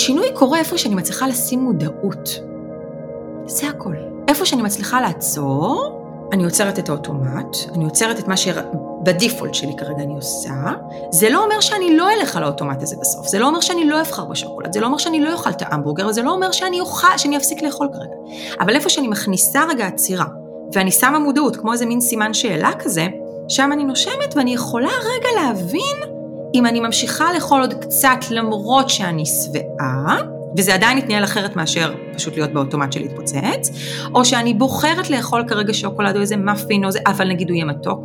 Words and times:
שינוי 0.00 0.26
קורה 0.34 0.58
איפה 0.58 0.78
שאני 0.78 0.94
מצליחה 0.94 1.26
לשים 1.26 1.60
מודעות. 1.60 2.28
זה 3.46 3.68
הכל. 3.68 3.94
איפה 4.28 4.46
שאני 4.46 4.62
מצליחה 4.62 5.00
לעצור, 5.00 6.02
אני 6.32 6.44
עוצרת 6.44 6.78
את 6.78 6.88
האוטומט, 6.88 7.56
אני 7.74 7.84
עוצרת 7.84 8.18
את 8.18 8.28
מה 8.28 8.36
שבדיפולט 8.36 9.54
שלי 9.54 9.72
כרגע 9.76 10.02
אני 10.02 10.14
עושה, 10.14 10.54
זה 11.10 11.30
לא 11.30 11.44
אומר 11.44 11.60
שאני 11.60 11.96
לא 11.96 12.08
אלך 12.10 12.36
על 12.36 12.42
האוטומט 12.42 12.82
הזה 12.82 12.96
בסוף, 13.00 13.26
זה 13.28 13.38
לא 13.38 13.46
אומר 13.46 13.60
שאני 13.60 13.84
לא 13.84 14.00
אבחר 14.00 14.24
בשוקולד, 14.24 14.72
זה 14.72 14.80
לא 14.80 14.86
אומר 14.86 14.98
שאני 14.98 15.20
לא 15.20 15.32
אוכל 15.32 15.50
את 15.50 15.62
ההמבורגר, 15.62 16.12
זה 16.12 16.22
לא 16.22 16.30
אומר 16.30 16.52
שאני 16.52 16.80
אוכל, 16.80 17.16
שאני 17.18 17.36
אפסיק 17.36 17.62
לאכול 17.62 17.88
כרגע. 17.92 18.44
אבל 18.60 18.74
איפה 18.74 18.88
שאני 18.88 19.08
מכניסה 19.08 19.64
רגע 19.68 19.86
עצירה, 19.86 20.26
ואני 20.72 20.90
שמה 20.90 21.18
מודעות, 21.18 21.56
כמו 21.56 21.72
איזה 21.72 21.86
מין 21.86 22.00
סימן 22.00 22.34
שאלה 22.34 22.70
כזה, 22.78 23.06
שם 23.48 23.70
אני 23.72 23.84
נושמת 23.84 24.36
ואני 24.36 24.54
יכולה 24.54 24.88
רגע 24.88 25.42
להבין 25.42 26.19
אם 26.54 26.66
אני 26.66 26.80
ממשיכה 26.80 27.32
לאכול 27.34 27.60
עוד 27.60 27.74
קצת 27.74 28.18
למרות 28.30 28.90
שאני 28.90 29.24
שבעה, 29.26 30.16
וזה 30.56 30.74
עדיין 30.74 30.98
יתנהל 30.98 31.24
אחרת 31.24 31.56
מאשר 31.56 31.94
פשוט 32.14 32.34
להיות 32.36 32.52
באוטומט 32.52 32.92
של 32.92 33.00
להתפוצץ, 33.00 33.70
או 34.14 34.24
שאני 34.24 34.54
בוחרת 34.54 35.10
לאכול 35.10 35.44
כרגע 35.48 35.74
שוקולד 35.74 36.16
או 36.16 36.20
איזה 36.20 36.36
מאפין 36.36 36.84
או 36.84 36.90
זה, 36.90 36.98
אבל 37.06 37.28
נגיד 37.28 37.48
הוא 37.48 37.54
יהיה 37.54 37.64
מתוק, 37.64 38.04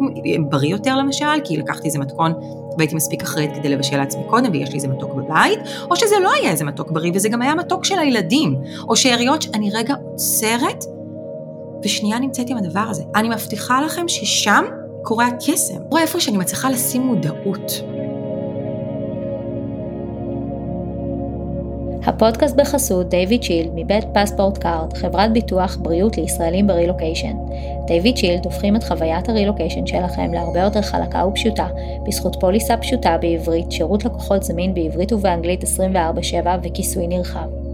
בריא 0.49 0.71
יותר 0.71 0.95
למשל, 0.95 1.25
כי 1.43 1.57
לקחתי 1.57 1.87
איזה 1.87 1.99
מתכון 1.99 2.33
והייתי 2.77 2.95
מספיק 2.95 3.21
אחראית 3.21 3.51
כדי 3.55 3.69
לבשל 3.69 3.97
לעצמי 3.97 4.21
קודם 4.29 4.51
ויש 4.51 4.69
לי 4.69 4.75
איזה 4.75 4.87
מתוק 4.87 5.13
בבית, 5.13 5.59
או 5.91 5.95
שזה 5.95 6.15
לא 6.23 6.31
היה 6.33 6.51
איזה 6.51 6.65
מתוק 6.65 6.91
בריא 6.91 7.11
וזה 7.15 7.29
גם 7.29 7.41
היה 7.41 7.55
מתוק 7.55 7.85
של 7.85 7.99
הילדים, 7.99 8.55
או 8.89 8.95
שאריות 8.95 9.41
שאני 9.41 9.69
רגע 9.73 9.95
עוצרת 10.11 10.85
ושנייה 11.83 12.19
נמצאת 12.19 12.49
עם 12.49 12.57
הדבר 12.57 12.85
הזה. 12.89 13.03
אני 13.15 13.29
מבטיחה 13.29 13.81
לכם 13.81 14.07
ששם 14.07 14.65
קורה 15.03 15.27
הקסם, 15.27 15.77
קורה 15.89 16.01
איפה 16.01 16.19
שאני 16.19 16.37
מצליחה 16.37 16.69
לשים 16.69 17.01
מודעות. 17.01 17.94
הפודקאסט 22.05 22.55
בחסות 22.55 23.09
דיוויד 23.09 23.43
שילד 23.43 23.71
מבית 23.75 24.03
פספורט 24.13 24.57
קארד, 24.57 24.93
חברת 24.93 25.33
ביטוח 25.33 25.77
בריאות 25.81 26.17
לישראלים 26.17 26.67
ברילוקיישן. 26.67 27.35
דיוויד 27.87 28.17
שילד 28.17 28.45
הופכים 28.45 28.75
את 28.75 28.83
חוויית 28.83 29.29
הרילוקיישן 29.29 29.85
שלכם 29.85 30.33
להרבה 30.33 30.59
יותר 30.59 30.81
חלקה 30.81 31.25
ופשוטה, 31.27 31.67
בזכות 32.07 32.35
פוליסה 32.39 32.77
פשוטה 32.77 33.17
בעברית, 33.21 33.71
שירות 33.71 34.05
לקוחות 34.05 34.43
זמין 34.43 34.73
בעברית 34.73 35.13
ובאנגלית 35.13 35.63
24/7 35.63 36.57
וכיסוי 36.63 37.07
נרחב. 37.07 37.64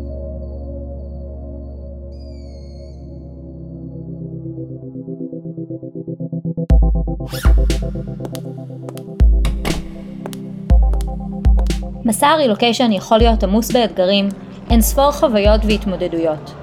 מסע 12.12 12.28
הרילוקיישן 12.28 12.92
יכול 12.92 13.17
להיות 13.17 13.44
עמוס 13.44 13.72
באתגרים, 13.72 14.30
אין 14.70 14.81
ספור 14.81 15.12
חוויות 15.12 15.62
והתמודדויות. 15.64 16.53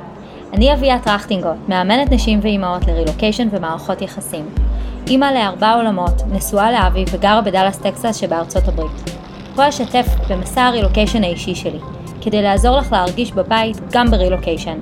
אני 0.53 0.73
אביה 0.73 0.99
טרכטינגוט, 0.99 1.57
מאמנת 1.69 2.13
נשים 2.13 2.41
ואימהות 2.43 2.87
לרילוקיישן 2.87 3.49
ומערכות 3.51 4.03
יחסים. 4.03 4.49
אימא 5.07 5.25
לארבע 5.25 5.75
עולמות, 5.75 6.23
נשואה 6.33 6.73
לאבי 6.73 7.05
וגרה 7.13 7.41
בדאלאס 7.41 7.79
טקסס 7.79 8.17
שבארצות 8.17 8.69
הברית. 8.69 9.11
פה 9.55 9.69
אשתף 9.69 10.07
במסע 10.31 10.63
הרילוקיישן 10.63 11.25
האישי 11.25 11.55
שלי, 11.55 11.79
כדי 12.21 12.43
לעזור 12.43 12.77
לך 12.77 12.93
להרגיש 12.93 13.33
בבית 13.33 13.77
גם 13.93 14.11
ברילוקיישן. 14.11 14.79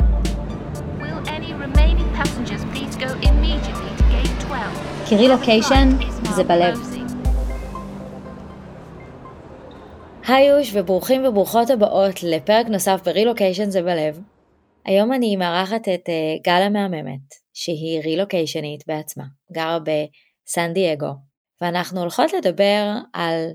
כי 5.07 5.17
רילוקיישן 5.17 5.89
זה 6.23 6.45
בלב. 6.45 6.86
היי 10.29 10.47
יוש 10.47 10.71
וברוכים 10.75 11.25
וברוכות 11.25 11.71
הבאות 11.71 12.23
לפרק 12.23 12.67
נוסף 12.67 13.01
ברילוקיישן 13.05 13.71
זה 13.71 13.83
בלב. 13.83 14.21
היום 14.85 15.13
אני 15.13 15.37
מארחת 15.37 15.89
את 15.89 16.09
uh, 16.09 16.43
גל 16.45 16.63
המהממת, 16.63 17.35
שהיא 17.55 18.01
רילוקיישנית 18.01 18.85
בעצמה, 18.87 19.25
גרה 19.53 19.79
בסן 19.79 20.73
דייגו, 20.73 21.11
ואנחנו 21.61 22.01
הולכות 22.01 22.33
לדבר 22.33 22.95
על 23.13 23.51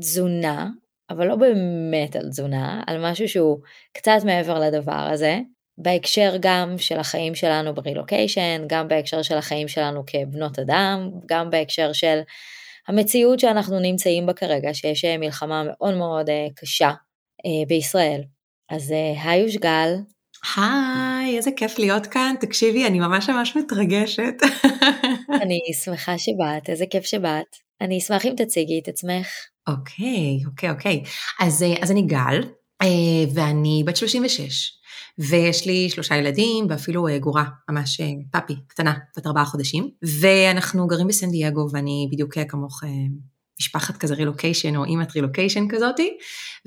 תזונה, 0.00 0.68
אבל 1.10 1.26
לא 1.26 1.36
באמת 1.36 2.16
על 2.16 2.28
תזונה, 2.28 2.82
על 2.86 3.10
משהו 3.10 3.28
שהוא 3.28 3.58
קצת 3.92 4.18
מעבר 4.24 4.58
לדבר 4.58 5.08
הזה, 5.12 5.38
בהקשר 5.78 6.34
גם 6.40 6.74
של 6.78 6.98
החיים 6.98 7.34
שלנו 7.34 7.74
ברילוקיישן, 7.74 8.64
גם 8.66 8.88
בהקשר 8.88 9.22
של 9.22 9.36
החיים 9.36 9.68
שלנו 9.68 10.02
כבנות 10.06 10.58
אדם, 10.58 11.10
גם 11.26 11.50
בהקשר 11.50 11.92
של 11.92 12.20
המציאות 12.88 13.40
שאנחנו 13.40 13.80
נמצאים 13.80 14.26
בה 14.26 14.32
כרגע, 14.32 14.74
שיש 14.74 15.04
אה, 15.04 15.18
מלחמה 15.18 15.62
מאוד 15.66 15.94
מאוד 15.94 16.30
אה, 16.30 16.46
קשה 16.56 16.88
אה, 17.46 17.66
בישראל. 17.68 18.22
אז 18.70 18.94
היי 19.24 19.40
יושגל. 19.40 19.94
היי, 20.56 21.36
איזה 21.36 21.50
כיף 21.56 21.78
להיות 21.78 22.06
כאן. 22.06 22.34
תקשיבי, 22.40 22.86
אני 22.86 23.00
ממש 23.00 23.30
ממש 23.30 23.56
מתרגשת. 23.56 24.34
אני 25.42 25.60
שמחה 25.84 26.18
שבאת, 26.18 26.68
איזה 26.68 26.84
כיף 26.90 27.04
שבאת. 27.04 27.56
אני 27.80 27.98
אשמח 27.98 28.26
אם 28.26 28.32
תציגי 28.36 28.80
את 28.82 28.88
עצמך. 28.88 29.26
אוקיי, 29.66 30.38
אוקיי, 30.46 30.70
אוקיי. 30.70 31.02
אז, 31.40 31.64
אז 31.82 31.90
אני 31.90 32.02
גל, 32.02 32.40
ואני 33.34 33.82
בת 33.86 33.96
36. 33.96 34.72
ויש 35.18 35.66
לי 35.66 35.90
שלושה 35.90 36.16
ילדים 36.16 36.66
ואפילו 36.70 37.08
אה, 37.08 37.18
גורה, 37.18 37.44
ממש 37.70 38.00
אה, 38.00 38.06
פאפי, 38.32 38.54
קטנה, 38.66 38.94
בת 39.16 39.26
ארבעה 39.26 39.44
חודשים, 39.44 39.88
ואנחנו 40.20 40.86
גרים 40.86 41.06
בסן 41.06 41.30
דייגו 41.30 41.66
ואני 41.72 42.08
בדיוק 42.12 42.38
אה, 42.38 42.44
כמוך 42.44 42.82
משפחת 43.60 43.96
כזה 43.96 44.14
רילוקיישן 44.14 44.76
או 44.76 44.84
אימא 44.84 45.04
רילוקיישן 45.14 45.68
כזאתי, 45.68 46.16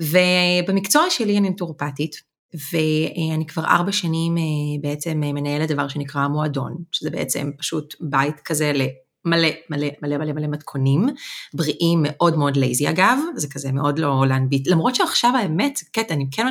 ובמקצוע 0.00 1.02
שלי 1.10 1.38
אני 1.38 1.50
נטורופטית, 1.50 2.16
ואני 2.72 3.46
כבר 3.46 3.64
ארבע 3.64 3.92
שנים 3.92 4.34
בעצם 4.80 5.20
מנהלת 5.20 5.68
דבר 5.68 5.88
שנקרא 5.88 6.28
מועדון, 6.28 6.76
שזה 6.92 7.10
בעצם 7.10 7.50
פשוט 7.58 7.94
בית 8.00 8.40
כזה 8.40 8.72
מלא, 9.30 9.48
מלא, 9.70 9.86
מלא, 10.02 10.16
מלא, 10.16 10.32
מלא 10.32 10.46
מתכונים, 10.46 11.06
בריאים, 11.54 11.98
מאוד 12.02 12.38
מאוד 12.38 12.56
לייזי 12.56 12.88
אגב, 12.88 13.18
זה 13.36 13.48
כזה 13.50 13.72
מאוד 13.72 13.98
לא 13.98 14.24
להנביט, 14.28 14.68
למרות 14.68 14.94
שעכשיו 14.94 15.32
האמת, 15.36 15.78
קטע, 15.92 16.14
אני 16.14 16.26
כן 16.32 16.46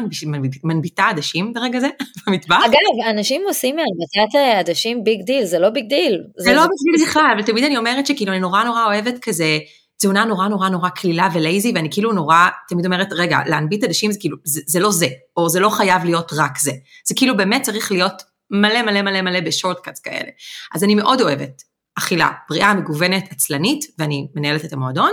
מנביטה 0.63 1.03
עדשים 1.03 1.53
ברגע 1.53 1.79
זה, 1.79 1.87
במטבח. 2.27 2.65
אגב, 2.65 3.09
אנשים 3.09 3.41
עושים 3.47 3.75
מהנבטת 3.75 4.59
עדשים 4.59 5.03
big 5.03 5.21
deal, 5.21 5.45
זה 5.45 5.59
לא 5.59 5.69
big 5.69 5.89
deal. 5.89 6.23
זה, 6.37 6.43
זה 6.43 6.53
לא 6.53 6.61
big 6.61 6.97
deal 6.97 7.07
בכלל, 7.07 7.31
אבל 7.35 7.43
תמיד 7.43 7.63
אני 7.63 7.77
אומרת 7.77 8.07
שכאילו 8.07 8.31
אני 8.31 8.39
נורא 8.39 8.63
נורא 8.63 8.85
אוהבת 8.85 9.19
כזה, 9.21 9.57
תזונה 9.97 10.25
נורא 10.25 10.47
נורא 10.47 10.69
נורא 10.69 10.89
קלילה 10.89 11.29
ו-lazy, 11.33 11.71
ואני 11.75 11.87
כאילו 11.91 12.11
נורא, 12.11 12.47
תמיד 12.69 12.85
אומרת, 12.85 13.07
רגע, 13.11 13.39
להנביט 13.45 13.83
עדשים 13.83 14.11
זה 14.11 14.19
כאילו, 14.19 14.37
זה, 14.43 14.61
זה 14.67 14.79
לא 14.79 14.91
זה, 14.91 15.07
או 15.37 15.49
זה 15.49 15.59
לא 15.59 15.69
חייב 15.69 16.05
להיות 16.05 16.31
רק 16.33 16.59
זה. 16.59 16.71
זה 17.07 17.15
כאילו 17.15 17.37
באמת 17.37 17.61
צריך 17.61 17.91
להיות 17.91 18.23
מלא 18.51 18.81
מלא 18.81 19.01
מלא 19.01 19.21
מלא 19.21 19.39
ב-shortcuts 19.39 19.99
כאלה. 19.99 20.29
אז 20.73 20.83
אני 20.83 20.95
מאוד 20.95 21.21
אוהבת 21.21 21.61
אכילה 21.97 22.29
בריאה, 22.49 22.73
מגוונת, 22.73 23.31
עצלנית, 23.31 23.85
ואני 23.99 24.27
מנהלת 24.35 24.65
את 24.65 24.73
המועדון, 24.73 25.11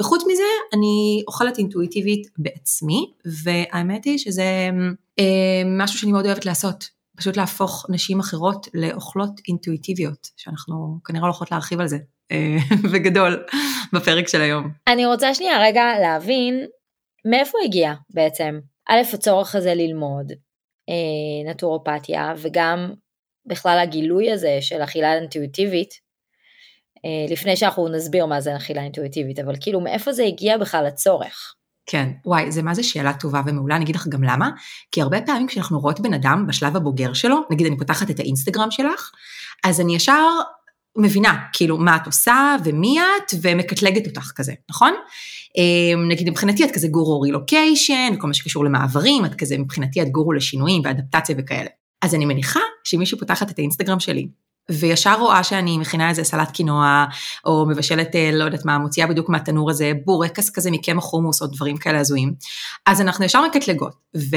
וחוץ 0.00 0.22
מזה 0.28 0.42
אני 0.72 1.22
אוכלת 1.26 1.58
אינטואיטיבית 1.58 2.26
בעצמי, 2.38 3.12
והאמת 3.44 4.04
היא 4.04 4.18
שזה 4.18 4.70
אה, 5.18 5.62
משהו 5.66 5.98
שאני 5.98 6.12
מאוד 6.12 6.26
אוהבת 6.26 6.46
לעשות, 6.46 6.84
פשוט 7.16 7.36
להפוך 7.36 7.86
נשים 7.88 8.20
אחרות 8.20 8.68
לאוכלות 8.74 9.40
אינטואיטיביות, 9.48 10.28
שאנחנו 10.36 10.98
כנראה 11.04 11.24
הולכות 11.24 11.50
להרחיב 11.50 11.80
על 11.80 11.88
זה 11.88 11.98
אה, 12.32 12.56
בגדול 12.92 13.44
בפרק 13.92 14.28
של 14.28 14.40
היום. 14.40 14.70
אני 14.86 15.06
רוצה 15.06 15.34
שנייה 15.34 15.60
רגע 15.60 15.84
להבין 16.00 16.66
מאיפה 17.30 17.58
הגיע 17.64 17.94
בעצם, 18.10 18.60
א', 18.88 19.00
הצורך 19.14 19.54
הזה 19.54 19.74
ללמוד 19.74 20.32
אה, 20.88 21.50
נטורופתיה, 21.50 22.34
וגם 22.36 22.92
בכלל 23.46 23.78
הגילוי 23.82 24.32
הזה 24.32 24.58
של 24.60 24.82
אכילה 24.82 25.14
אינטואיטיבית, 25.14 26.09
לפני 27.30 27.56
שאנחנו 27.56 27.88
נסביר 27.88 28.26
מה 28.26 28.40
זה 28.40 28.56
אכילה 28.56 28.82
אינטואיטיבית, 28.82 29.38
אבל 29.38 29.54
כאילו 29.60 29.80
מאיפה 29.80 30.12
זה 30.12 30.24
הגיע 30.24 30.58
בכלל 30.58 30.86
הצורך? 30.86 31.54
כן, 31.86 32.08
וואי, 32.24 32.52
זה 32.52 32.62
מה 32.62 32.74
זה 32.74 32.82
שאלה 32.82 33.12
טובה 33.12 33.42
ומעולה, 33.46 33.76
אני 33.76 33.84
אגיד 33.84 33.96
לך 33.96 34.08
גם 34.08 34.24
למה, 34.24 34.50
כי 34.92 35.02
הרבה 35.02 35.20
פעמים 35.20 35.46
כשאנחנו 35.46 35.80
רואות 35.80 36.00
בן 36.00 36.14
אדם 36.14 36.44
בשלב 36.48 36.76
הבוגר 36.76 37.12
שלו, 37.12 37.36
נגיד 37.50 37.66
אני 37.66 37.78
פותחת 37.78 38.10
את 38.10 38.20
האינסטגרם 38.20 38.70
שלך, 38.70 39.10
אז 39.64 39.80
אני 39.80 39.94
ישר 39.94 40.26
מבינה, 40.96 41.38
כאילו, 41.52 41.78
מה 41.78 41.96
את 41.96 42.06
עושה 42.06 42.56
ומי 42.64 43.00
את, 43.00 43.34
ומקטלגת 43.42 44.06
אותך 44.06 44.32
כזה, 44.34 44.52
נכון? 44.70 44.92
אה, 45.58 46.02
נגיד 46.08 46.30
מבחינתי 46.30 46.64
את 46.64 46.70
כזה 46.70 46.88
גורו 46.88 47.20
רילוקיישן, 47.20 48.12
וכל 48.14 48.26
מה 48.26 48.34
שקשור 48.34 48.64
למעברים, 48.64 49.24
את 49.24 49.34
כזה 49.34 49.58
מבחינתי 49.58 50.02
את 50.02 50.08
גורו 50.08 50.32
לשינויים 50.32 50.82
ואדפטציה 50.84 51.34
וכאלה. 51.38 51.70
אז 52.02 52.14
אני 52.14 52.24
מניחה 52.24 52.60
שמישהו 52.84 53.18
פותחת 53.18 53.50
את 53.50 53.58
האינסטגרם 53.58 54.00
שלי, 54.00 54.28
וישר 54.70 55.14
רואה 55.18 55.44
שאני 55.44 55.78
מכינה 55.78 56.08
איזה 56.08 56.24
סלט 56.24 56.50
קינוע, 56.50 57.04
או 57.44 57.66
מבשלת, 57.68 58.16
אה, 58.16 58.30
לא 58.32 58.44
יודעת 58.44 58.64
מה, 58.64 58.78
מוציאה 58.78 59.06
בדיוק 59.06 59.28
מהתנור 59.28 59.70
הזה 59.70 59.92
בורקס 60.04 60.50
כזה 60.50 60.70
מקמח 60.70 61.04
חומוס 61.04 61.42
או 61.42 61.46
דברים 61.46 61.76
כאלה 61.76 62.00
הזויים. 62.00 62.34
אז 62.86 63.00
אנחנו 63.00 63.24
ישר 63.24 63.42
מקטלגות, 63.46 63.94
ו... 64.16 64.36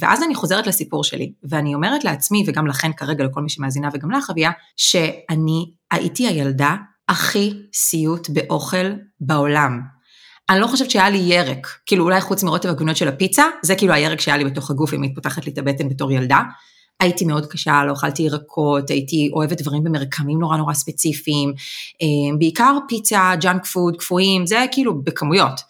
ואז 0.00 0.22
אני 0.22 0.34
חוזרת 0.34 0.66
לסיפור 0.66 1.04
שלי, 1.04 1.32
ואני 1.44 1.74
אומרת 1.74 2.04
לעצמי, 2.04 2.44
וגם 2.46 2.66
לכן 2.66 2.92
כרגע, 2.92 3.24
לכל 3.24 3.42
מי 3.42 3.48
שמאזינה 3.48 3.88
וגם 3.94 4.10
לך, 4.10 4.30
אביה, 4.30 4.50
שאני 4.76 5.70
הייתי 5.90 6.26
הילדה 6.26 6.76
הכי 7.08 7.54
סיוט 7.74 8.30
באוכל 8.30 8.92
בעולם. 9.20 9.80
אני 10.50 10.60
לא 10.60 10.66
חושבת 10.66 10.90
שהיה 10.90 11.10
לי 11.10 11.18
ירק, 11.18 11.66
כאילו 11.86 12.04
אולי 12.04 12.20
חוץ 12.20 12.42
מרוטב 12.42 12.68
הגונות 12.68 12.96
של 12.96 13.08
הפיצה, 13.08 13.44
זה 13.62 13.74
כאילו 13.74 13.92
הירק 13.92 14.20
שהיה 14.20 14.36
לי 14.36 14.44
בתוך 14.44 14.70
הגוף 14.70 14.94
אם 14.94 15.02
היית 15.02 15.14
פותחת 15.14 15.46
לי 15.46 15.52
את 15.52 15.58
הבטן 15.58 15.88
בתור 15.88 16.12
ילדה. 16.12 16.40
הייתי 17.00 17.24
מאוד 17.24 17.46
קשה, 17.46 17.84
לא 17.84 17.92
אכלתי 17.92 18.22
ירקות, 18.22 18.90
הייתי 18.90 19.30
אוהבת 19.32 19.62
דברים 19.62 19.84
במרקמים 19.84 20.38
נורא 20.38 20.56
נורא 20.56 20.74
ספציפיים, 20.74 21.52
אה, 22.02 22.36
בעיקר 22.38 22.78
פיצה, 22.88 23.32
junk 23.40 23.66
food, 23.66 23.96
קפואים, 23.96 24.46
זה 24.46 24.64
כאילו 24.72 25.02
בכמויות. 25.02 25.60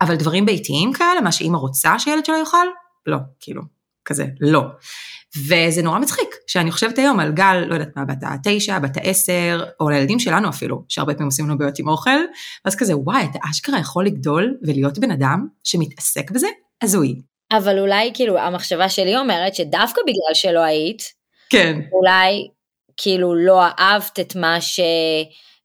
אבל 0.00 0.16
דברים 0.16 0.46
ביתיים 0.46 0.92
כאלה, 0.92 1.20
מה 1.20 1.32
שאימא 1.32 1.56
רוצה 1.56 1.98
שילד 1.98 2.24
שלה 2.24 2.38
יאכל, 2.38 2.66
לא, 3.06 3.18
כאילו, 3.40 3.62
כזה, 4.04 4.26
לא. 4.40 4.62
וזה 5.48 5.82
נורא 5.82 5.98
מצחיק, 5.98 6.28
שאני 6.46 6.70
חושבת 6.70 6.98
היום 6.98 7.20
על 7.20 7.32
גל, 7.32 7.64
לא 7.68 7.74
יודעת 7.74 7.96
מה, 7.96 8.04
בת 8.04 8.18
התשע, 8.22 8.78
בת 8.78 8.96
העשר, 8.96 9.64
או 9.80 9.90
לילדים 9.90 10.18
שלנו 10.18 10.48
אפילו, 10.48 10.84
שהרבה 10.88 11.14
פעמים 11.14 11.26
עושים 11.26 11.46
לנו 11.46 11.58
בעיות 11.58 11.78
עם 11.78 11.88
אוכל, 11.88 12.10
ואז 12.64 12.76
כזה, 12.76 12.96
וואי, 12.96 13.24
אתה 13.24 13.38
אשכרה 13.50 13.78
יכול 13.78 14.06
לגדול 14.06 14.56
ולהיות 14.62 14.98
בן 14.98 15.10
אדם 15.10 15.46
שמתעסק 15.64 16.30
בזה? 16.30 16.48
הזוי. 16.82 17.20
אבל 17.52 17.78
אולי 17.78 18.10
כאילו 18.14 18.38
המחשבה 18.38 18.88
שלי 18.88 19.16
אומרת 19.16 19.54
שדווקא 19.54 20.00
בגלל 20.02 20.34
שלא 20.34 20.60
היית, 20.60 21.02
כן. 21.50 21.80
אולי 21.92 22.48
כאילו 22.96 23.34
לא 23.34 23.62
אהבת 23.78 24.20
את 24.20 24.36
מה 24.36 24.60
ש... 24.60 24.80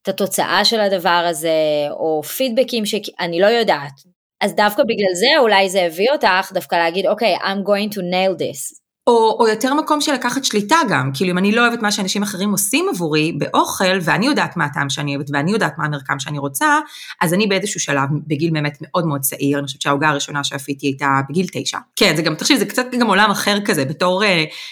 את 0.02 0.08
התוצאה 0.08 0.66
של 0.66 0.80
הדבר 0.80 1.26
הזה, 1.30 1.50
או 1.90 2.24
פידבקים 2.24 2.86
שאני 2.86 3.40
לא 3.40 3.46
יודעת. 3.48 3.94
אז 4.42 4.56
דווקא 4.56 4.84
בגלל 4.84 5.14
זה 5.14 5.40
אולי 5.40 5.70
זה 5.70 5.82
הביא 5.82 6.12
אותך 6.12 6.52
דווקא 6.54 6.76
להגיד, 6.76 7.08
אוקיי, 7.08 7.38
okay, 7.38 7.40
I'm 7.40 7.68
going 7.68 7.96
to 7.96 7.98
nail 7.98 8.42
this. 8.42 8.81
או, 9.08 9.38
או 9.40 9.48
יותר 9.48 9.74
מקום 9.74 10.02
של 10.02 10.14
לקחת 10.14 10.46
שליטה 10.46 10.78
גם, 10.90 11.12
כאילו 11.14 11.32
אם 11.32 11.38
אני 11.38 11.52
לא 11.52 11.68
אוהבת 11.68 11.82
מה 11.82 11.92
שאנשים 11.92 12.24
אחרים 12.24 12.52
עושים 12.52 12.86
עבורי 12.90 13.32
באוכל, 13.32 13.98
ואני 14.02 14.26
יודעת 14.26 14.58
מה 14.58 14.66
הטעם 14.66 14.90
שאני 14.90 15.16
אוהבת, 15.16 15.30
ואני 15.34 15.52
יודעת 15.52 15.78
מה 15.78 15.86
המרקם 15.86 16.20
שאני 16.20 16.38
רוצה, 16.38 16.80
אז 17.22 17.34
אני 17.34 17.48
באיזשהו 17.48 17.80
שלב, 17.80 18.10
בגיל 18.28 18.52
באמת 18.52 18.78
מאוד 18.82 19.06
מאוד 19.06 19.22
צעיר, 19.22 19.60
אני 19.60 19.66
חושבת 19.66 19.82
שהעוגה 19.82 20.10
הראשונה 20.10 20.44
שאפיתי 20.44 20.88
הייתה 20.88 21.22
בגיל 21.30 21.46
תשע. 21.52 21.78
כן, 21.96 22.16
זה 22.16 22.22
גם, 22.22 22.36
תחשבי, 22.36 22.58
זה 22.58 22.66
קצת 22.66 22.86
גם 23.00 23.08
עולם 23.08 23.32
אחר 23.32 23.58
כזה, 23.66 23.86
בתור 23.86 24.24
uh, 24.24 24.28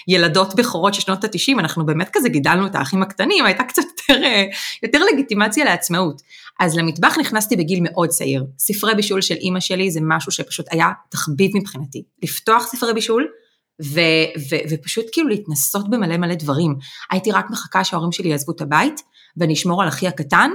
ילדות 0.08 0.56
בכורות 0.56 0.94
של 0.94 1.02
שנות 1.02 1.24
התשעים, 1.24 1.60
אנחנו 1.60 1.86
באמת 1.86 2.10
כזה 2.14 2.30
גידלנו 2.30 2.66
את 2.66 2.76
האחים 2.76 3.04
הקטנים, 3.04 3.46
הייתה 3.46 3.64
קצת 3.64 3.81
יותר, 3.81 4.22
uh, 4.24 4.56
יותר 4.84 5.00
לגיטימציה 5.14 5.66
לעצמאות. 5.66 6.22
אז 6.60 6.78
למטבח 6.78 7.18
נכנסתי 7.20 7.56
בגיל 7.56 7.80
מאוד 7.84 8.10
צעיר. 8.10 8.46
ספרי 8.60 8.96
בישול 8.96 9.22
של 9.22 9.36
אימא 9.36 9.60
שלי 9.60 9.92
זה 9.92 10.00
משהו 10.04 10.31
שפשוט 10.31 10.66
היה 10.72 10.90
תחביב 11.10 11.52
מבחינתי. 11.56 12.04
לפתוח 12.24 12.68
ספרי 12.68 12.94
בישול, 12.94 13.28
ו, 13.84 14.00
ו, 14.52 14.56
ופשוט 14.70 15.06
כאילו 15.12 15.28
להתנסות 15.28 15.90
במלא 15.90 16.18
מלא 16.18 16.36
דברים. 16.36 16.76
הייתי 17.12 17.31
רק 17.31 17.46
מחכה 17.50 17.84
שההורים 17.84 18.12
שלי 18.12 18.30
יעזבו 18.30 18.52
את 18.52 18.62
הבית, 18.62 19.02
ואני 19.38 19.54
אשמור 19.54 19.81
על 19.81 19.88
אחי 19.88 20.08
הקטן, 20.08 20.52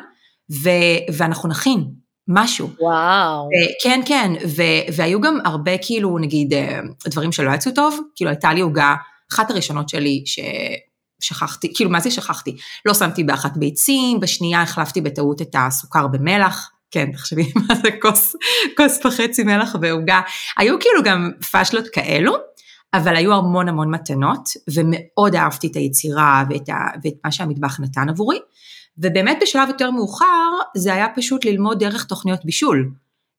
ו, 0.63 0.69
ואנחנו 1.17 1.49
נכין 1.49 1.85
משהו. 2.29 2.69
וואו. 2.81 3.49
כן, 3.83 4.01
כן, 4.07 4.33
ו, 4.57 4.63
והיו 4.97 5.21
גם 5.21 5.39
הרבה 5.45 5.79
כאילו, 5.79 6.19
נגיד, 6.19 6.55
אה, 6.55 6.81
דברים 7.07 7.33
שלא 7.33 7.51
יצאו 7.51 7.73
טוב, 7.73 8.01
כאילו 8.17 8.31
הייתה 8.31 8.53
לי 8.53 8.61
עוגה, 8.61 8.95
אחת 9.33 9.51
הראשונות 9.51 9.89
שלי, 9.89 10.23
ש... 10.27 10.39
שכחתי, 11.21 11.73
כאילו 11.75 11.91
מה 11.91 12.01
זה 12.01 12.11
שכחתי? 12.11 12.57
לא 12.85 12.95
שמתי 12.95 13.25
באחת 13.25 13.57
ביצים, 13.57 14.21
בשנייה 14.21 14.63
החלפתי 14.63 15.01
בטעות 15.01 15.43
את 15.43 15.55
הסוכר 15.59 16.07
במלח, 16.07 16.71
כן, 16.91 17.13
תחשבי 17.13 17.53
מה 17.69 17.75
זה 17.75 17.89
כוס, 18.03 18.37
כוס 18.77 19.07
וחצי 19.07 19.43
מלח 19.43 19.77
ועוגה. 19.81 20.21
היו 20.57 20.81
כאילו 20.81 21.03
גם 21.03 21.31
פאשלות 21.51 21.89
כאלו, 21.89 22.35
אבל 22.95 23.17
היו 23.17 23.35
המון 23.35 23.69
המון 23.69 23.95
מתנות, 23.95 24.49
ומאוד 24.75 25.35
אהבתי 25.35 25.67
את 25.67 25.77
היצירה 25.77 26.45
ואת, 26.51 26.69
ה, 26.69 26.75
ואת 27.05 27.15
מה 27.25 27.33
שהמטבח 27.33 27.81
נתן 27.81 28.09
עבורי. 28.09 28.39
ובאמת 28.99 29.39
בשלב 29.43 29.69
יותר 29.69 29.91
מאוחר, 29.91 30.51
זה 30.77 30.95
היה 30.95 31.07
פשוט 31.17 31.45
ללמוד 31.45 31.79
דרך 31.79 32.05
תוכניות 32.05 32.45
בישול. 32.45 32.91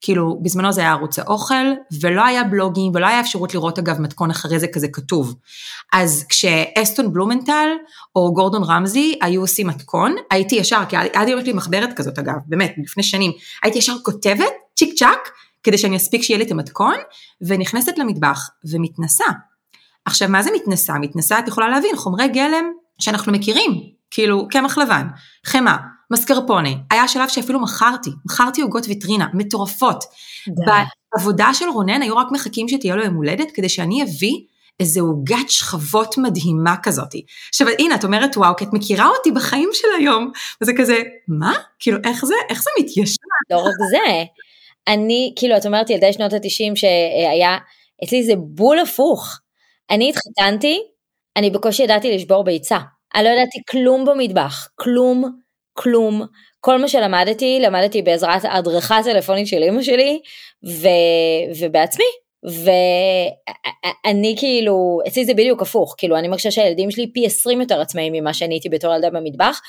כאילו, 0.01 0.39
בזמנו 0.41 0.71
זה 0.71 0.81
היה 0.81 0.91
ערוץ 0.91 1.19
האוכל, 1.19 1.65
ולא 2.01 2.25
היה 2.25 2.43
בלוגים, 2.43 2.91
ולא 2.95 3.07
היה 3.07 3.19
אפשרות 3.19 3.53
לראות 3.53 3.79
אגב 3.79 4.01
מתכון 4.01 4.29
אחרי 4.29 4.59
זה 4.59 4.67
כזה 4.67 4.87
כתוב. 4.87 5.35
אז 5.93 6.25
כשאסטון 6.29 7.13
בלומנטל, 7.13 7.69
או 8.15 8.33
גורדון 8.33 8.63
רמזי, 8.63 9.19
היו 9.21 9.41
עושים 9.41 9.67
מתכון, 9.67 10.15
הייתי 10.31 10.55
ישר, 10.55 10.81
כי 10.89 10.95
עד 10.95 11.27
היום 11.27 11.39
יש 11.39 11.45
לי 11.45 11.53
מחברת 11.53 11.93
כזאת 11.95 12.19
אגב, 12.19 12.33
באמת, 12.45 12.75
לפני 12.83 13.03
שנים, 13.03 13.31
הייתי 13.63 13.77
ישר 13.77 13.95
כותבת, 14.03 14.51
צ'יק 14.75 14.93
צ'אק, 14.93 15.29
כדי 15.65 15.77
שאני 15.77 15.97
אספיק 15.97 16.21
שיהיה 16.21 16.37
לי 16.37 16.45
את 16.45 16.51
המתכון, 16.51 16.95
ונכנסת 17.41 17.97
למטבח 17.97 18.49
ומתנסה. 18.71 19.25
עכשיו, 20.05 20.29
מה 20.29 20.43
זה 20.43 20.49
מתנסה? 20.55 20.93
מתנסה, 20.93 21.39
את 21.39 21.47
יכולה 21.47 21.69
להבין, 21.69 21.95
חומרי 21.95 22.27
גלם 22.27 22.65
שאנחנו 22.99 23.31
מכירים, 23.31 23.71
כאילו 24.11 24.47
קמח 24.51 24.77
לבן, 24.77 25.07
חמאה, 25.45 25.77
מסקרפונה, 26.11 26.69
היה 26.91 27.07
שלב 27.07 27.29
שאפילו 27.29 27.59
מכרתי, 27.59 28.09
מכרתי 28.25 28.61
עוגות 28.61 28.87
ויטרינה, 28.87 29.27
מטורפות. 29.33 30.03
בעבודה 31.17 31.53
של 31.53 31.65
רונן 31.65 32.01
היו 32.01 32.17
רק 32.17 32.27
מחכים 32.31 32.67
שתהיה 32.67 32.95
לו 32.95 33.03
יום 33.03 33.15
הולדת, 33.15 33.47
כדי 33.53 33.69
שאני 33.69 34.03
אביא 34.03 34.35
איזה 34.79 35.01
עוגת 35.01 35.49
שכבות 35.49 36.17
מדהימה 36.17 36.75
כזאת. 36.83 37.09
עכשיו 37.49 37.67
הנה, 37.79 37.95
את 37.95 38.03
אומרת 38.03 38.37
וואו, 38.37 38.55
כי 38.55 38.65
את 38.65 38.73
מכירה 38.73 39.07
אותי 39.07 39.31
בחיים 39.31 39.69
של 39.73 39.87
היום, 39.97 40.31
וזה 40.61 40.71
כזה, 40.77 40.97
מה? 41.27 41.53
כאילו, 41.79 41.97
איך 42.03 42.25
זה, 42.25 42.35
איך 42.49 42.63
זה 42.63 42.69
מתיישב? 42.79 43.15
לא 43.51 43.57
רק 43.57 43.73
זה, 43.91 44.23
אני, 44.87 45.33
כאילו, 45.35 45.57
את 45.57 45.65
אומרת 45.65 45.89
ילדי 45.89 46.13
שנות 46.13 46.33
התשעים 46.33 46.75
שהיה, 46.75 47.57
אצלי 48.03 48.23
זה 48.23 48.33
בול 48.37 48.79
הפוך. 48.79 49.39
אני 49.89 50.09
התחתנתי, 50.09 50.81
אני 51.35 51.49
בקושי 51.49 51.83
ידעתי 51.83 52.15
לשבור 52.15 52.43
ביצה. 52.43 52.77
אני 53.15 53.23
לא 53.23 53.29
ידעתי 53.29 53.59
כלום 53.69 54.05
במטבח, 54.05 54.69
כלום, 54.75 55.39
כלום. 55.73 56.25
כל 56.59 56.77
מה 56.77 56.87
שלמדתי, 56.87 57.59
למדתי 57.61 58.01
בעזרת 58.01 58.41
הדרכה 58.43 58.99
טלפונית 59.03 59.47
של 59.47 59.63
אמא 59.63 59.83
שלי, 59.83 60.19
ו... 60.67 60.87
ובעצמי. 61.59 62.05
ואני 64.05 64.35
כאילו, 64.37 64.99
אצלי 65.07 65.25
זה 65.25 65.33
בדיוק 65.33 65.61
הפוך, 65.61 65.95
כאילו 65.97 66.17
אני 66.17 66.27
מרגישה 66.27 66.51
שהילדים 66.51 66.91
שלי 66.91 67.13
פי 67.13 67.25
20 67.25 67.61
יותר 67.61 67.81
עצמאים 67.81 68.13
ממה 68.13 68.33
שאני 68.33 68.55
הייתי 68.55 68.69
בתור 68.69 68.95
ילדה 68.95 69.09
במטבח, 69.09 69.61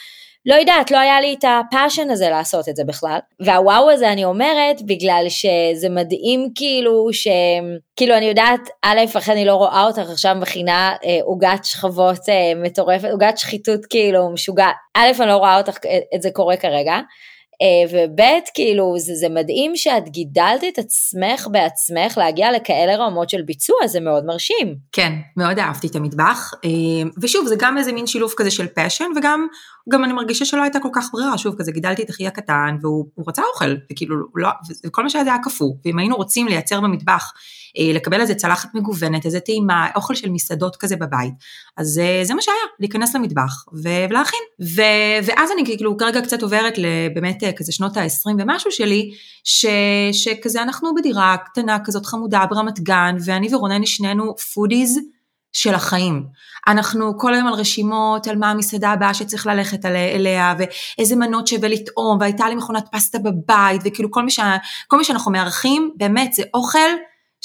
לא 0.46 0.54
יודעת, 0.54 0.90
לא 0.90 0.98
היה 0.98 1.20
לי 1.20 1.37
את 1.38 1.44
הפאשן 1.44 2.10
הזה 2.10 2.28
לעשות 2.28 2.69
את 2.69 2.76
זה 2.76 2.84
בכלל. 2.84 3.19
והוואו 3.40 3.90
הזה 3.90 4.12
אני 4.12 4.25
אומרת, 4.25 4.82
בגלל 4.82 5.25
שזה 5.28 5.88
מדהים 5.88 6.48
כאילו, 6.54 7.08
ש... 7.12 7.28
כאילו 7.96 8.16
אני 8.16 8.25
יודעת, 8.25 8.60
א', 8.82 8.98
איך 9.16 9.31
אני 9.31 9.44
לא 9.44 9.54
רואה 9.54 9.84
אותך 9.84 10.10
עכשיו 10.10 10.34
מכינה 10.34 10.96
אה, 11.04 11.19
עוגת 11.22 11.48
אה, 11.48 11.64
שכבות 11.64 12.28
אה, 12.28 12.52
מטורפת, 12.56 13.08
עוגת 13.12 13.38
שחיתות 13.38 13.87
כאילו 13.87 14.31
משוגעת. 14.31 14.75
א', 14.94 15.08
אני 15.20 15.28
לא 15.28 15.37
רואה 15.37 15.58
אותך 15.58 15.76
אה, 15.87 15.98
את 16.14 16.22
זה 16.22 16.31
קורה 16.32 16.56
כרגע. 16.56 16.96
אה, 17.62 17.91
וב' 17.91 18.20
כאילו 18.55 18.94
זה, 18.99 19.14
זה 19.14 19.29
מדהים 19.29 19.76
שאת 19.76 20.08
גידלת 20.08 20.65
את 20.69 20.79
עצמך 20.79 21.48
בעצמך 21.51 22.19
להגיע 22.19 22.53
לכאלה 22.53 22.96
רמות 22.96 23.31
של 23.31 23.43
ביצוע, 23.43 23.77
זה 23.86 24.01
מאוד 24.01 24.25
מרשים. 24.25 24.77
כן, 24.93 25.13
מאוד 25.36 25.58
אהבתי 25.58 25.86
את 25.86 25.96
המטבח, 25.96 26.53
אה, 26.65 26.70
ושוב 27.22 27.46
זה 27.46 27.55
גם 27.58 27.79
איזה 27.79 27.93
מין 27.93 28.06
שילוב 28.06 28.32
כזה 28.36 28.51
של 28.51 28.67
passion 28.67 29.05
וגם 29.17 29.46
גם 29.89 30.05
אני 30.05 30.13
מרגישה 30.13 30.44
שלא 30.44 30.63
הייתה 30.63 30.79
כל 30.81 30.89
כך 30.93 31.08
ברירה, 31.13 31.39
שוב 31.39 31.55
כזה 31.58 31.72
גידלתי 31.72 32.03
את 32.03 32.10
אחי 32.10 32.27
הקטן 32.27 32.77
והוא 32.82 33.06
רצה 33.29 33.43
אוכל, 33.55 33.75
וכאילו 33.93 34.17
לא, 34.34 34.48
וכל 34.86 35.03
מה 35.03 35.10
שהיה 35.10 35.25
זה 35.25 35.31
היה 35.31 35.43
קפוא, 35.43 35.72
ואם 35.84 35.98
היינו 35.98 36.17
רוצים 36.17 36.48
לייצר 36.48 36.81
במטבח 36.81 37.32
לקבל 37.79 38.21
איזה 38.21 38.35
צלחת 38.35 38.75
מגוונת, 38.75 39.27
איזה 39.27 39.41
טעימה, 39.41 39.89
אוכל 39.97 40.15
של 40.15 40.31
מסעדות 40.31 40.77
כזה 40.77 40.97
בבית. 40.97 41.33
אז 41.77 41.99
אה, 41.99 42.21
זה 42.25 42.35
מה 42.35 42.43
שהיה, 42.43 42.56
להיכנס 42.81 43.15
למטבח 43.15 43.65
ולהכין. 43.73 44.41
ו, 44.63 44.83
ואז 45.27 45.51
אני 45.53 45.65
כאילו 45.65 45.97
כרגע 45.97 46.21
קצת 46.21 46.43
עוברת 46.43 46.75
לבאמת 46.79 47.43
אה, 47.43 47.53
כזה 47.53 47.73
שנות 47.73 47.97
ה-20 47.97 48.31
ומשהו 48.39 48.71
שלי, 48.71 49.11
ש, 49.45 49.67
שכזה 50.13 50.63
אנחנו 50.63 50.95
בדירה 50.95 51.37
קטנה 51.45 51.79
כזאת 51.85 52.06
חמודה 52.06 52.45
ברמת 52.51 52.81
גן, 52.81 53.17
ואני 53.25 53.55
ורונן 53.55 53.87
שנינו 53.87 54.37
foodies. 54.55 55.01
של 55.56 55.75
החיים. 55.75 56.27
אנחנו 56.69 57.19
כל 57.19 57.35
היום 57.35 57.47
על 57.47 57.55
רשימות, 57.55 58.27
על 58.27 58.37
מה 58.37 58.51
המסעדה 58.51 58.91
הבאה 58.91 59.15
שצריך 59.15 59.47
ללכת 59.47 59.85
אליה, 59.85 60.55
ואיזה 60.59 61.17
מנות 61.17 61.47
שווה 61.47 61.69
לטעום, 61.69 62.19
והייתה 62.21 62.49
לי 62.49 62.55
מכונת 62.55 62.85
פסטה 62.93 63.19
בבית, 63.19 63.81
וכאילו 63.85 64.11
כל 64.11 64.23
מה, 64.23 64.31
ש... 64.31 64.41
כל 64.89 64.97
מה 64.97 65.05
שאנחנו 65.05 65.33
מארחים, 65.33 65.91
באמת 65.97 66.33
זה 66.33 66.43
אוכל 66.55 66.89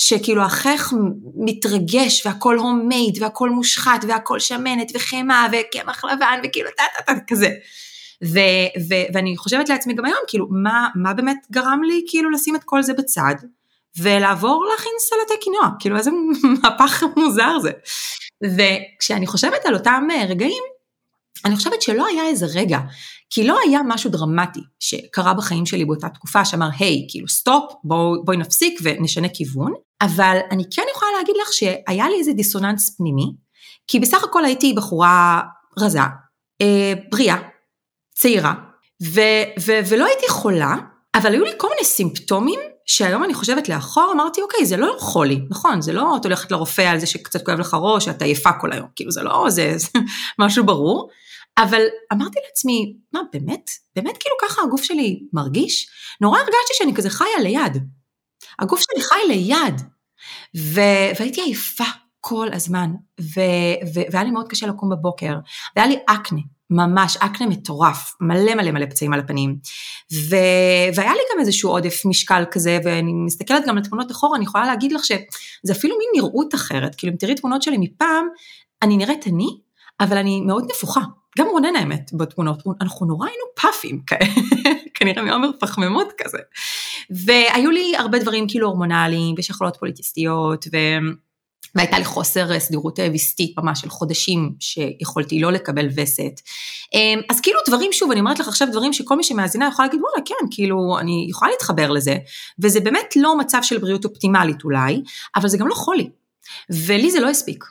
שכאילו 0.04 0.44
החייך 0.44 0.94
מתרגש 1.36 2.26
והכל 2.26 2.58
הומייד 2.58 3.24
והכל 3.24 3.50
מושחת 3.50 4.06
והכל 4.08 4.40
שמנת 4.40 4.92
וחמאה 4.96 5.48
וקמח 5.52 6.06
לבן 6.06 6.40
וכאילו 6.44 6.70
טה 6.78 6.84
טה 6.98 7.14
טה 7.14 7.20
כזה. 7.28 7.50
ו, 8.24 8.40
ו, 8.90 8.94
ואני 9.14 9.38
חושבת 9.38 9.70
לעצמי 9.70 9.94
גם 9.94 10.06
היום, 10.06 10.20
כאילו, 10.28 10.48
מה, 10.52 10.88
מה 10.96 11.14
באמת 11.14 11.38
גרם 11.52 11.84
לי 11.84 12.06
כאילו 12.08 12.30
לשים 12.30 12.56
את 12.56 12.64
כל 12.66 12.84
זה 12.84 12.94
בצד 12.94 13.36
ולעבור 14.00 14.66
להכין 14.72 14.92
סלטי 15.00 15.44
קינואה, 15.44 15.70
כאילו 15.80 15.98
איזה 15.98 16.12
מהפך 16.64 17.04
מוזר 17.18 17.60
זה. 17.60 17.72
וכשאני 18.44 19.28
חושבת 19.28 19.66
על 19.66 19.74
אותם 19.74 20.08
רגעים, 20.30 20.64
אני 21.46 21.56
חושבת 21.56 21.82
שלא 21.82 22.08
היה 22.08 22.28
איזה 22.28 22.46
רגע, 22.54 22.80
כי 23.30 23.48
לא 23.48 23.60
היה 23.68 23.80
משהו 23.88 24.12
דרמטי 24.12 24.60
שקרה 24.80 25.34
בחיים 25.34 25.66
שלי 25.66 25.86
באותה 25.86 26.10
תקופה 26.10 26.46
שאמר, 26.46 26.70
היי, 26.80 27.06
כאילו 27.10 27.28
stop, 27.28 27.74
בוא, 27.84 28.18
בואי 28.26 28.38
נפסיק 28.38 28.80
ונשנה 28.84 29.28
כיוון, 29.30 29.74
אבל 30.02 30.38
אני 30.52 30.64
כן 30.76 30.84
יכולה 30.96 31.12
להגיד 31.18 31.36
לך 31.42 31.54
שהיה 31.54 32.10
לי 32.10 32.20
איזה 32.20 32.34
דיסוננס 32.34 32.96
פנימי, 32.98 33.32
כי 33.88 34.00
בסך 34.00 34.24
הכל 34.24 34.46
הייתי 34.46 34.74
בחורה 34.74 35.42
רזה, 35.80 36.00
אה, 36.62 36.94
בריאה, 37.12 37.38
צעירה, 38.16 38.54
ו, 39.04 39.22
ו, 39.60 39.72
ולא 39.90 40.06
הייתי 40.06 40.30
חולה, 40.30 40.76
אבל 41.16 41.34
היו 41.34 41.44
לי 41.44 41.52
כל 41.58 41.68
מיני 41.70 41.86
סימפטומים 41.86 42.60
שהיום 42.86 43.24
אני 43.24 43.34
חושבת 43.34 43.70
לאחור, 43.70 44.12
אמרתי, 44.14 44.42
אוקיי, 44.42 44.66
זה 44.66 44.78
לא 44.78 44.96
חולי, 45.00 45.40
נכון, 45.50 45.82
זה 45.82 45.94
לא 45.94 46.18
את 46.18 46.26
הולכת 46.26 46.52
לרופא 46.52 46.82
על 46.82 47.00
זה 47.00 47.08
שקצת 47.08 47.46
כואב 47.46 47.60
לך 47.60 47.78
ראש, 47.82 48.06
שאת 48.06 48.22
עייפה 48.22 48.50
כל 48.62 48.72
היום, 48.72 48.88
כאילו 48.96 49.12
זה 49.12 49.24
לא, 49.24 49.46
זה, 49.50 49.74
זה 49.76 49.88
משהו 50.40 50.66
ברור, 50.66 51.10
אבל 51.58 51.82
אמרתי 52.14 52.40
לעצמי, 52.48 52.94
מה, 53.14 53.20
באמת? 53.34 53.70
באמת 53.96 54.18
כאילו 54.20 54.36
ככה 54.42 54.62
הגוף 54.62 54.84
שלי 54.84 55.20
מרגיש? 55.34 55.90
נורא 56.22 56.38
הרגשתי 56.40 56.74
שאני 56.74 56.96
כזה 56.96 57.10
חיה 57.10 57.40
ליד. 57.42 57.78
הגוף 58.62 58.80
שלי 58.80 59.04
חי 59.04 59.20
ליד. 59.28 59.82
ו- 60.58 61.12
והייתי 61.20 61.42
עייפה 61.42 61.84
כל 62.20 62.48
הזמן, 62.54 62.92
ו- 63.22 63.78
ו- 63.94 64.12
והיה 64.12 64.24
לי 64.24 64.32
מאוד 64.32 64.48
קשה 64.48 64.68
לקום 64.68 64.90
בבוקר, 64.90 65.36
והיה 65.76 65.88
לי 65.88 65.98
אקנה, 66.08 66.42
ממש 66.70 67.18
אקנה 67.18 67.48
מטורף, 67.48 68.14
מלא 68.22 68.56
מלא 68.56 68.72
מלא 68.72 68.86
פצעים 68.86 69.14
על 69.14 69.20
הפנים. 69.20 69.58
ו... 70.14 70.36
והיה 70.96 71.14
לי 71.14 71.22
גם 71.34 71.40
איזשהו 71.40 71.70
עודף 71.70 72.02
משקל 72.06 72.44
כזה, 72.52 72.80
ואני 72.84 73.14
מסתכלת 73.14 73.64
גם 73.68 73.78
על 73.78 73.84
תמונות 73.84 74.12
אחורה, 74.12 74.38
אני 74.38 74.46
יכולה 74.46 74.66
להגיד 74.66 74.92
לך 74.92 75.06
שזה 75.06 75.74
אפילו 75.74 75.96
מין 75.98 76.24
נראות 76.24 76.56
אחרת, 76.56 76.96
כאילו 76.96 77.14
אם 77.14 77.18
תראי 77.18 77.36
תמונות 77.36 77.62
שלי 77.62 77.78
מפעם, 77.80 78.28
אני 78.82 78.98
נראית 78.98 79.28
אני, 79.28 79.48
אבל 80.00 80.18
אני 80.18 80.42
מאוד 80.42 80.66
נפוחה. 80.72 81.02
גם 81.38 81.48
רונן 81.48 81.76
האמת 81.76 82.12
בתמונות, 82.14 82.64
אנחנו 82.82 83.06
נורא 83.06 83.28
היינו 83.28 83.44
פאפים 83.56 84.02
כאלה, 84.08 84.32
כנראה 84.96 85.22
מעומר 85.24 85.50
פחמימות 85.60 86.08
כזה. 86.18 86.38
והיו 87.26 87.72
לי 87.72 87.94
הרבה 87.98 88.20
דברים 88.20 88.48
כאילו 88.48 88.68
הורמונליים 88.68 89.36
ושחלות 89.38 89.78
פוליטיסטיות, 89.80 90.66
ו... 90.74 90.78
והייתה 91.76 92.00
לי 92.00 92.06
חוסר 92.06 92.60
סדירות 92.60 93.00
ויסטית 93.00 93.58
ממש 93.58 93.82
של 93.82 93.90
חודשים 93.90 94.54
שיכולתי 94.60 95.40
לא 95.40 95.52
לקבל 95.52 95.88
וסת. 95.96 96.42
אמ, 96.94 97.22
אז 97.30 97.42
כאילו 97.42 97.60
דברים, 97.68 97.94
שוב, 97.94 98.12
אני 98.12 98.20
אומרת 98.20 98.40
לך 98.40 98.48
עכשיו 98.48 98.68
דברים 98.72 98.94
שכל 98.94 99.18
מי 99.18 99.24
שמאזינה 99.24 99.68
יכול 99.68 99.86
להגיד, 99.86 100.00
וואלה, 100.02 100.26
כן, 100.26 100.46
כאילו, 100.52 100.98
אני 101.00 101.26
יכולה 101.30 101.52
להתחבר 101.52 101.92
לזה, 101.92 102.18
וזה 102.60 102.80
באמת 102.80 103.14
לא 103.16 103.38
מצב 103.38 103.60
של 103.62 103.78
בריאות 103.78 104.06
אופטימלית 104.06 104.64
אולי, 104.64 105.02
אבל 105.36 105.50
זה 105.50 105.58
גם 105.58 105.68
לא 105.68 105.76
חולי. 105.76 106.10
ולי 106.70 107.12
זה 107.12 107.20
לא 107.20 107.30
הספיק. 107.30 107.66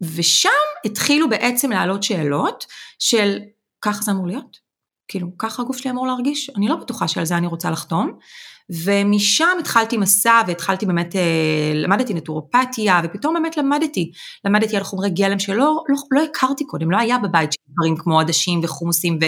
ושם 0.00 0.48
התחילו 0.84 1.28
בעצם 1.28 1.70
לעלות 1.70 2.02
שאלות 2.02 2.66
של, 2.98 3.38
ככה 3.80 4.02
זה 4.02 4.10
אמור 4.10 4.26
להיות? 4.26 4.58
כאילו, 5.08 5.38
ככה 5.38 5.62
הגוף 5.62 5.76
שלי 5.76 5.90
אמור 5.90 6.06
להרגיש? 6.06 6.50
אני 6.56 6.68
לא 6.68 6.76
בטוחה 6.76 7.08
שעל 7.08 7.24
זה 7.24 7.36
אני 7.36 7.46
רוצה 7.46 7.70
לחתום. 7.70 8.18
ומשם 8.70 9.56
התחלתי 9.60 9.96
מסע 9.96 10.42
והתחלתי 10.46 10.86
באמת, 10.86 11.16
אה, 11.16 11.72
למדתי 11.74 12.14
נטורופתיה 12.14 13.00
ופתאום 13.04 13.34
באמת 13.34 13.56
למדתי, 13.56 14.12
למדתי 14.44 14.76
על 14.76 14.82
חומרי 14.82 15.10
גלם 15.10 15.38
שלא 15.38 15.56
לא, 15.56 15.84
לא 16.10 16.22
הכרתי 16.22 16.66
קודם, 16.66 16.90
לא 16.90 16.96
היה 16.96 17.18
בבית 17.18 17.52
של 17.52 17.58
דברים 17.68 17.96
כמו 17.96 18.20
עדשים 18.20 18.60
וחומוסים 18.62 19.18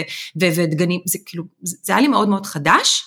ודגנים, 0.41 1.01
זה 1.05 1.17
כאילו, 1.25 1.43
זה 1.63 1.93
היה 1.93 2.01
לי 2.01 2.07
מאוד 2.07 2.29
מאוד 2.29 2.45
חדש, 2.45 3.03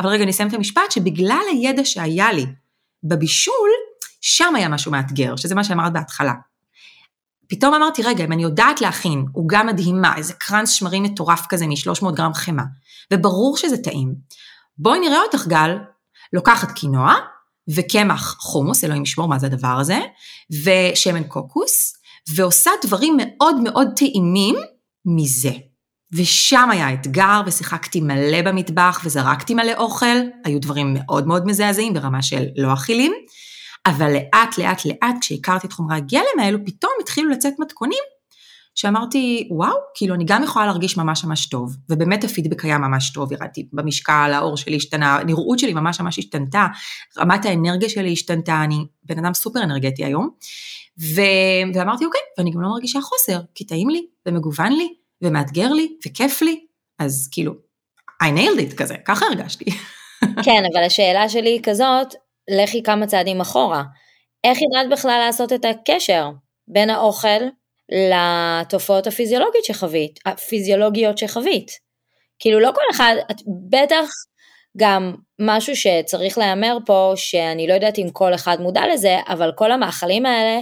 אבל 0.00 0.08
רגע 0.08 0.22
אני 0.22 0.30
אסיים 0.30 0.48
את 0.48 0.54
המשפט, 0.54 0.90
שבגלל 0.90 1.44
הידע 1.52 1.84
שהיה 1.84 2.32
לי 2.32 2.46
בבישול, 3.04 3.70
שם 4.20 4.54
היה 4.56 4.68
משהו 4.68 4.92
מאתגר, 4.92 5.36
שזה 5.36 5.54
מה 5.54 5.64
שאמרת 5.64 5.92
בהתחלה. 5.92 6.32
פתאום 7.48 7.74
אמרתי, 7.74 8.02
רגע, 8.02 8.24
אם 8.24 8.32
אני 8.32 8.42
יודעת 8.42 8.80
להכין 8.80 9.24
עוגה 9.32 9.62
מדהימה, 9.62 10.16
איזה 10.16 10.32
קרנס 10.32 10.70
שמרים 10.70 11.02
מטורף 11.02 11.46
כזה 11.48 11.66
מ-300 11.66 12.10
גרם 12.10 12.34
חמאה, 12.34 12.64
וברור 13.12 13.56
שזה 13.56 13.76
טעים, 13.76 14.14
בואי 14.78 15.00
נראה 15.00 15.22
אותך 15.22 15.46
גל, 15.46 15.78
לוקחת 16.32 16.72
קינוע 16.72 17.14
וקמח 17.76 18.36
חומוס, 18.38 18.84
אלוהים 18.84 19.02
ישמור 19.02 19.28
מה 19.28 19.38
זה 19.38 19.46
הדבר 19.46 19.76
הזה, 19.80 19.98
ושמן 20.64 21.24
קוקוס, 21.24 21.92
ועושה 22.34 22.70
דברים 22.82 23.16
מאוד 23.16 23.60
מאוד 23.60 23.88
טעימים 23.96 24.56
מזה. 25.04 25.52
ושם 26.12 26.70
היה 26.70 26.92
אתגר, 26.92 27.40
ושיחקתי 27.46 28.00
מלא 28.00 28.42
במטבח, 28.42 29.00
וזרקתי 29.04 29.54
מלא 29.54 29.72
אוכל, 29.76 30.16
היו 30.44 30.60
דברים 30.60 30.94
מאוד 30.94 31.26
מאוד 31.26 31.46
מזעזעים 31.46 31.94
ברמה 31.94 32.22
של 32.22 32.44
לא 32.56 32.72
אכילים, 32.72 33.12
אבל 33.86 34.12
לאט 34.12 34.58
לאט 34.58 34.84
לאט 34.84 35.16
כשהכרתי 35.20 35.66
את 35.66 35.72
חומרי 35.72 35.96
הגלם 35.96 36.40
האלו, 36.40 36.58
פתאום 36.66 36.92
התחילו 37.02 37.30
לצאת 37.30 37.54
מתכונים 37.58 38.02
שאמרתי, 38.76 39.48
וואו, 39.50 39.76
כאילו 39.94 40.14
אני 40.14 40.24
גם 40.26 40.42
יכולה 40.42 40.66
להרגיש 40.66 40.96
ממש 40.96 41.24
ממש 41.24 41.46
טוב, 41.46 41.76
ובאמת 41.88 42.24
הפידבק 42.24 42.64
היה 42.64 42.78
ממש 42.78 43.10
טוב, 43.10 43.32
ירדתי 43.32 43.68
במשקל, 43.72 44.30
האור 44.34 44.56
שלי 44.56 44.76
השתנה, 44.76 45.16
הנראות 45.16 45.58
שלי 45.58 45.74
ממש 45.74 46.00
ממש 46.00 46.18
השתנתה, 46.18 46.66
רמת 47.18 47.44
האנרגיה 47.44 47.88
שלי 47.88 48.12
השתנתה, 48.12 48.64
אני 48.64 48.86
בן 49.02 49.18
אדם 49.18 49.34
סופר 49.34 49.62
אנרגטי 49.62 50.04
היום, 50.04 50.28
ו... 51.00 51.20
ואמרתי, 51.74 52.04
אוקיי, 52.04 52.20
ואני 52.38 52.50
גם 52.50 52.60
לא 52.60 52.68
מרגישה 52.68 53.00
חוסר, 53.00 53.40
כי 53.54 53.66
טעים 53.66 53.90
לי, 53.90 54.06
ומגוון 54.26 54.72
לי, 54.72 54.88
ומאתגר 55.22 55.72
לי, 55.72 55.96
וכיף 56.06 56.42
לי, 56.42 56.60
אז 56.98 57.28
כאילו, 57.32 57.52
I 58.22 58.26
nailed 58.26 58.72
it 58.72 58.76
כזה, 58.76 58.94
ככה 59.04 59.26
הרגשתי. 59.26 59.64
כן, 60.44 60.62
אבל 60.72 60.84
השאלה 60.86 61.28
שלי 61.28 61.50
היא 61.50 61.60
כזאת, 61.62 62.14
לכי 62.62 62.82
כמה 62.82 63.06
צעדים 63.06 63.40
אחורה. 63.40 63.82
איך 64.44 64.58
ידעת 64.58 64.98
בכלל 64.98 65.22
לעשות 65.26 65.52
את 65.52 65.64
הקשר 65.64 66.30
בין 66.68 66.90
האוכל 66.90 67.42
לתופעות 67.92 69.06
הפיזיולוגיות 69.06 69.64
שחווית, 69.64 70.18
הפיזיולוגיות 70.26 71.18
שחווית. 71.18 71.70
כאילו 72.38 72.60
לא 72.60 72.70
כל 72.74 72.82
אחד, 72.90 73.14
את 73.30 73.36
בטח 73.70 74.08
גם 74.76 75.14
משהו 75.38 75.76
שצריך 75.76 76.38
להיאמר 76.38 76.78
פה, 76.86 77.12
שאני 77.16 77.66
לא 77.66 77.74
יודעת 77.74 77.98
אם 77.98 78.10
כל 78.12 78.34
אחד 78.34 78.60
מודע 78.60 78.82
לזה, 78.92 79.16
אבל 79.28 79.52
כל 79.56 79.72
המאכלים 79.72 80.26
האלה, 80.26 80.60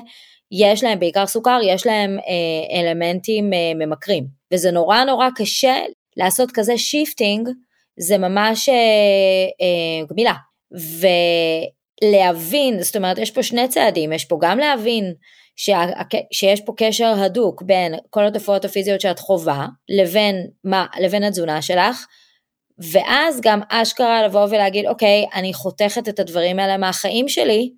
יש 0.53 0.85
להם 0.85 1.01
בעיקר 1.01 1.27
סוכר, 1.27 1.59
יש 1.65 1.87
להם 1.87 2.19
אה, 2.19 2.81
אלמנטים 2.81 3.53
אה, 3.53 3.73
ממכרים. 3.75 4.27
וזה 4.53 4.71
נורא 4.71 5.05
נורא 5.05 5.29
קשה 5.37 5.77
לעשות 6.17 6.51
כזה 6.55 6.79
shifting, 6.79 7.49
זה 7.97 8.19
ממש 8.19 8.69
אה, 8.69 8.75
אה, 9.61 10.07
גמילה. 10.11 10.35
ולהבין, 12.03 12.83
זאת 12.83 12.97
אומרת, 12.97 13.19
יש 13.19 13.31
פה 13.31 13.43
שני 13.43 13.69
צעדים, 13.69 14.13
יש 14.13 14.25
פה 14.25 14.39
גם 14.41 14.59
להבין 14.59 15.15
שה, 15.57 15.85
שיש 16.33 16.61
פה 16.61 16.73
קשר 16.77 17.15
הדוק 17.19 17.63
בין 17.63 17.95
כל 18.11 18.27
התופעות 18.27 18.65
הפיזיות 18.65 19.01
שאת 19.01 19.19
חווה 19.19 19.67
לבין, 19.89 20.47
מה, 20.65 20.87
לבין 21.01 21.25
התזונה 21.25 21.63
שלך, 21.63 22.07
ואז 22.93 23.41
גם 23.41 23.61
אשכרה 23.69 24.23
לבוא 24.23 24.47
ולהגיד, 24.51 24.87
אוקיי, 24.87 25.27
אני 25.35 25.55
חותכת 25.55 26.09
את 26.09 26.19
הדברים 26.19 26.59
האלה 26.59 26.77
מהחיים 26.77 27.29
שלי, 27.29 27.71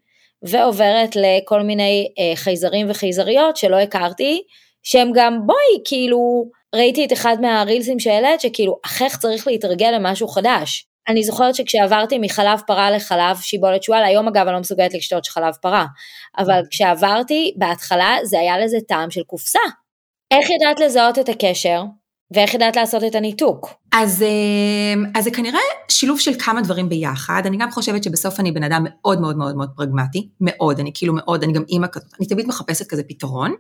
ועוברת 0.43 1.17
לכל 1.17 1.63
מיני 1.63 2.09
אה, 2.19 2.37
חייזרים 2.37 2.91
וחייזריות 2.91 3.57
שלא 3.57 3.77
הכרתי, 3.77 4.43
שהם 4.83 5.11
גם, 5.15 5.39
בואי, 5.47 5.83
כאילו, 5.85 6.51
ראיתי 6.75 7.05
את 7.05 7.13
אחד 7.13 7.37
מהרילסים 7.41 8.01
שהעלית, 8.01 8.41
שכאילו, 8.41 8.79
אחיך 8.85 9.17
צריך 9.17 9.47
להתרגל 9.47 9.91
למשהו 9.91 10.29
חדש. 10.29 10.87
אני 11.09 11.23
זוכרת 11.25 11.55
שכשעברתי 11.55 12.19
מחלב 12.19 12.61
פרה 12.67 12.91
לחלב 12.91 13.37
שיבולת 13.41 13.83
שועל, 13.83 14.05
היום 14.05 14.29
אגב 14.29 14.47
אני 14.47 14.55
לא 14.55 14.61
מסוגלת 14.61 14.95
לשתות 14.95 15.27
חלב 15.27 15.55
פרה, 15.63 15.87
אבל 16.39 16.61
mm. 16.61 16.69
כשעברתי, 16.71 17.55
בהתחלה 17.57 18.17
זה 18.25 18.41
היה 18.41 18.59
לזה 18.59 18.77
טעם 18.89 19.11
של 19.11 19.23
קופסה. 19.23 19.59
איך 20.31 20.51
ידעת 20.51 20.81
לזהות 20.81 21.19
את 21.19 21.29
הקשר? 21.29 21.83
ואיך 22.31 22.55
ידעת 22.55 22.77
לעשות 22.77 23.05
את 23.05 23.15
הניתוק? 23.15 23.69
אז, 23.93 24.23
אה, 24.23 25.11
אז 25.15 25.25
זה 25.25 25.31
כנראה 25.31 25.61
שילוב 25.89 26.21
של 26.21 26.31
כמה 26.39 26.61
דברים 26.61 26.89
ביחד. 26.89 27.43
אני 27.47 27.57
גם 27.57 27.71
חושבת 27.71 28.05
שבסוף 28.05 28.41
אני 28.41 28.53
בן 28.53 28.63
אדם 28.63 28.85
מאוד 28.89 29.21
מאוד 29.21 29.37
מאוד 29.37 29.57
מאוד 29.57 29.69
פרגמטי, 29.77 30.29
מאוד, 30.41 30.81
אני 30.81 30.91
כאילו 30.95 31.15
מאוד, 31.17 31.43
אני 31.43 31.53
גם 31.53 31.63
אימא 31.69 31.87
כזאת, 31.93 32.09
אני 32.19 32.27
תמיד 32.27 32.47
מחפשת 32.47 32.87
כזה 32.87 33.03
פתרון. 33.09 33.55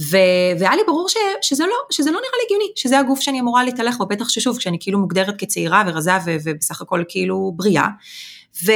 ו... 0.00 0.16
והיה 0.58 0.76
לי 0.76 0.82
ברור 0.86 1.08
ש... 1.08 1.16
שזה, 1.42 1.66
לא, 1.66 1.76
שזה 1.90 2.10
לא 2.10 2.16
נראה 2.16 2.32
לי 2.38 2.44
הגיוני, 2.46 2.72
שזה 2.76 2.98
הגוף 2.98 3.20
שאני 3.20 3.40
אמורה 3.40 3.64
להתהלך 3.64 3.96
בו, 3.96 4.06
בטח 4.06 4.28
ששוב, 4.28 4.58
כשאני 4.58 4.76
כאילו 4.80 4.98
מוגדרת 4.98 5.34
כצעירה 5.38 5.82
ורזה 5.86 6.12
ו... 6.24 6.36
ובסך 6.44 6.80
הכל 6.80 7.02
כאילו 7.08 7.52
בריאה. 7.56 7.88
ו... 8.64 8.72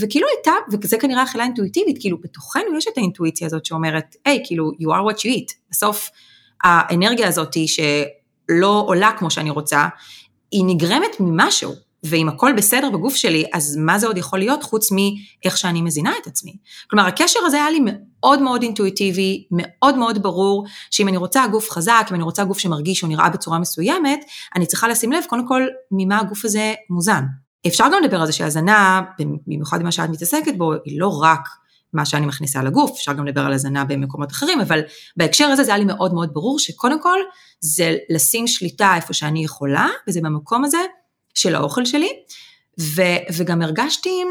וכאילו 0.00 0.26
הייתה, 0.36 0.52
וזה 0.82 0.98
כנראה 0.98 1.22
אכילה 1.22 1.44
אינטואיטיבית, 1.44 1.96
כאילו 2.00 2.18
בתוכנו 2.20 2.78
יש 2.78 2.86
את 2.92 2.98
האינטואיציה 2.98 3.46
הזאת 3.46 3.66
שאומרת, 3.66 4.16
היי, 4.24 4.38
hey, 4.38 4.46
כאילו, 4.46 4.70
you 4.80 4.86
are 4.86 5.12
what 5.12 5.18
you 5.18 5.26
eat. 5.26 5.54
בסוף 5.70 6.10
האנרגיה 6.64 7.28
הזאת 7.28 7.56
שלא 7.66 8.84
עולה 8.86 9.10
כמו 9.18 9.30
שאני 9.30 9.50
רוצה, 9.50 9.86
היא 10.50 10.64
נגרמת 10.66 11.20
ממשהו. 11.20 11.72
ואם 12.02 12.28
הכל 12.28 12.52
בסדר 12.56 12.90
בגוף 12.90 13.14
שלי, 13.14 13.44
אז 13.52 13.76
מה 13.76 13.98
זה 13.98 14.06
עוד 14.06 14.18
יכול 14.18 14.38
להיות 14.38 14.62
חוץ 14.62 14.88
מאיך 14.92 15.58
שאני 15.58 15.82
מזינה 15.82 16.12
את 16.22 16.26
עצמי? 16.26 16.56
כלומר, 16.90 17.06
הקשר 17.06 17.40
הזה 17.46 17.56
היה 17.56 17.70
לי 17.70 17.80
מאוד 18.26 18.42
מאוד 18.42 18.62
אינטואיטיבי, 18.62 19.46
מאוד 19.50 19.96
מאוד 19.98 20.22
ברור, 20.22 20.66
שאם 20.90 21.08
אני 21.08 21.16
רוצה 21.16 21.46
גוף 21.46 21.70
חזק, 21.70 22.06
אם 22.10 22.14
אני 22.14 22.22
רוצה 22.22 22.44
גוף 22.44 22.58
שמרגיש 22.58 23.02
או 23.02 23.08
נראה 23.08 23.30
בצורה 23.30 23.58
מסוימת, 23.58 24.24
אני 24.56 24.66
צריכה 24.66 24.88
לשים 24.88 25.12
לב 25.12 25.24
קודם 25.28 25.48
כל 25.48 25.62
ממה 25.90 26.20
הגוף 26.20 26.44
הזה 26.44 26.74
מוזן. 26.90 27.24
אפשר 27.66 27.84
גם 27.84 28.02
לדבר 28.02 28.20
על 28.20 28.26
זה 28.26 28.32
שהזנה, 28.32 29.02
במיוחד 29.46 29.80
במה 29.80 29.92
שאת 29.92 30.10
מתעסקת 30.10 30.56
בו, 30.56 30.72
היא 30.84 31.00
לא 31.00 31.20
רק 31.22 31.48
מה 31.92 32.04
שאני 32.04 32.26
מכניסה 32.26 32.62
לגוף, 32.62 32.90
אפשר 32.90 33.12
גם 33.12 33.26
לדבר 33.26 33.40
על 33.40 33.52
הזנה 33.52 33.84
במקומות 33.84 34.32
אחרים, 34.32 34.60
אבל 34.60 34.80
בהקשר 35.16 35.44
הזה 35.44 35.64
זה 35.64 35.70
היה 35.70 35.78
לי 35.78 35.84
מאוד 35.84 36.14
מאוד 36.14 36.34
ברור 36.34 36.58
שקודם 36.58 37.02
כל 37.02 37.18
זה 37.60 37.96
לשים 38.10 38.46
שליטה 38.46 38.96
איפה 38.96 39.12
שאני 39.12 39.44
יכולה, 39.44 39.88
וזה 40.08 40.20
במקום 40.20 40.64
הזה 40.64 40.78
של 41.34 41.54
האוכל 41.54 41.84
שלי, 41.84 42.10
ו, 42.80 43.02
וגם 43.36 43.62
הרגשתי, 43.62 44.22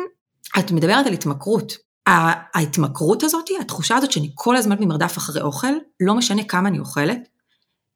את 0.60 0.72
מדברת 0.72 1.08
על 1.08 1.14
התמכרות. 1.14 1.86
ההתמכרות 2.08 3.24
הזאת, 3.24 3.50
התחושה 3.62 3.96
הזאת 3.96 4.12
שאני 4.12 4.32
כל 4.34 4.56
הזמן 4.56 4.80
במרדף 4.80 5.18
אחרי 5.18 5.42
אוכל, 5.42 5.74
לא 6.00 6.16
משנה 6.16 6.44
כמה 6.44 6.70
אני 6.70 6.80
אוכלת, 6.80 7.20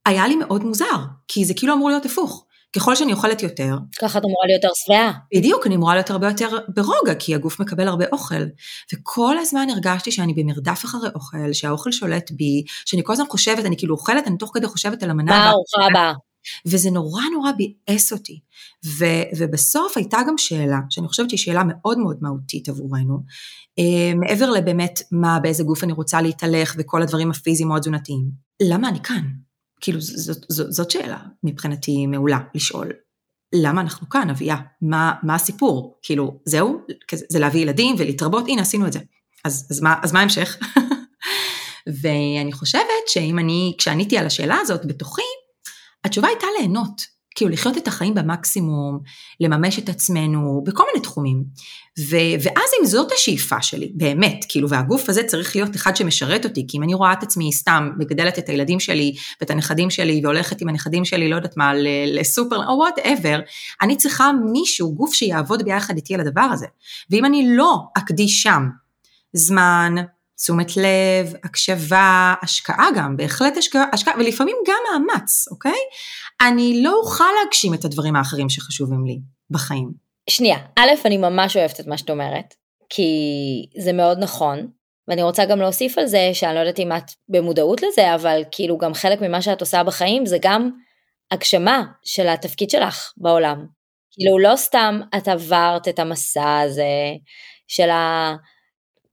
היה 0.06 0.28
לי 0.28 0.36
מאוד 0.36 0.64
מוזר, 0.64 1.06
כי 1.28 1.46
זה 1.46 1.54
כאילו 1.54 1.74
אמור 1.74 1.90
להיות 1.90 2.06
הפוך. 2.06 2.46
ככל 2.76 2.96
שאני 2.96 3.14
אוכלת 3.14 3.44
יותר... 3.44 3.78
ככה 4.00 4.20
את 4.20 4.24
אמורה 4.26 4.48
להיות 4.48 4.64
יותר 4.64 4.74
שבעה. 4.76 5.12
בדיוק, 5.36 5.68
אני 5.68 5.76
אמורה 5.76 5.94
להיות 5.96 6.10
הרבה 6.10 6.28
יותר 6.28 6.50
ברוגע, 6.76 7.16
כי 7.20 7.36
הגוף 7.36 7.60
מקבל 7.60 7.88
הרבה 7.88 8.06
אוכל. 8.12 8.44
וכל 8.94 9.38
הזמן 9.38 9.68
הרגשתי 9.70 10.12
שאני 10.12 10.34
במרדף 10.34 10.86
אחרי 10.86 11.10
אוכל, 11.16 11.54
שהאוכל 11.54 11.92
שולט 11.92 12.32
בי, 12.32 12.64
שאני 12.86 13.02
כל 13.06 13.14
הזמן 13.14 13.26
חושבת, 13.30 13.66
אני 13.66 13.78
כאילו 13.78 13.96
אוכלת, 13.96 14.28
אני 14.28 14.38
תוך 14.38 14.52
כדי 14.54 14.68
חושבת 14.68 15.04
על 15.04 15.10
המנה. 15.10 15.32
מה 15.32 15.44
הארוחה 15.44 15.86
הבאה? 15.90 16.14
וזה 16.66 16.92
נורא 16.92 17.22
נורא 17.34 17.52
ביאס 17.52 18.14
אותי. 18.14 18.40
ו, 18.86 19.06
ובסוף 19.38 19.98
הייתה 19.98 20.18
גם 20.28 20.38
שאלה, 20.38 20.80
שאני 20.90 21.08
חושבת 21.08 21.30
שהיא 21.30 21.40
שאלה 21.40 21.64
מאוד 21.68 21.98
מאוד 21.98 22.18
מהותית 22.22 22.70
עבורנו, 22.70 23.24
אה, 23.80 24.16
מעבר 24.16 24.50
לבאמת 24.50 25.02
מה, 25.12 25.40
באיזה 25.40 25.64
גוף 25.64 25.84
אני 25.84 25.94
רוצה 25.94 26.22
להתהלך 26.22 26.76
וכל 26.78 27.02
הדברים 27.02 27.32
הפיזיים 27.32 27.72
או 27.72 27.78
התזונתיים. 27.78 28.32
למה 28.62 28.90
אני 28.90 29.00
כאן? 29.04 29.24
כאילו, 29.82 30.02
זאת, 30.02 30.46
זאת, 30.50 30.72
זאת 30.72 30.92
שאלה 30.92 31.18
מבחינתי 31.44 32.08
מעולה 32.08 32.40
לשאול. 32.56 32.92
למה 33.56 33.82
אנחנו 33.82 34.10
כאן, 34.10 34.30
אביה? 34.30 34.58
מה, 34.82 35.14
מה 35.24 35.36
הסיפור? 35.36 36.00
כאילו, 36.02 36.40
זהו? 36.46 36.82
זה 37.30 37.40
להביא 37.40 37.62
ילדים 37.62 37.96
ולהתרבות? 38.00 38.46
הנה, 38.48 38.62
עשינו 38.62 38.88
את 38.88 38.94
זה. 38.94 39.00
אז, 39.46 39.68
אז, 39.72 39.82
מה, 39.82 39.96
אז 40.04 40.12
מה 40.12 40.20
ההמשך? 40.20 40.58
ואני 42.02 42.52
חושבת 42.52 43.08
שאם 43.08 43.40
אני, 43.40 43.76
כשעניתי 43.78 44.18
על 44.18 44.26
השאלה 44.26 44.58
הזאת 44.62 44.86
בתוכי, 44.86 45.22
התשובה 46.10 46.28
הייתה 46.28 46.48
ליהנות. 46.60 47.20
כאילו 47.36 47.52
לחיות 47.52 47.78
את 47.78 47.88
החיים 47.88 48.14
במקסימום, 48.14 49.00
לממש 49.40 49.80
את 49.80 49.90
עצמנו, 49.90 50.64
בכל 50.66 50.84
מיני 50.94 51.04
תחומים. 51.04 51.44
ו, 52.00 52.16
ואז 52.44 52.70
אם 52.82 52.86
זאת 52.86 53.12
השאיפה 53.12 53.62
שלי, 53.62 53.92
באמת, 53.96 54.46
כאילו, 54.50 54.70
והגוף 54.70 55.10
הזה 55.10 55.24
צריך 55.24 55.56
להיות 55.56 55.76
אחד 55.76 55.96
שמשרת 55.96 56.46
אותי, 56.46 56.66
כי 56.68 56.78
אם 56.78 56.84
אני 56.84 56.94
רואה 56.94 57.14
את 57.14 57.24
עצמי 57.24 57.52
סתם 57.54 57.90
מגדלת 57.98 58.40
את 58.40 58.50
הילדים 58.50 58.80
שלי 58.80 59.16
ואת 59.42 59.50
הנכדים 59.50 59.90
שלי 59.90 60.22
והולכת 60.24 60.62
עם 60.62 60.70
הנכדים 60.70 61.06
שלי, 61.06 61.30
לא 61.30 61.36
יודעת 61.36 61.58
מה, 61.58 61.72
לסופר, 62.08 62.68
או 62.68 62.78
whatever, 62.78 63.40
אני 63.82 63.98
צריכה 63.98 64.32
מישהו, 64.52 64.96
גוף 64.96 65.14
שיעבוד 65.14 65.64
ביחד 65.64 65.96
איתי 65.96 66.14
על 66.14 66.22
הדבר 66.22 66.48
הזה. 66.54 66.68
ואם 67.12 67.26
אני 67.26 67.56
לא 67.56 67.78
אקדיש 67.98 68.44
שם 68.44 68.64
זמן, 69.34 69.96
תשומת 70.42 70.78
לב, 70.78 71.34
הקשבה, 71.44 72.34
השקעה 72.42 72.88
גם, 72.96 73.18
בהחלט 73.18 73.58
השקעה, 73.58 73.86
השקעה, 73.94 74.14
ולפעמים 74.20 74.56
גם 74.68 74.78
מאמץ, 74.92 75.48
אוקיי? 75.52 75.80
אני 76.42 76.84
לא 76.84 76.94
אוכל 77.04 77.24
להגשים 77.44 77.74
את 77.74 77.86
הדברים 77.86 78.16
האחרים 78.16 78.50
שחשובים 78.50 79.06
לי 79.06 79.20
בחיים. 79.50 79.92
שנייה, 80.30 80.58
א', 80.76 80.90
אני 81.06 81.18
ממש 81.18 81.58
אוהבת 81.58 81.80
את 81.80 81.88
מה 81.88 81.98
שאת 81.98 82.10
אומרת, 82.10 82.54
כי 82.90 83.12
זה 83.78 83.94
מאוד 83.94 84.20
נכון, 84.20 84.68
ואני 85.08 85.24
רוצה 85.24 85.46
גם 85.46 85.60
להוסיף 85.60 85.98
על 85.98 86.06
זה, 86.06 86.30
שאני 86.34 86.56
לא 86.56 86.60
יודעת 86.60 86.80
אם 86.80 86.92
את 86.92 87.12
במודעות 87.30 87.82
לזה, 87.82 88.16
אבל 88.16 88.44
כאילו 88.52 88.78
גם 88.78 88.94
חלק 88.94 89.22
ממה 89.22 89.42
שאת 89.42 89.62
עושה 89.62 89.84
בחיים 89.84 90.26
זה 90.26 90.38
גם 90.42 90.70
הגשמה 91.32 91.84
של 92.04 92.28
התפקיד 92.28 92.70
שלך 92.70 93.12
בעולם. 93.18 93.66
כאילו 94.12 94.40
לא 94.40 94.56
סתם 94.56 95.00
את 95.18 95.28
עברת 95.28 95.88
את 95.88 96.00
המסע 96.00 96.60
הזה 96.60 97.14
של 97.68 97.90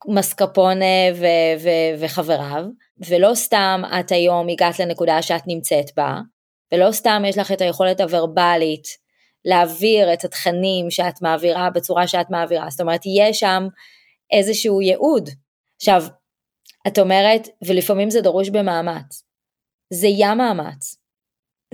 המסקפונה 0.09 0.85
ו- 1.15 1.63
ו- 1.63 2.01
וחבריו, 2.05 2.65
ולא 3.09 3.35
סתם 3.35 3.83
את 4.01 4.13
היום 4.13 4.49
הגעת 4.49 4.79
לנקודה 4.79 5.23
שאת 5.23 5.43
נמצאת 5.47 5.91
בה, 5.97 6.21
ולא 6.73 6.93
סתם 6.93 7.23
יש 7.27 7.39
לך 7.39 7.53
את 7.53 7.61
היכולת 7.61 8.01
הוורבלית 8.01 8.85
להעביר 9.45 10.13
את 10.13 10.25
התכנים 10.25 10.91
שאת 10.91 11.23
מעבירה 11.23 11.71
בצורה 11.71 12.07
שאת 12.07 12.31
מעבירה, 12.31 12.71
זאת 12.71 12.81
אומרת 12.81 13.01
יש 13.07 13.39
שם 13.39 13.67
איזשהו 14.33 14.83
ייעוד. 14.83 15.31
עכשיו, 15.77 16.03
את 16.87 16.99
אומרת, 16.99 17.49
ולפעמים 17.67 18.11
זה 18.11 18.21
דרוש 18.21 18.49
במאמץ, 18.51 19.23
זה 19.93 20.07
ים 20.11 20.39
מאמץ, 20.39 20.97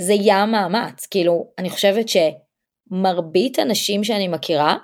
זה 0.01 0.13
ים 0.13 0.51
מאמץ, 0.53 1.07
כאילו, 1.07 1.53
אני 1.59 1.71
חושבת 1.71 2.07
שמרבית 2.09 3.59
הנשים 3.59 4.05
שאני 4.05 4.29
מכירה 4.29 4.77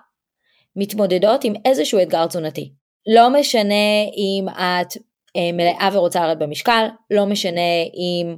מתמודדות 0.77 1.45
עם 1.45 1.53
איזשהו 1.65 2.03
אתגר 2.03 2.27
תזונתי. 2.27 2.73
לא 3.15 3.31
משנה 3.31 4.05
אם 4.17 4.47
את 4.49 4.97
אה, 5.37 5.53
מלאה 5.53 5.89
ורוצה 5.93 6.21
לרדת 6.27 6.39
במשקל, 6.39 6.87
לא 7.11 7.27
משנה 7.27 7.83
אם 7.95 8.37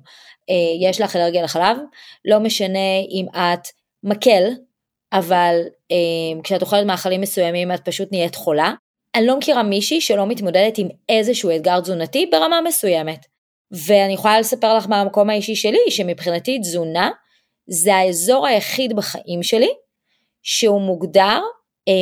אה, 0.51 0.89
יש 0.89 1.01
לך 1.01 1.17
אלרגיה 1.17 1.43
לחלב, 1.43 1.77
לא 2.25 2.39
משנה 2.39 2.99
אם 3.11 3.27
את 3.37 3.69
מקל, 4.03 4.45
אבל 5.13 5.61
אה, 5.93 6.41
כשאת 6.45 6.63
אוכלת 6.63 6.87
מאכלים 6.87 7.21
מסוימים 7.21 7.73
את 7.73 7.81
פשוט 7.85 8.09
נהיית 8.13 8.35
חולה. 8.35 8.73
אני 9.15 9.27
לא 9.27 9.39
מכירה 9.39 9.63
מישהי 9.63 10.01
שלא 10.01 10.27
מתמודדת 10.27 10.79
עם 10.79 10.89
איזשהו 11.09 11.57
אתגר 11.57 11.81
תזונתי 11.81 12.27
ברמה 12.27 12.61
מסוימת. 12.61 13.27
ואני 13.87 14.13
יכולה 14.13 14.41
לספר 14.41 14.77
לך 14.77 14.87
מהמקום 14.89 15.31
האישי 15.31 15.57
שלי, 15.57 15.91
שמבחינתי 15.91 16.59
תזונה 16.59 17.11
זה 17.67 17.95
האזור 17.95 18.47
היחיד 18.47 18.97
בחיים 18.97 19.43
שלי 19.43 19.71
שהוא 20.43 20.81
מוגדר 20.81 21.41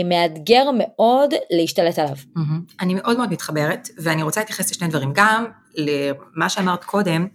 מאתגר 0.04 0.70
מאוד 0.78 1.34
להשתלט 1.50 1.98
עליו. 1.98 2.14
Mm-hmm. 2.14 2.74
אני 2.80 2.94
מאוד 2.94 3.16
מאוד 3.16 3.30
מתחברת, 3.32 3.88
ואני 3.98 4.22
רוצה 4.22 4.40
להתייחס 4.40 4.70
לשני 4.70 4.88
דברים. 4.88 5.12
גם 5.14 5.44
למה 5.74 6.48
שאמרת 6.48 6.84
קודם, 6.84 7.26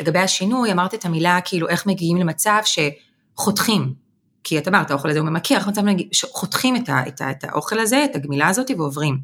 לגבי 0.00 0.18
השינוי, 0.18 0.72
אמרת 0.72 0.94
את 0.94 1.04
המילה 1.04 1.38
כאילו 1.44 1.68
איך 1.68 1.86
מגיעים 1.86 2.16
למצב 2.16 2.60
שחותכים. 2.64 3.94
כי 4.44 4.58
את 4.58 4.68
אמרת, 4.68 4.90
האוכל 4.90 5.10
הזה 5.10 5.18
הוא 5.18 5.28
ממכר, 5.28 5.54
איך 5.54 5.68
מצב 5.68 5.82
שחותכים 6.12 6.76
את, 6.76 6.88
ה, 6.88 7.08
את, 7.08 7.20
ה, 7.20 7.30
את 7.30 7.44
האוכל 7.44 7.78
הזה, 7.78 8.04
את 8.04 8.16
הגמילה 8.16 8.48
הזאת 8.48 8.70
ועוברים. 8.78 9.18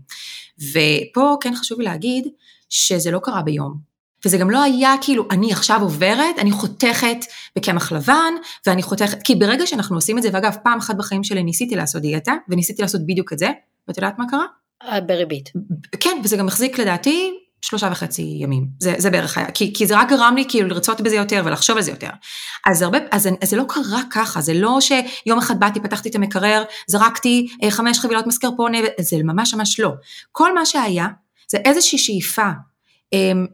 ופה 0.73 1.37
כן 1.41 1.55
חשוב 1.55 1.79
לי 1.79 1.85
להגיד 1.85 2.29
שזה 2.69 3.11
לא 3.11 3.21
קרה 3.23 3.43
ביום. 3.43 3.90
וזה 4.25 4.39
גם 4.39 4.51
לא 4.51 4.63
היה 4.63 4.95
כאילו, 5.01 5.29
אני 5.31 5.53
עכשיו 5.53 5.83
עוברת, 5.83 6.39
אני 6.39 6.51
חותכת 6.51 7.19
בקמח 7.57 7.93
לבן, 7.93 8.33
ואני 8.67 8.83
חותכת, 8.83 9.23
כי 9.23 9.35
ברגע 9.35 9.67
שאנחנו 9.67 9.97
עושים 9.97 10.19
את 10.19 10.23
זה, 10.23 10.29
ואגב, 10.33 10.57
פעם 10.65 10.79
אחת 10.79 10.97
בחיים 10.97 11.25
שלי 11.25 11.43
ניסיתי 11.43 11.77
לעשות 11.77 12.03
דיאטה, 12.03 12.35
וניסיתי 12.49 12.83
לעשות 12.83 13.07
בדיוק 13.07 13.33
את 13.33 13.39
זה, 13.39 13.49
ואת 13.89 13.97
יודעת 13.97 14.19
מה 14.19 14.25
קרה? 14.31 14.45
אה, 14.83 15.01
בריבית. 15.01 15.53
כן, 16.01 16.21
וזה 16.25 16.37
גם 16.37 16.47
מחזיק 16.47 16.79
לדעתי 16.79 17.31
שלושה 17.63 17.89
וחצי 17.93 18.23
ימים, 18.23 18.67
זה, 18.79 18.95
זה 18.99 19.11
בערך 19.11 19.39
היה, 19.39 19.51
כי, 19.51 19.73
כי 19.75 19.87
זה 19.87 19.99
רק 19.99 20.09
גרם 20.09 20.35
לי 20.37 20.45
כאילו 20.49 20.69
לרצות 20.69 21.01
בזה 21.01 21.17
יותר 21.17 21.43
ולחשוב 21.45 21.77
על 21.77 21.83
זה 21.83 21.91
יותר. 21.91 22.09
אז, 22.67 22.83
הרבה, 22.83 22.99
אז, 23.11 23.29
אז 23.43 23.51
זה 23.51 23.57
לא 23.57 23.65
קרה 23.69 24.01
ככה, 24.11 24.41
זה 24.41 24.55
לא 24.55 24.79
שיום 24.81 25.39
אחד 25.39 25.61
באתי, 25.61 25.81
פתחתי 25.81 26.09
את 26.09 26.15
המקרר, 26.15 26.65
זרקתי 26.87 27.47
אה, 27.63 27.71
חמש 27.71 27.99
חבילות 27.99 28.27
מסקרפונה, 28.27 28.79
זה 29.01 29.17
ממש 29.25 29.55
ממש 29.55 29.81
לא. 29.81 29.93
כל 30.33 30.55
מה 30.55 30.67
שהיה, 30.67 31.07
זה 31.51 31.59
איזושהי 31.65 31.99
שאיפה 31.99 32.51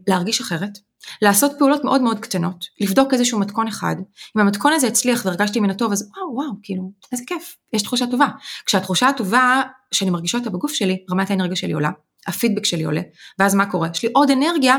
להרגיש 0.09 0.41
אחרת, 0.41 0.79
לעשות 1.23 1.53
פעולות 1.59 1.85
מאוד 1.85 2.01
מאוד 2.01 2.19
קטנות, 2.19 2.65
לבדוק 2.81 3.13
איזשהו 3.13 3.39
מתכון 3.39 3.69
אחד, 3.69 3.97
אם 4.37 4.41
המתכון 4.41 4.73
הזה 4.73 4.87
הצליח 4.87 5.23
והרגשתי 5.25 5.61
ממנו 5.61 5.75
טוב, 5.75 5.93
אז 5.93 6.11
וואו 6.17 6.35
וואו, 6.35 6.51
כאילו, 6.63 6.93
איזה 7.13 7.25
כיף, 7.27 7.57
יש 7.73 7.83
תחושה 7.83 8.07
טובה. 8.11 8.27
כשהתחושה 8.67 9.09
הטובה 9.09 9.63
שאני 9.93 10.11
מרגישה 10.11 10.39
אותה 10.39 10.51
בגוף 10.51 10.73
שלי, 10.73 11.05
רמת 11.11 11.31
האנרגיה 11.31 11.57
שלי 11.57 11.73
עולה, 11.73 11.91
הפידבק 12.27 12.65
שלי 12.65 12.85
עולה, 12.85 13.01
ואז 13.39 13.55
מה 13.55 13.71
קורה? 13.71 13.89
יש 13.95 14.03
לי 14.03 14.09
עוד 14.15 14.31
אנרגיה 14.31 14.77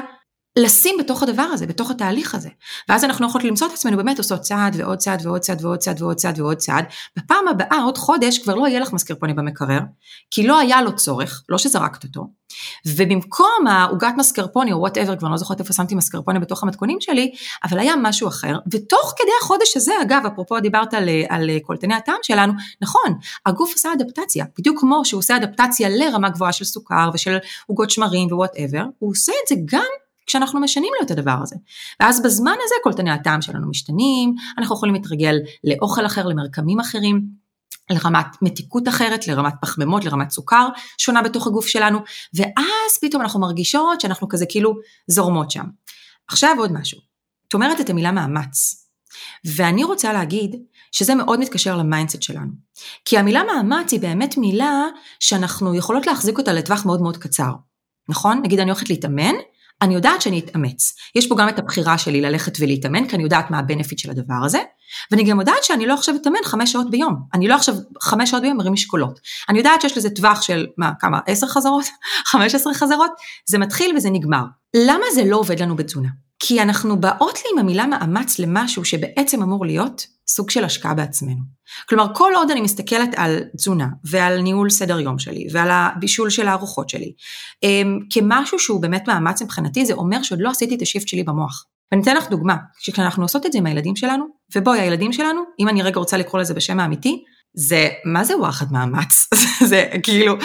לשים 0.57 0.95
בתוך 0.99 1.23
הדבר 1.23 1.41
הזה, 1.41 1.67
בתוך 1.67 1.91
התהליך 1.91 2.35
הזה. 2.35 2.49
ואז 2.89 3.03
אנחנו 3.03 3.27
יכולות 3.27 3.47
למצוא 3.47 3.67
את 3.67 3.71
עצמנו 3.73 3.97
באמת 3.97 4.17
עושות 4.17 4.41
צעד 4.41 4.75
ועוד 4.79 4.97
צעד 4.97 5.25
ועוד 5.25 5.41
צעד 5.41 5.65
ועוד 5.65 5.79
צעד 5.79 6.01
ועוד 6.01 6.17
צעד 6.17 6.39
ועוד 6.39 6.57
צעד. 6.57 6.85
בפעם 7.17 7.47
הבאה, 7.47 7.81
עוד 7.83 7.97
חודש, 7.97 8.39
כבר 8.39 8.55
לא 8.55 8.67
יהיה 8.67 8.79
לך 8.79 8.93
מסקרפוני 8.93 9.33
במקרר, 9.33 9.79
כי 10.31 10.47
לא 10.47 10.59
היה 10.59 10.81
לו 10.81 10.95
צורך, 10.95 11.43
לא 11.49 11.57
שזרקת 11.57 12.03
אותו. 12.03 12.27
ובמקום 12.87 13.67
העוגת 13.69 14.13
מסקרפוני 14.17 14.73
או 14.73 14.79
whatever, 14.79 15.15
כבר 15.15 15.29
לא 15.29 15.37
זוכרת 15.37 15.59
איפה 15.59 15.73
שמתי 15.73 15.95
מסקרפוני 15.95 16.39
בתוך 16.39 16.63
המתכונים 16.63 16.97
שלי, 17.01 17.31
אבל 17.63 17.79
היה 17.79 17.93
משהו 18.01 18.27
אחר. 18.27 18.57
ותוך 18.71 19.13
כדי 19.17 19.31
החודש 19.41 19.77
הזה, 19.77 19.91
אגב, 20.01 20.21
אפרופו 20.33 20.59
דיברת 20.59 20.93
על, 20.93 21.09
על 21.29 21.49
קולטני 21.63 21.93
הטעם 21.93 22.19
שלנו, 22.21 22.53
נכון, 22.81 23.13
הגוף 23.45 23.73
עושה 23.73 23.89
אדפטציה, 23.93 24.45
בדיוק 24.59 24.79
כמו 24.79 25.05
שהוא 25.05 25.19
עושה 25.19 25.37
אדפטציה 25.37 25.89
לרמה 25.89 26.29
גבוהה 26.29 26.53
של 26.53 26.65
סוכר 26.65 27.09
ושל 27.13 27.37
עוגות 27.67 27.89
שמרים 27.89 28.27
ו 28.31 28.37
whatever, 28.37 28.83
הוא 28.99 29.11
עושה 29.11 29.31
את 29.43 29.47
זה 29.47 29.55
גם 29.65 30.06
כשאנחנו 30.27 30.59
משנים 30.59 30.91
לו 30.99 31.05
את 31.05 31.11
הדבר 31.11 31.35
הזה. 31.41 31.55
ואז 31.99 32.21
בזמן 32.23 32.55
הזה 32.65 32.75
קולטני 32.83 33.11
הטעם 33.11 33.41
שלנו 33.41 33.69
משתנים, 33.69 34.35
אנחנו 34.57 34.75
יכולים 34.75 34.95
להתרגל 34.95 35.35
לאוכל 35.63 36.05
אחר, 36.05 36.27
למרקמים 36.27 36.79
אחרים. 36.79 37.47
לרמת 37.89 38.25
מתיקות 38.41 38.87
אחרת, 38.87 39.27
לרמת 39.27 39.53
פחמימות, 39.61 40.05
לרמת 40.05 40.29
סוכר 40.29 40.67
שונה 40.97 41.21
בתוך 41.21 41.47
הגוף 41.47 41.67
שלנו, 41.67 41.99
ואז 42.33 42.97
פתאום 43.01 43.21
אנחנו 43.21 43.39
מרגישות 43.39 44.01
שאנחנו 44.01 44.27
כזה 44.29 44.45
כאילו 44.49 44.73
זורמות 45.07 45.51
שם. 45.51 45.63
עכשיו 46.27 46.55
עוד 46.57 46.71
משהו, 46.71 46.99
את 47.47 47.53
אומרת 47.53 47.81
את 47.81 47.89
המילה 47.89 48.11
מאמץ, 48.11 48.87
ואני 49.45 49.83
רוצה 49.83 50.13
להגיד 50.13 50.55
שזה 50.91 51.15
מאוד 51.15 51.39
מתקשר 51.39 51.77
ל 51.77 51.83
mindset 51.83 52.21
שלנו. 52.21 52.51
כי 53.05 53.17
המילה 53.17 53.43
מאמץ 53.43 53.91
היא 53.91 53.99
באמת 53.99 54.37
מילה 54.37 54.85
שאנחנו 55.19 55.75
יכולות 55.75 56.07
להחזיק 56.07 56.37
אותה 56.37 56.53
לטווח 56.53 56.85
מאוד 56.85 57.01
מאוד 57.01 57.17
קצר, 57.17 57.51
נכון? 58.09 58.41
נגיד 58.43 58.59
אני 58.59 58.69
הולכת 58.71 58.89
להתאמן, 58.89 59.33
אני 59.81 59.95
יודעת 59.95 60.21
שאני 60.21 60.39
אתאמץ. 60.39 60.93
יש 61.15 61.27
פה 61.27 61.35
גם 61.35 61.49
את 61.49 61.59
הבחירה 61.59 61.97
שלי 61.97 62.21
ללכת 62.21 62.57
ולהתאמן, 62.59 63.07
כי 63.07 63.15
אני 63.15 63.23
יודעת 63.23 63.51
מה 63.51 63.59
ה 63.59 63.64
benefit 63.64 63.99
של 63.99 64.11
הדבר 64.11 64.45
הזה, 64.45 64.59
ואני 65.11 65.23
גם 65.23 65.39
יודעת 65.39 65.63
שאני 65.63 65.85
לא 65.85 65.93
עכשיו 65.93 66.15
אתאמן 66.15 66.39
חמש 66.45 66.71
שעות 66.71 66.89
ביום. 66.89 67.15
אני 67.33 67.47
לא 67.47 67.55
עכשיו 67.55 67.75
חמש 68.01 68.29
שעות 68.29 68.41
ביום 68.41 68.57
מרים 68.57 68.73
משקולות. 68.73 69.19
אני 69.49 69.57
יודעת 69.57 69.81
שיש 69.81 69.97
לזה 69.97 70.09
טווח 70.09 70.41
של, 70.41 70.67
מה, 70.77 70.91
כמה, 70.99 71.19
עשר 71.27 71.47
חזרות? 71.47 71.85
חמש 72.31 72.55
עשרה 72.55 72.73
חזרות? 72.73 73.11
זה 73.45 73.57
מתחיל 73.57 73.95
וזה 73.95 74.09
נגמר. 74.09 74.43
למה 74.73 75.05
זה 75.13 75.23
לא 75.25 75.37
עובד 75.37 75.59
לנו 75.59 75.75
בתזונה? 75.75 76.09
כי 76.39 76.61
אנחנו 76.61 77.01
באות 77.01 77.35
לי 77.35 77.49
עם 77.53 77.59
המילה 77.59 77.87
מאמץ 77.87 78.39
למשהו 78.39 78.85
שבעצם 78.85 79.41
אמור 79.41 79.65
להיות 79.65 80.07
סוג 80.29 80.49
של 80.49 80.63
השקעה 80.63 80.93
בעצמנו. 80.93 81.41
כלומר, 81.89 82.05
כל 82.15 82.31
עוד 82.35 82.51
אני 82.51 82.61
מסתכלת 82.61 83.09
על 83.15 83.39
תזונה 83.57 83.87
ועל 84.11 84.41
ניהול 84.41 84.69
סדר 84.69 84.99
יום 84.99 85.19
שלי 85.19 85.47
ועל 85.51 85.69
הבישול 85.71 86.29
של 86.29 86.47
הארוחות 86.47 86.89
שלי, 86.89 87.13
אמ, 87.63 87.99
כמשהו 88.09 88.59
שהוא 88.59 88.81
באמת 88.81 89.07
מאמץ 89.07 89.41
מבחינתי, 89.41 89.85
זה 89.85 89.93
אומר 89.93 90.23
שעוד 90.23 90.39
לא 90.41 90.49
עשיתי 90.49 90.75
את 90.75 90.81
השיפט 90.81 91.07
שלי 91.07 91.23
במוח. 91.23 91.65
ואני 91.91 92.03
אתן 92.03 92.15
לך 92.15 92.29
דוגמה, 92.29 92.55
כשאנחנו 92.79 93.23
עושות 93.23 93.45
את 93.45 93.51
זה 93.51 93.57
עם 93.57 93.65
הילדים 93.65 93.95
שלנו, 93.95 94.25
ובואי, 94.55 94.79
הילדים 94.79 95.13
שלנו, 95.13 95.41
אם 95.59 95.69
אני 95.69 95.81
רגע 95.81 95.99
רוצה 95.99 96.17
לקרוא 96.17 96.41
לזה 96.41 96.53
בשם 96.53 96.79
האמיתי, 96.79 97.23
זה, 97.53 97.89
מה 98.05 98.23
זה 98.23 98.37
וואחד 98.37 98.65
מאמץ? 98.71 99.27
זה 99.69 99.85
כאילו, 100.03 100.35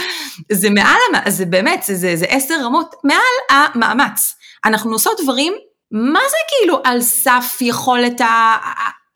זה 0.53 0.71
מעל, 0.71 1.29
זה 1.29 1.47
באמת, 1.47 1.83
זה, 1.83 1.95
זה, 1.95 2.17
זה 2.17 2.27
עשר 2.29 2.55
רמות 2.65 2.95
מעל 3.05 3.59
המאמץ. 3.75 4.35
אנחנו 4.65 4.93
עושות 4.93 5.21
דברים, 5.23 5.53
מה 5.93 6.21
זה 6.31 6.37
כאילו 6.49 6.79
על 6.85 7.03
סף 7.03 7.59
יכולת 7.61 8.21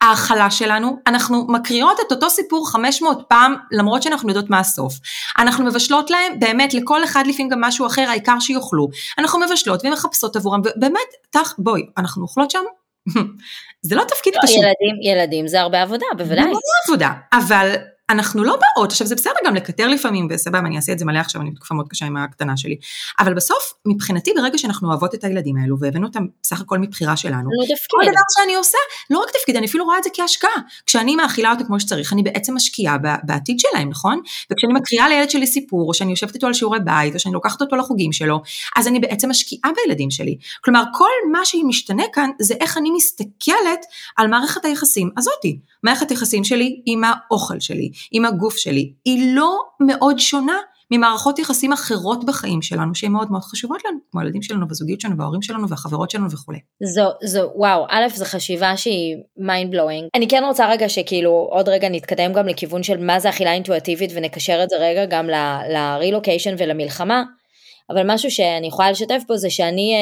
ההכלה 0.00 0.50
שלנו, 0.50 0.98
אנחנו 1.06 1.46
מקריאות 1.48 2.00
את 2.06 2.12
אותו 2.12 2.30
סיפור 2.30 2.70
500 2.70 3.22
פעם, 3.28 3.54
למרות 3.72 4.02
שאנחנו 4.02 4.28
יודעות 4.28 4.50
מה 4.50 4.59
הסוף. 4.59 4.94
אנחנו 5.38 5.64
מבשלות 5.64 6.11
להם, 6.11 6.38
באמת, 6.38 6.74
לכל 6.74 7.04
אחד 7.04 7.24
לפעמים 7.26 7.48
גם 7.48 7.61
משהו 7.61 7.87
אחר, 7.87 8.02
העיקר 8.09 8.40
שיאכלו. 8.40 8.88
אנחנו 9.18 9.40
מבשלות 9.40 9.85
ומחפשות 9.85 10.37
עבורם, 10.37 10.61
ובאמת, 10.61 11.00
תח, 11.30 11.54
בואי, 11.59 11.82
אנחנו 11.98 12.22
אוכלות 12.22 12.50
שם? 12.50 12.62
זה 13.88 13.94
לא 13.94 14.04
תפקיד 14.04 14.35
לא, 14.37 14.40
פשוט. 14.42 14.56
ילדים, 14.56 15.12
ילדים 15.12 15.48
זה 15.48 15.61
הרבה 15.61 15.82
עבודה, 15.82 16.06
בוודאי. 16.16 16.37
זה 16.37 16.42
הרבה 16.42 16.59
עבודה, 16.87 17.11
אבל 17.32 17.74
אנחנו 18.10 18.44
לא 18.44 18.56
באות, 18.56 18.92
עכשיו 18.92 19.06
זה 19.06 19.14
בסדר 19.14 19.32
גם 19.46 19.54
לקטר 19.54 19.88
לפעמים, 19.88 20.28
וסבבה, 20.30 20.58
אני 20.58 20.76
אעשה 20.76 20.92
את 20.92 20.98
זה 20.98 21.04
מלא 21.04 21.18
עכשיו, 21.18 21.40
אני 21.40 21.50
בתקופה 21.50 21.74
מאוד 21.74 21.88
קשה 21.88 22.06
עם 22.06 22.16
הקטנה 22.16 22.56
שלי, 22.56 22.76
אבל 23.18 23.34
בסוף, 23.34 23.72
מבחינתי, 23.86 24.32
ברגע 24.36 24.58
שאנחנו 24.58 24.88
אוהבות 24.88 25.14
את 25.14 25.24
הילדים 25.24 25.56
האלו, 25.56 25.76
והבאנו 25.80 26.06
אותם 26.06 26.26
בסך 26.42 26.60
הכל 26.60 26.78
מבחירה 26.78 27.16
שלנו, 27.16 27.50
לא 27.50 27.74
כל 27.90 28.02
דבר 28.02 28.22
שאני 28.38 28.54
עושה, 28.54 28.78
לא 29.10 29.18
רק 29.18 29.30
תפקיד, 29.30 29.56
אני 29.56 29.66
אפילו 29.66 29.84
רואה 29.84 29.98
את 29.98 30.04
זה 30.04 30.10
כהשקעה. 30.14 30.50
כשאני 30.86 31.16
מאכילה 31.16 31.50
אותו 31.50 31.64
כמו 31.64 31.80
שצריך, 31.80 32.12
אני 32.12 32.22
בעצם 32.22 32.54
משקיעה 32.54 32.96
בעתיד 33.22 33.60
שלהם, 33.60 33.88
נכון? 33.88 34.20
וכשאני 34.52 34.72
מקריאה 34.72 35.08
לילד 35.08 35.30
שלי 35.30 35.46
סיפור, 35.46 35.88
או 35.88 35.94
שאני 35.94 36.10
יושבת 36.10 36.34
איתו 36.34 36.46
על 36.46 36.52
שיעורי 36.52 36.78
בית, 36.84 37.14
או 37.14 37.20
שאני 37.20 37.34
לוקחת 37.34 37.60
אותו 37.60 37.76
לחוגים 37.76 38.12
שלו, 38.12 38.42
אז 38.76 38.88
אני 38.88 39.00
בעצם 39.00 39.30
משקיעה 39.30 39.72
בילדים 39.76 40.10
שלי. 40.10 40.38
כלומר, 40.64 40.82
כל 40.94 41.30
מה 41.32 41.44
שמשתנה 41.44 42.04
כאן, 42.12 42.30
זה 42.40 42.54
איך 42.60 42.78
אני 42.78 42.90
מסתכלת 42.90 43.86
על 44.16 44.28
מערכת 44.28 44.64
היחסים 44.64 45.10
הזאתי. 45.16 45.58
מערכת 45.82 46.10
היחסים 46.10 46.44
שלי 46.44 46.82
עם 46.86 47.02
האוכל 47.04 47.60
שלי, 47.60 47.90
עם 48.11 48.24
הגוף 48.24 48.56
שלי, 48.56 48.92
היא 49.04 49.35
לא 49.35 49.59
מאוד 49.80 50.18
שונה 50.18 50.56
ממערכות 50.90 51.38
יחסים 51.38 51.72
אחרות 51.72 52.24
בחיים 52.24 52.62
שלנו 52.62 52.94
שהן 52.94 53.12
מאוד 53.12 53.30
מאוד 53.30 53.42
חשובות 53.42 53.85
לנו, 53.85 53.98
כמו 54.12 54.20
הילדים 54.20 54.42
שלנו 54.42 54.68
והזוגיות 54.68 55.00
שלנו 55.00 55.18
וההורים 55.18 55.42
שלנו 55.42 55.68
והחברות 55.68 56.11
שלנו 56.11 56.30
וכולי. 56.30 56.59
זו, 56.94 57.09
זו, 57.24 57.50
וואו, 57.54 57.87
א', 57.88 58.06
זו 58.14 58.24
חשיבה 58.24 58.76
שהיא 58.76 59.16
mind 59.38 59.74
blowing. 59.74 60.09
אני 60.14 60.28
כן 60.28 60.42
רוצה 60.46 60.70
רגע 60.70 60.88
שכאילו 60.88 61.48
עוד 61.50 61.68
רגע 61.68 61.88
נתקדם 61.88 62.32
גם 62.32 62.46
לכיוון 62.46 62.82
של 62.82 63.04
מה 63.04 63.20
זה 63.20 63.28
אכילה 63.28 63.52
אינטואטיבית 63.52 64.11
ונקשר 64.14 64.61
את 64.64 64.70
זה 64.70 64.76
רגע 64.76 65.04
גם 65.04 65.26
ל-relocation 65.26 66.54
ולמלחמה. 66.59 67.22
אבל 67.90 68.03
משהו 68.07 68.31
שאני 68.31 68.66
יכולה 68.66 68.90
לשתף 68.90 69.22
פה 69.29 69.37
זה 69.37 69.51
שאני 69.51 69.94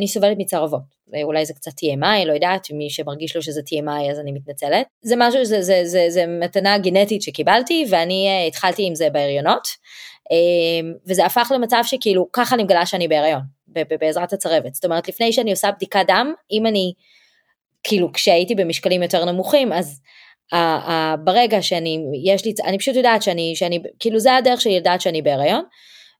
אה, 0.00 0.06
סובלת 0.06 0.36
מצרבות. 0.38 0.96
אולי 1.22 1.46
זה 1.46 1.54
קצת 1.54 1.70
TMI, 1.70 2.24
לא 2.26 2.32
יודעת, 2.32 2.66
מי 2.70 2.90
שמרגיש 2.90 3.36
לו 3.36 3.42
שזה 3.42 3.60
TMI 3.60 4.10
אז 4.10 4.20
אני 4.20 4.32
מתנצלת. 4.32 4.86
זה 5.02 5.14
משהו, 5.18 5.44
זה, 5.44 5.62
זה, 5.62 5.80
זה, 5.84 6.06
זה 6.08 6.24
מתנה 6.26 6.78
גנטית 6.78 7.22
שקיבלתי 7.22 7.86
ואני 7.90 8.28
אה, 8.28 8.46
התחלתי 8.46 8.86
עם 8.86 8.94
זה 8.94 9.10
בהריונות. 9.10 9.68
אה, 10.32 10.90
וזה 11.06 11.26
הפך 11.26 11.52
למצב 11.54 11.80
שכאילו 11.82 12.26
ככה 12.32 12.54
אני 12.54 12.62
מגלה 12.62 12.86
שאני 12.86 13.08
בהריון, 13.08 13.40
בעזרת 14.00 14.32
הצרבת. 14.32 14.74
זאת 14.74 14.84
אומרת 14.84 15.08
לפני 15.08 15.32
שאני 15.32 15.50
עושה 15.50 15.70
בדיקת 15.70 16.04
דם, 16.06 16.32
אם 16.52 16.66
אני, 16.66 16.92
כאילו 17.82 18.12
כשהייתי 18.12 18.54
במשקלים 18.54 19.02
יותר 19.02 19.24
נמוכים 19.24 19.72
אז 19.72 20.00
ה, 20.52 20.56
ה, 20.56 21.16
ברגע 21.24 21.62
שאני, 21.62 21.98
יש 22.24 22.44
לי, 22.44 22.54
אני 22.64 22.78
פשוט 22.78 22.96
יודעת 22.96 23.22
שאני, 23.22 23.52
שאני, 23.56 23.82
כאילו 23.98 24.18
זה 24.18 24.36
הדרך 24.36 24.60
שלי 24.60 24.76
לדעת 24.76 25.00
שאני 25.00 25.22
בהריון. 25.22 25.64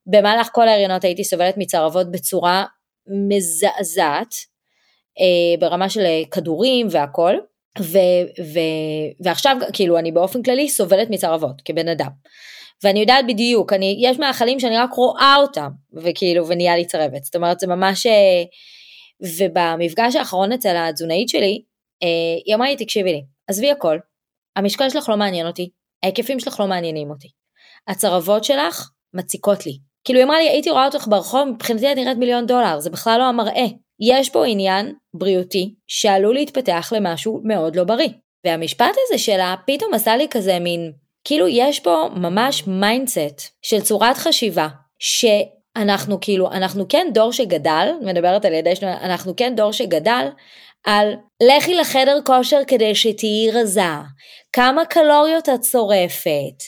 במהלך 0.07 0.49
כל 0.53 0.69
ההריונות 0.69 1.05
הייתי 1.05 1.25
סובלת 1.25 1.55
מצרבות 1.57 2.11
בצורה 2.11 2.64
מזעזעת, 3.29 4.35
אה, 5.21 5.61
ברמה 5.61 5.88
של 5.88 6.01
אה, 6.01 6.23
כדורים 6.31 6.87
והכל, 6.90 7.35
ו, 7.81 7.99
ו, 8.53 8.59
ועכשיו 9.25 9.57
כאילו 9.73 9.99
אני 9.99 10.12
באופן 10.12 10.42
כללי 10.42 10.69
סובלת 10.69 11.11
מצרבות 11.11 11.62
כבן 11.64 11.88
אדם. 11.88 12.11
ואני 12.85 13.01
יודעת 13.01 13.25
בדיוק, 13.29 13.73
אני, 13.73 13.97
יש 14.01 14.19
מאכלים 14.19 14.61
שאני 14.61 14.79
רק 14.79 14.92
רואה 14.92 15.37
אותם, 15.38 15.69
וכאילו, 15.95 16.49
ונהיה 16.49 16.77
לי 16.77 16.85
צרבת. 16.85 17.25
זאת 17.25 17.37
אומרת, 17.37 17.61
זה 17.61 17.66
ממש... 17.66 18.07
אה, 18.07 18.42
ובמפגש 19.38 20.16
האחרון 20.16 20.53
אצל 20.53 20.77
התזונאית 20.77 21.29
שלי, 21.29 21.62
היא 22.45 22.55
אמרה 22.55 22.69
לי, 22.69 22.77
תקשיבי 22.77 23.12
לי, 23.12 23.23
עזבי 23.49 23.71
הכל, 23.71 23.99
המשקל 24.57 24.90
שלך 24.90 25.09
לא 25.09 25.16
מעניין 25.16 25.47
אותי, 25.47 25.71
ההיקפים 26.03 26.40
שלך 26.40 26.61
לא 26.61 26.66
מעניינים 26.66 27.11
אותי. 27.11 27.29
הצרבות 27.88 28.45
שלך 28.45 28.90
מציקות 29.14 29.66
לי. 29.66 29.79
כאילו 30.07 30.19
היא 30.19 30.25
אמרה 30.25 30.38
לי, 30.38 30.49
הייתי 30.49 30.71
רואה 30.71 30.87
אותך 30.87 31.07
ברחוב, 31.09 31.45
מבחינתי 31.45 31.92
את 31.92 31.97
נראית 31.97 32.19
מיליון 32.19 32.47
דולר, 32.47 32.81
זה 32.81 32.90
בכלל 32.90 33.19
לא 33.19 33.25
המראה. 33.25 33.66
יש 34.01 34.31
פה 34.31 34.47
עניין 34.47 34.95
בריאותי 35.14 35.75
שעלול 35.87 36.35
להתפתח 36.35 36.92
למשהו 36.97 37.40
מאוד 37.45 37.77
לא 37.77 37.85
בריא. 37.85 38.09
והמשפט 38.47 38.95
הזה 39.07 39.19
שלה 39.19 39.55
פתאום 39.66 39.95
עשה 39.95 40.16
לי 40.16 40.27
כזה 40.31 40.59
מין, 40.59 40.92
כאילו 41.25 41.49
יש 41.49 41.81
פה 41.81 42.09
ממש 42.16 42.62
mindset 42.66 43.40
של 43.62 43.81
צורת 43.81 44.16
חשיבה, 44.16 44.69
שאנחנו 44.99 46.21
כאילו, 46.21 46.51
אנחנו 46.51 46.88
כן 46.88 47.07
דור 47.14 47.33
שגדל, 47.33 47.88
מדברת 48.03 48.45
על 48.45 48.53
ידי 48.53 48.77
שנו, 48.77 48.88
אנחנו 48.88 49.37
כן 49.37 49.55
דור 49.57 49.73
שגדל 49.73 50.29
על 50.87 51.14
לכי 51.42 51.75
לחדר 51.75 52.19
כושר 52.27 52.61
כדי 52.66 52.95
שתהיי 52.95 53.51
רזה, 53.51 53.83
כמה 54.53 54.85
קלוריות 54.85 55.49
את 55.49 55.64
שורפת, 55.64 56.62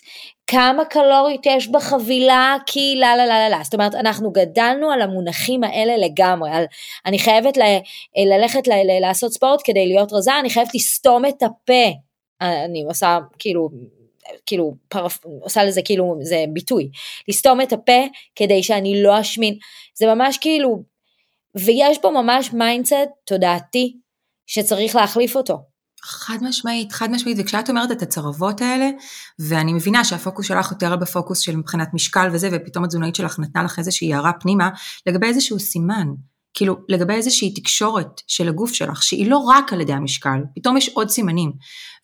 כמה 0.51 0.85
קלוריות 0.85 1.47
יש 1.47 1.69
בחבילה, 1.69 2.57
כי 2.67 2.97
לה 2.97 3.17
לה 3.17 3.27
לה 3.27 3.39
לה 3.39 3.49
לה. 3.49 3.61
זאת 3.65 3.75
אומרת, 3.75 3.95
אנחנו 3.95 4.31
גדלנו 4.31 4.91
על 4.91 5.03
המונחים 5.03 5.65
האלה 5.65 5.97
לגמרי, 5.97 6.51
על 6.51 6.65
אני 7.07 7.19
חייבת 7.19 7.57
ל, 7.57 7.63
ללכת 8.35 8.69
ל, 8.69 8.73
ל, 8.73 9.01
לעשות 9.01 9.33
ספורט 9.33 9.61
כדי 9.65 9.87
להיות 9.87 10.13
רזה, 10.13 10.39
אני 10.39 10.51
חייבת 10.51 10.75
לסתום 10.75 11.25
את 11.27 11.43
הפה. 11.43 11.89
אני 12.41 12.85
עושה 12.89 13.19
כאילו, 13.39 13.69
כאילו, 14.47 14.75
פרפ... 14.89 15.19
עושה 15.41 15.65
לזה 15.65 15.83
כאילו, 15.85 16.17
זה 16.21 16.45
ביטוי. 16.53 16.91
לסתום 17.29 17.61
את 17.61 17.73
הפה 17.73 18.03
כדי 18.37 18.63
שאני 18.63 19.03
לא 19.03 19.21
אשמין. 19.21 19.55
זה 19.95 20.07
ממש 20.07 20.39
כאילו, 20.39 20.83
ויש 21.55 21.99
פה 21.99 22.11
ממש 22.11 22.53
mindset 22.53 22.95
תודעתי 23.25 23.97
שצריך 24.47 24.97
להחליף 24.97 25.37
אותו. 25.37 25.59
חד 26.03 26.39
משמעית, 26.43 26.93
חד 26.93 27.11
משמעית, 27.11 27.39
וכשאת 27.41 27.71
אומרת 27.71 27.91
את 27.93 28.03
הצרבות 28.03 28.61
האלה, 28.61 28.91
ואני 29.39 29.73
מבינה 29.73 30.05
שהפוקוס 30.05 30.47
שלך 30.47 30.71
יותר 30.71 30.97
בפוקוס 30.97 31.39
של 31.39 31.57
מבחינת 31.57 31.95
משקל 31.95 32.29
וזה, 32.33 32.49
ופתאום 32.53 32.85
התזונאית 32.85 33.15
שלך 33.15 33.39
נתנה 33.39 33.63
לך 33.63 33.79
איזושהי 33.79 34.15
הערה 34.15 34.33
פנימה, 34.33 34.71
לגבי 35.07 35.27
איזשהו 35.27 35.59
סימן, 35.59 36.07
כאילו 36.55 36.77
לגבי 36.89 37.15
איזושהי 37.15 37.55
תקשורת 37.55 38.21
של 38.27 38.49
הגוף 38.49 38.73
שלך, 38.73 39.03
שהיא 39.03 39.31
לא 39.31 39.37
רק 39.39 39.73
על 39.73 39.81
ידי 39.81 39.93
המשקל, 39.93 40.39
פתאום 40.55 40.77
יש 40.77 40.89
עוד 40.89 41.09
סימנים. 41.09 41.53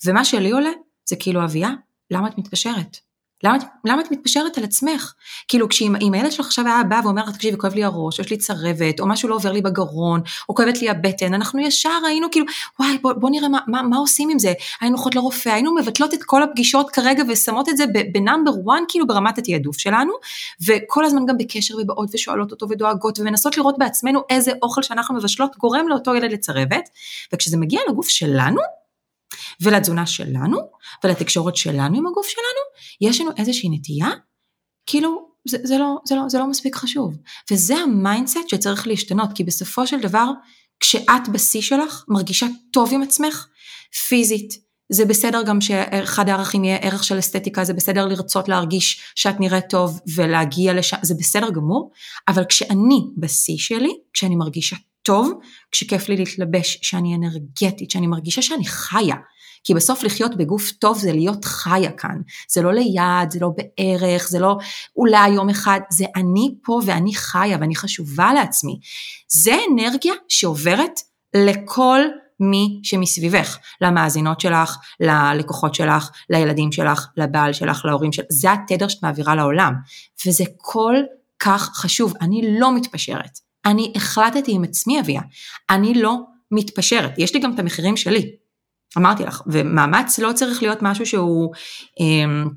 ומה 0.06 0.24
שלי 0.24 0.50
עולה, 0.50 0.70
זה 1.08 1.16
כאילו, 1.16 1.44
אביה, 1.44 1.70
למה 2.10 2.28
את 2.28 2.38
מתקשרת? 2.38 2.96
למה, 3.44 3.56
למה 3.84 4.02
את 4.02 4.10
מתפשרת 4.10 4.58
על 4.58 4.64
עצמך? 4.64 5.14
כאילו, 5.48 5.68
כשאם 5.68 6.14
הילד 6.14 6.32
שלך 6.32 6.46
עכשיו 6.46 6.66
היה 6.66 6.82
בא 6.82 7.00
ואומר, 7.04 7.30
תקשיבי, 7.30 7.56
כואב 7.58 7.74
לי 7.74 7.84
הראש, 7.84 8.18
יש 8.18 8.30
לי 8.30 8.36
צרבת, 8.36 9.00
או 9.00 9.06
משהו 9.06 9.28
לא 9.28 9.34
עובר 9.34 9.52
לי 9.52 9.62
בגרון, 9.62 10.20
או 10.48 10.54
כואבת 10.54 10.82
לי 10.82 10.90
הבטן, 10.90 11.34
אנחנו 11.34 11.60
ישר 11.60 11.98
היינו 12.06 12.30
כאילו, 12.30 12.46
וואי, 12.80 12.98
בוא, 12.98 13.12
בוא 13.12 13.30
נראה 13.30 13.48
מה, 13.48 13.58
מה, 13.66 13.82
מה 13.82 13.96
עושים 13.96 14.28
עם 14.30 14.38
זה. 14.38 14.52
היינו 14.80 14.96
הולכות 14.96 15.14
לרופא, 15.14 15.48
היינו 15.48 15.74
מבטלות 15.74 16.14
את 16.14 16.22
כל 16.22 16.42
הפגישות 16.42 16.90
כרגע 16.90 17.22
ושמות 17.28 17.68
את 17.68 17.76
זה 17.76 17.84
בנאמבר 18.12 18.50
1, 18.50 18.78
כאילו 18.88 19.06
ברמת 19.06 19.38
התעדוף 19.38 19.78
שלנו, 19.78 20.12
וכל 20.66 21.04
הזמן 21.04 21.26
גם 21.26 21.38
בקשר 21.38 21.74
ובאות 21.82 22.08
ושואלות 22.14 22.50
אותו 22.50 22.68
ודואגות, 22.68 23.18
ומנסות 23.18 23.56
לראות 23.56 23.78
בעצמנו 23.78 24.20
איזה 24.30 24.52
אוכל 24.62 24.82
שאנחנו 24.82 25.14
מבשלות 25.14 25.56
גורם 25.56 25.88
לאותו 25.88 26.14
ילד 26.14 26.32
לצרבת, 26.32 26.88
וכשזה 27.32 27.56
מגיע 27.56 27.80
לגוף 27.88 28.08
שלנו, 28.08 28.60
ולתזונה 29.60 30.06
שלנו, 30.06 30.58
ולתקשורת 31.04 31.56
שלנו 31.56 31.98
עם 31.98 32.06
הגוף 32.06 32.26
שלנו, 32.28 32.90
יש 33.10 33.20
לנו 33.20 33.30
איזושהי 33.36 33.68
נטייה, 33.68 34.08
כאילו 34.86 35.28
זה, 35.48 35.58
זה, 35.62 35.78
לא, 35.78 35.96
זה, 36.04 36.14
לא, 36.14 36.22
זה 36.28 36.38
לא 36.38 36.46
מספיק 36.46 36.76
חשוב. 36.76 37.16
וזה 37.50 37.76
ה 37.76 37.85
mindset 37.85 38.48
שצריך 38.48 38.86
להשתנות, 38.86 39.30
כי 39.34 39.44
בסופו 39.44 39.86
של 39.86 40.00
דבר, 40.00 40.26
כשאת 40.80 41.28
בשיא 41.32 41.60
שלך, 41.60 42.04
מרגישה 42.08 42.46
טוב 42.72 42.90
עם 42.92 43.02
עצמך, 43.02 43.46
פיזית, 44.08 44.64
זה 44.88 45.04
בסדר 45.04 45.42
גם 45.42 45.60
שאחד 45.60 46.28
הערכים 46.28 46.64
יהיה 46.64 46.76
ערך 46.76 47.04
של 47.04 47.18
אסתטיקה, 47.18 47.64
זה 47.64 47.72
בסדר 47.72 48.06
לרצות 48.06 48.48
להרגיש 48.48 49.00
שאת 49.14 49.40
נראית 49.40 49.64
טוב 49.70 50.00
ולהגיע 50.14 50.74
לשם, 50.74 50.96
זה 51.02 51.14
בסדר 51.18 51.50
גמור, 51.50 51.90
אבל 52.28 52.44
כשאני 52.44 53.00
בשיא 53.16 53.58
שלי, 53.58 53.92
כשאני 54.12 54.36
מרגישה 54.36 54.76
טוב, 55.04 55.32
כשכיף 55.72 56.08
לי 56.08 56.16
להתלבש, 56.16 56.78
שאני 56.82 57.14
אנרגטית, 57.14 57.90
שאני 57.90 58.06
מרגישה 58.06 58.42
שאני 58.42 58.66
חיה. 58.66 59.16
כי 59.64 59.74
בסוף 59.74 60.02
לחיות 60.02 60.36
בגוף 60.36 60.70
טוב 60.70 60.98
זה 60.98 61.12
להיות 61.12 61.44
חיה 61.44 61.92
כאן. 61.92 62.20
זה 62.50 62.62
לא 62.62 62.72
ליד, 62.72 63.30
זה 63.30 63.38
לא 63.40 63.50
בערך, 63.56 64.28
זה 64.28 64.38
לא 64.38 64.56
אולי 64.96 65.28
יום 65.28 65.50
אחד, 65.50 65.80
זה 65.90 66.04
אני 66.16 66.54
פה 66.64 66.80
ואני 66.86 67.14
חיה 67.14 67.58
ואני 67.60 67.76
חשובה 67.76 68.32
לעצמי. 68.32 68.78
זה 69.28 69.56
אנרגיה 69.72 70.12
שעוברת 70.28 71.00
לכל 71.36 72.00
מי 72.40 72.80
שמסביבך, 72.82 73.58
למאזינות 73.80 74.40
שלך, 74.40 74.76
ללקוחות 75.00 75.74
שלך, 75.74 76.10
לילדים 76.30 76.72
שלך, 76.72 77.06
לבעל 77.16 77.52
שלך, 77.52 77.84
להורים 77.84 78.12
שלך, 78.12 78.26
זה 78.30 78.52
התדר 78.52 78.88
שאת 78.88 79.02
מעבירה 79.02 79.34
לעולם, 79.34 79.74
וזה 80.26 80.44
כל 80.56 80.94
כך 81.38 81.70
חשוב, 81.74 82.14
אני 82.20 82.58
לא 82.60 82.76
מתפשרת. 82.76 83.43
אני 83.66 83.92
החלטתי 83.96 84.52
עם 84.52 84.64
עצמי 84.64 85.00
אביה, 85.00 85.20
אני 85.70 85.94
לא 85.94 86.16
מתפשרת, 86.50 87.18
יש 87.18 87.34
לי 87.34 87.40
גם 87.40 87.54
את 87.54 87.58
המחירים 87.58 87.96
שלי, 87.96 88.30
אמרתי 88.98 89.22
לך, 89.22 89.42
ומאמץ 89.46 90.18
לא 90.18 90.32
צריך 90.32 90.62
להיות 90.62 90.78
משהו 90.82 91.06
שהוא, 91.06 91.52
אמ, 92.00 92.48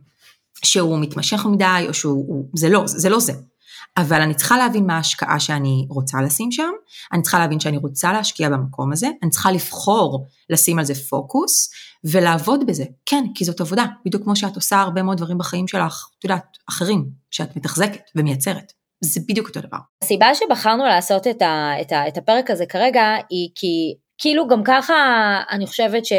שהוא 0.63 0.99
מתמשך 0.99 1.45
מדי, 1.45 1.85
או 1.87 1.93
שהוא, 1.93 2.49
זה 2.55 2.69
לא, 2.69 2.83
זה 2.85 3.09
לא 3.09 3.19
זה. 3.19 3.33
אבל 3.97 4.21
אני 4.21 4.33
צריכה 4.33 4.57
להבין 4.57 4.87
מה 4.87 4.95
ההשקעה 4.95 5.39
שאני 5.39 5.87
רוצה 5.89 6.21
לשים 6.21 6.51
שם, 6.51 6.71
אני 7.13 7.21
צריכה 7.21 7.39
להבין 7.39 7.59
שאני 7.59 7.77
רוצה 7.77 8.13
להשקיע 8.13 8.49
במקום 8.49 8.91
הזה, 8.91 9.07
אני 9.23 9.29
צריכה 9.29 9.51
לבחור 9.51 10.25
לשים 10.49 10.79
על 10.79 10.85
זה 10.85 10.95
פוקוס 10.95 11.69
ולעבוד 12.03 12.67
בזה. 12.67 12.85
כן, 13.05 13.23
כי 13.35 13.45
זאת 13.45 13.61
עבודה, 13.61 13.85
בדיוק 14.05 14.23
כמו 14.23 14.35
שאת 14.35 14.55
עושה 14.55 14.81
הרבה 14.81 15.03
מאוד 15.03 15.17
דברים 15.17 15.37
בחיים 15.37 15.67
שלך, 15.67 16.07
את 16.19 16.23
יודעת, 16.23 16.57
אחרים, 16.69 17.09
שאת 17.31 17.57
מתחזקת 17.57 18.01
ומייצרת. 18.15 18.76
זה 19.03 19.21
בדיוק 19.29 19.47
אותו 19.47 19.61
דבר. 19.61 19.77
הסיבה 20.03 20.35
שבחרנו 20.35 20.85
לעשות 20.85 21.27
את, 21.27 21.41
ה, 21.41 21.71
את, 21.81 21.91
ה, 21.91 22.07
את 22.07 22.17
הפרק 22.17 22.51
הזה 22.51 22.65
כרגע 22.65 23.15
היא 23.29 23.49
כי 23.55 23.95
כאילו 24.17 24.47
גם 24.47 24.63
ככה 24.63 24.93
אני 25.51 25.67
חושבת 25.67 26.05
ש, 26.05 26.13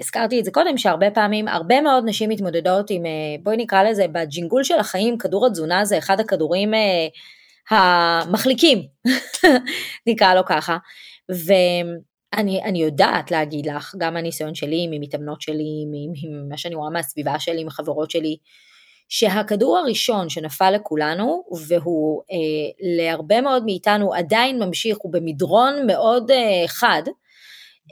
הזכרתי 0.00 0.40
את 0.40 0.44
זה 0.44 0.50
קודם, 0.50 0.78
שהרבה 0.78 1.10
פעמים, 1.10 1.48
הרבה 1.48 1.80
מאוד 1.80 2.04
נשים 2.06 2.30
מתמודדות 2.30 2.90
עם, 2.90 3.06
אה, 3.06 3.10
בואי 3.42 3.56
נקרא 3.56 3.82
לזה, 3.82 4.06
בג'ינגול 4.12 4.64
של 4.64 4.78
החיים, 4.78 5.18
כדור 5.18 5.46
התזונה 5.46 5.84
זה 5.84 5.98
אחד 5.98 6.20
הכדורים 6.20 6.74
אה, 6.74 7.06
המחליקים, 7.70 8.82
נקרא 10.08 10.34
לו 10.34 10.44
ככה. 10.46 10.76
ואני 11.28 12.82
יודעת 12.82 13.30
להגיד 13.30 13.66
לך, 13.66 13.94
גם 13.98 14.14
מהניסיון 14.14 14.54
שלי, 14.54 14.86
ממתאמנות 14.90 15.40
שלי, 15.40 15.84
ממה 16.22 16.56
שאני 16.56 16.74
רואה 16.74 16.90
מהסביבה 16.90 17.38
שלי, 17.38 17.64
מחברות 17.64 18.10
שלי, 18.10 18.36
שהכדור 19.08 19.78
הראשון 19.78 20.28
שנפל 20.28 20.70
לכולנו, 20.70 21.44
והוא 21.66 22.22
אה, 22.32 22.96
להרבה 22.96 23.40
מאוד 23.40 23.64
מאיתנו 23.64 24.14
עדיין 24.14 24.62
ממשיך, 24.62 24.98
הוא 25.00 25.12
במדרון 25.12 25.86
מאוד 25.86 26.30
אה, 26.30 26.64
חד, 26.66 27.02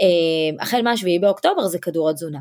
אה, 0.02 0.62
החל 0.62 0.82
מה-7 0.82 1.20
באוקטובר 1.20 1.66
זה 1.66 1.78
כדור 1.78 2.10
התזונה. 2.10 2.38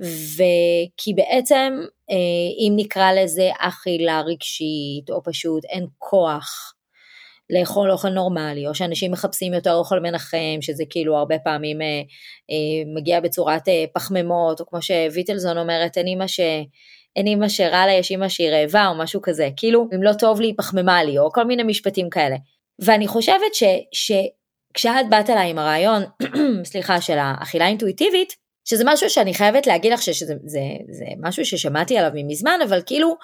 וכי 0.00 1.14
בעצם, 1.14 1.72
אה, 2.10 2.16
אם 2.58 2.72
נקרא 2.76 3.12
לזה 3.12 3.50
אכילה 3.58 4.20
רגשית, 4.20 5.10
או 5.10 5.22
פשוט 5.22 5.64
אין 5.64 5.86
כוח 5.98 6.72
לאכול 7.50 7.90
אוכל 7.90 8.08
נורמלי, 8.08 8.66
או 8.66 8.74
שאנשים 8.74 9.12
מחפשים 9.12 9.54
יותר 9.54 9.74
אוכל 9.74 10.00
מנחם, 10.00 10.58
שזה 10.60 10.84
כאילו 10.90 11.16
הרבה 11.16 11.38
פעמים 11.38 11.82
אה, 11.82 12.02
מגיע 12.96 13.20
בצורת 13.20 13.62
פחמימות, 13.94 14.60
או 14.60 14.66
כמו 14.66 14.82
שוויטלזון 14.82 15.58
אומרת, 15.58 15.98
אין 15.98 16.06
אימא 16.06 16.26
ש... 16.26 16.40
אין 17.16 17.26
אימא 17.26 17.48
שרע 17.48 17.86
לה, 17.86 17.92
יש 17.92 18.10
אימא 18.10 18.28
שהיא 18.28 18.50
רעבה, 18.50 18.86
או 18.86 18.94
משהו 18.94 19.22
כזה, 19.22 19.48
כאילו, 19.56 19.88
אם 19.94 20.02
לא 20.02 20.12
טוב 20.12 20.40
לי, 20.40 20.54
פחמימה 20.56 21.04
לי, 21.04 21.18
או 21.18 21.32
כל 21.32 21.44
מיני 21.44 21.62
משפטים 21.62 22.10
כאלה. 22.10 22.36
ואני 22.78 23.06
חושבת 23.06 23.54
ש, 23.54 23.64
ש, 23.92 24.12
כשאת 24.74 25.08
באת 25.10 25.30
אליי 25.30 25.50
עם 25.50 25.58
הרעיון, 25.58 26.02
סליחה, 26.70 27.00
של 27.00 27.18
האכילה 27.18 27.66
אינטואיטיבית, 27.66 28.36
שזה 28.64 28.84
משהו 28.86 29.10
שאני 29.10 29.34
חייבת 29.34 29.66
להגיד 29.66 29.92
לך 29.92 30.02
שזה 30.02 30.34
זה, 30.44 30.60
זה 30.90 31.04
משהו 31.20 31.44
ששמעתי 31.44 31.98
עליו 31.98 32.10
מזמן, 32.24 32.58
אבל 32.68 32.82
כאילו, 32.86 33.16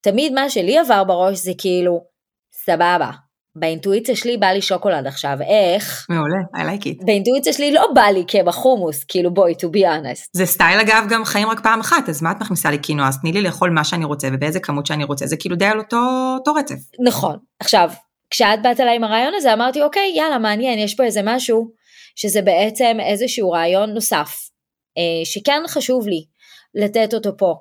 תמיד 0.00 0.32
מה 0.32 0.50
שלי 0.50 0.78
עבר 0.78 1.04
בראש 1.04 1.38
זה 1.38 1.52
כאילו, 1.58 2.04
סבבה, 2.52 3.10
באינטואיציה 3.56 4.16
שלי 4.16 4.36
בא 4.36 4.46
לי 4.46 4.62
שוקולד 4.62 5.06
עכשיו, 5.06 5.36
איך? 5.42 6.06
מעולה, 6.10 6.36
I 6.56 6.58
like 6.58 6.84
it. 6.84 7.06
באינטואיציה 7.06 7.52
שלי 7.52 7.72
לא 7.72 7.86
בא 7.94 8.02
לי 8.02 8.24
קמח 8.24 8.54
חומוס, 8.54 9.04
כאילו 9.04 9.34
בואי, 9.34 9.52
to 9.52 9.76
be 9.76 9.80
honest. 9.80 10.28
זה 10.32 10.46
סטייל 10.46 10.80
אגב 10.80 11.06
גם 11.10 11.24
חיים 11.24 11.48
רק 11.48 11.60
פעם 11.60 11.80
אחת, 11.80 12.08
אז 12.08 12.22
מה 12.22 12.30
את 12.30 12.36
מכניסה 12.40 12.70
לי 12.70 12.78
קינו, 12.78 13.04
אז 13.04 13.20
תני 13.20 13.32
לי 13.32 13.42
לאכול 13.42 13.70
מה 13.70 13.84
שאני 13.84 14.04
רוצה 14.04 14.28
ובאיזה 14.32 14.60
כמות 14.60 14.86
שאני 14.86 15.04
רוצה, 15.04 15.26
זה 15.26 15.36
כאילו 15.36 15.56
די 15.56 15.64
על 15.66 15.78
אותו, 15.78 15.96
אותו 16.38 16.54
רצף. 16.54 16.78
נכון. 17.06 17.36
עכשיו, 17.60 17.90
כשאת 18.30 18.62
באת 18.62 18.80
אליי 18.80 18.96
עם 18.96 19.04
הרעיון 19.04 19.32
הזה, 19.36 19.52
אמרתי, 19.52 19.82
אוקיי, 19.82 20.12
יאללה, 20.16 20.38
מעניין, 20.38 20.78
יש 20.78 20.94
פה 20.94 21.04
איזה 21.04 21.20
משהו, 21.24 21.70
שזה 22.16 22.42
בעצם 22.42 22.96
איזשהו 23.00 23.50
רעיון 23.50 23.90
נוסף, 23.90 24.30
אה, 24.98 25.24
שכן 25.24 25.62
חשוב 25.68 26.08
לי 26.08 26.24
לתת 26.74 27.14
אותו 27.14 27.36
פה, 27.36 27.54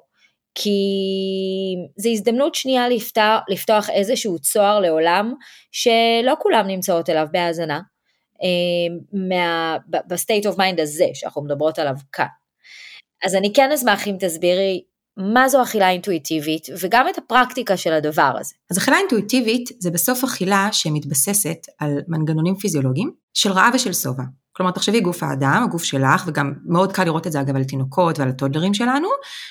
כי 0.62 0.80
זו 1.98 2.10
הזדמנות 2.10 2.56
שנייה 2.56 2.90
לפתוח, 2.90 3.42
לפתוח 3.50 3.90
איזשהו 3.90 4.40
צוהר 4.40 4.80
לעולם, 4.80 5.34
שלא 5.72 6.34
כולם 6.40 6.68
נמצאות 6.68 7.10
אליו 7.10 7.28
בהאזנה, 7.32 7.80
ב 10.08 10.14
state 10.14 10.46
of 10.46 10.58
mind 10.58 10.80
הזה 10.80 11.06
שאנחנו 11.14 11.44
מדברות 11.44 11.80
עליו 11.80 11.96
כאן. 12.12 12.26
אז 13.26 13.36
אני 13.36 13.54
כן 13.54 13.72
אשמח 13.72 14.08
אם 14.08 14.16
תסבירי 14.20 14.84
מה 15.18 15.50
זו 15.50 15.64
אכילה 15.64 15.90
אינטואיטיבית, 15.90 16.68
וגם 16.82 17.10
את 17.10 17.18
הפרקטיקה 17.18 17.78
של 17.78 17.94
הדבר 17.94 18.32
הזה. 18.40 18.54
אז 18.72 18.78
אכילה 18.78 18.98
אינטואיטיבית 18.98 19.70
זה 19.80 19.92
בסוף 19.92 20.24
אכילה 20.24 20.70
שמתבססת 20.72 21.58
על 21.80 21.92
מנגנונים 22.08 22.56
פיזיולוגיים 22.56 23.12
של 23.34 23.52
רעב 23.52 23.76
ושל 23.76 23.94
שובע. 23.94 24.24
כלומר, 24.60 24.72
תחשבי 24.72 25.02
גוף 25.02 25.24
האדם, 25.24 25.62
הגוף 25.64 25.84
שלך, 25.84 26.24
וגם 26.28 26.54
מאוד 26.66 26.92
קל 26.94 27.04
לראות 27.04 27.28
את 27.28 27.32
זה 27.32 27.42
אגב 27.42 27.56
על 27.56 27.64
תינוקות 27.64 28.20
ועל 28.20 28.30
הטודלרים 28.30 28.74
שלנו, 28.74 29.08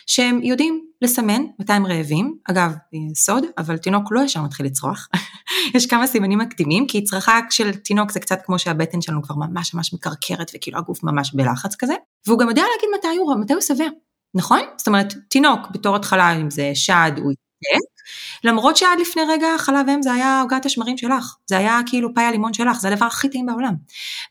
שהם 0.06 0.42
יודעים 0.42 0.84
לסמן 1.02 1.42
מתי 1.58 1.72
הם 1.72 1.86
רעבים, 1.86 2.36
אגב, 2.50 2.72
סוד, 3.14 3.44
אבל 3.58 3.76
תינוק 3.76 4.08
לא 4.10 4.20
ישר 4.20 4.42
מתחיל 4.42 4.66
לצרוח, 4.66 5.08
יש 5.74 5.86
כמה 5.86 6.06
סימנים 6.06 6.38
מקדימים, 6.38 6.86
כי 6.86 7.04
צרחה 7.04 7.40
של 7.50 7.74
תינוק 7.74 8.12
זה 8.12 8.20
קצת 8.20 8.38
כמו 8.44 8.58
שהבטן 8.58 9.00
שלנו 9.00 9.22
כבר 9.22 9.34
ממש 9.34 9.74
ממש 9.74 9.94
מקרקרת, 9.94 10.50
וכאילו 10.54 10.78
הגוף 10.78 11.02
ממש 11.02 11.34
בלחץ 11.34 11.74
כזה, 11.78 11.94
והוא 12.26 12.38
גם 12.38 12.48
יודע 12.48 12.62
להגיד 12.62 12.88
מתי 12.98 13.16
הוא, 13.18 13.34
מתי 13.40 13.52
הוא 13.52 13.62
שבע. 13.62 13.86
נכון? 14.34 14.60
זאת 14.76 14.86
אומרת, 14.86 15.14
תינוק 15.28 15.60
בתור 15.72 15.96
התחלה, 15.96 16.32
אם 16.32 16.50
זה 16.50 16.70
שד, 16.74 17.12
הוא 17.16 17.32
יתק, 17.32 17.97
למרות 18.44 18.76
שעד 18.76 19.00
לפני 19.00 19.22
רגע 19.28 19.48
חלב 19.58 19.88
אם 19.88 20.02
זה 20.02 20.12
היה 20.12 20.40
עוגת 20.40 20.66
השמרים 20.66 20.98
שלך, 20.98 21.36
זה 21.46 21.58
היה 21.58 21.80
כאילו 21.86 22.14
פאי 22.14 22.24
הלימון 22.24 22.52
שלך, 22.52 22.80
זה 22.80 22.88
הדבר 22.88 23.06
הכי 23.06 23.28
טעים 23.28 23.46
בעולם. 23.46 23.74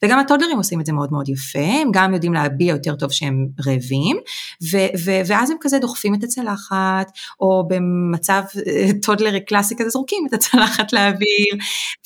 וגם 0.03 0.19
הטודלרים 0.19 0.57
עושים 0.57 0.81
את 0.81 0.85
זה 0.85 0.93
מאוד 0.93 1.11
מאוד 1.11 1.29
יפה, 1.29 1.59
הם 1.59 1.89
גם 1.93 2.13
יודעים 2.13 2.33
להביע 2.33 2.73
יותר 2.73 2.95
טוב 2.95 3.11
שהם 3.11 3.47
רעבים, 3.67 4.17
ו- 4.71 4.99
ו- 5.05 5.21
ואז 5.27 5.51
הם 5.51 5.57
כזה 5.61 5.79
דוחפים 5.79 6.15
את 6.15 6.23
הצלחת, 6.23 7.11
או 7.39 7.67
במצב 7.67 8.43
אה, 8.67 8.89
טודלרי 9.01 9.45
קלאסי 9.45 9.75
כזה 9.77 9.89
זורקים 9.89 10.27
את 10.27 10.33
הצלחת 10.33 10.93
לאוויר, 10.93 11.53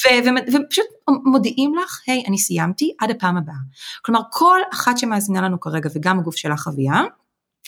ו- 0.05 0.25
ו- 0.25 0.53
ופשוט 0.53 0.85
מודיעים 1.25 1.73
לך, 1.83 2.01
היי, 2.07 2.23
hey, 2.23 2.27
אני 2.27 2.37
סיימתי, 2.37 2.91
עד 2.99 3.11
הפעם 3.11 3.37
הבאה. 3.37 3.55
כלומר, 4.01 4.21
כל 4.31 4.59
אחת 4.73 4.97
שמאזינה 4.97 5.41
לנו 5.41 5.59
כרגע, 5.59 5.89
וגם 5.95 6.19
הגוף 6.19 6.35
שלך 6.35 6.67
אביה, 6.67 7.01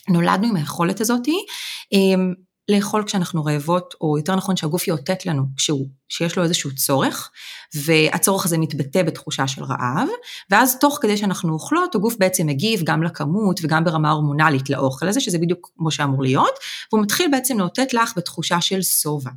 נולדנו 0.10 0.48
עם 0.48 0.56
היכולת 0.56 1.02
הזאתי 1.02 1.46
אמ, 1.92 2.34
לאכול 2.70 3.04
כשאנחנו 3.04 3.46
רעבות, 3.46 3.94
או 4.02 4.18
יותר 4.18 4.36
נכון 4.36 4.56
שהגוף 4.56 4.88
יאותת 4.88 5.26
לנו 5.26 5.44
כשהוא, 5.58 5.88
שיש 6.10 6.38
לו 6.38 6.44
איזשהו 6.44 6.76
צורך, 6.76 7.32
והצורך 7.76 8.46
הזה 8.46 8.58
מתבטא 8.58 9.04
בתחושה 9.04 9.48
של 9.48 9.64
רעב, 9.64 10.08
ואז 10.50 10.80
תוך 10.80 10.98
כדי 11.02 11.18
שאנחנו 11.18 11.54
אוכלות, 11.54 11.96
הגוף 11.96 12.16
בעצם 12.20 12.48
מגיב 12.48 12.82
גם 12.84 13.04
לכמות 13.04 13.60
וגם 13.64 13.84
ברמה 13.84 14.12
הורמונלית 14.12 14.70
לאוכל 14.70 15.08
הזה, 15.08 15.20
שזה 15.20 15.38
בדיוק 15.38 15.72
כמו 15.78 15.92
שאמור 15.92 16.24
להיות, 16.24 16.54
והוא 16.92 17.04
מתחיל 17.04 17.32
בעצם 17.32 17.60
לאותת 17.60 17.94
לך 17.94 18.14
בתחושה 18.18 18.62
של 18.62 18.82
שובע. 18.82 19.32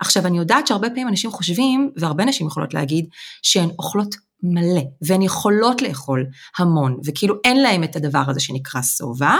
עכשיו, 0.00 0.26
אני 0.26 0.38
יודעת 0.38 0.66
שהרבה 0.66 0.88
פעמים 0.88 1.08
אנשים 1.08 1.30
חושבים, 1.30 1.90
והרבה 1.96 2.24
נשים 2.24 2.46
יכולות 2.46 2.74
להגיד, 2.74 3.06
שהן 3.42 3.68
אוכלות 3.78 4.25
מלא, 4.42 4.82
והן 5.02 5.22
יכולות 5.22 5.82
לאכול 5.82 6.26
המון, 6.58 6.96
וכאילו 7.04 7.34
אין 7.44 7.62
להם 7.62 7.84
את 7.84 7.96
הדבר 7.96 8.22
הזה 8.28 8.40
שנקרא 8.40 8.82
שובע, 8.82 9.36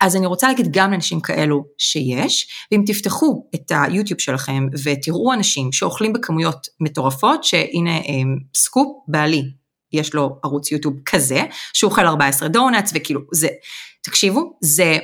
אז 0.00 0.16
אני 0.16 0.26
רוצה 0.26 0.48
להגיד 0.48 0.68
גם 0.70 0.90
לאנשים 0.90 1.20
כאלו 1.20 1.64
שיש, 1.78 2.48
ואם 2.72 2.82
תפתחו 2.86 3.48
את 3.54 3.72
היוטיוב 3.74 4.20
שלכם 4.20 4.66
ותראו 4.84 5.32
אנשים 5.32 5.72
שאוכלים 5.72 6.12
בכמויות 6.12 6.66
מטורפות, 6.80 7.44
שהנה 7.44 7.98
אמ, 7.98 8.36
סקופ, 8.56 8.86
בעלי, 9.08 9.42
יש 9.92 10.14
לו 10.14 10.38
ערוץ 10.42 10.72
יוטיוב 10.72 10.94
כזה, 11.06 11.42
שהוא 11.72 11.90
אוכל 11.90 12.06
14 12.06 12.48
donuts, 12.48 12.92
וכאילו 12.94 13.20
זה, 13.32 13.48
תקשיבו, 14.02 14.58
זה, 14.60 14.98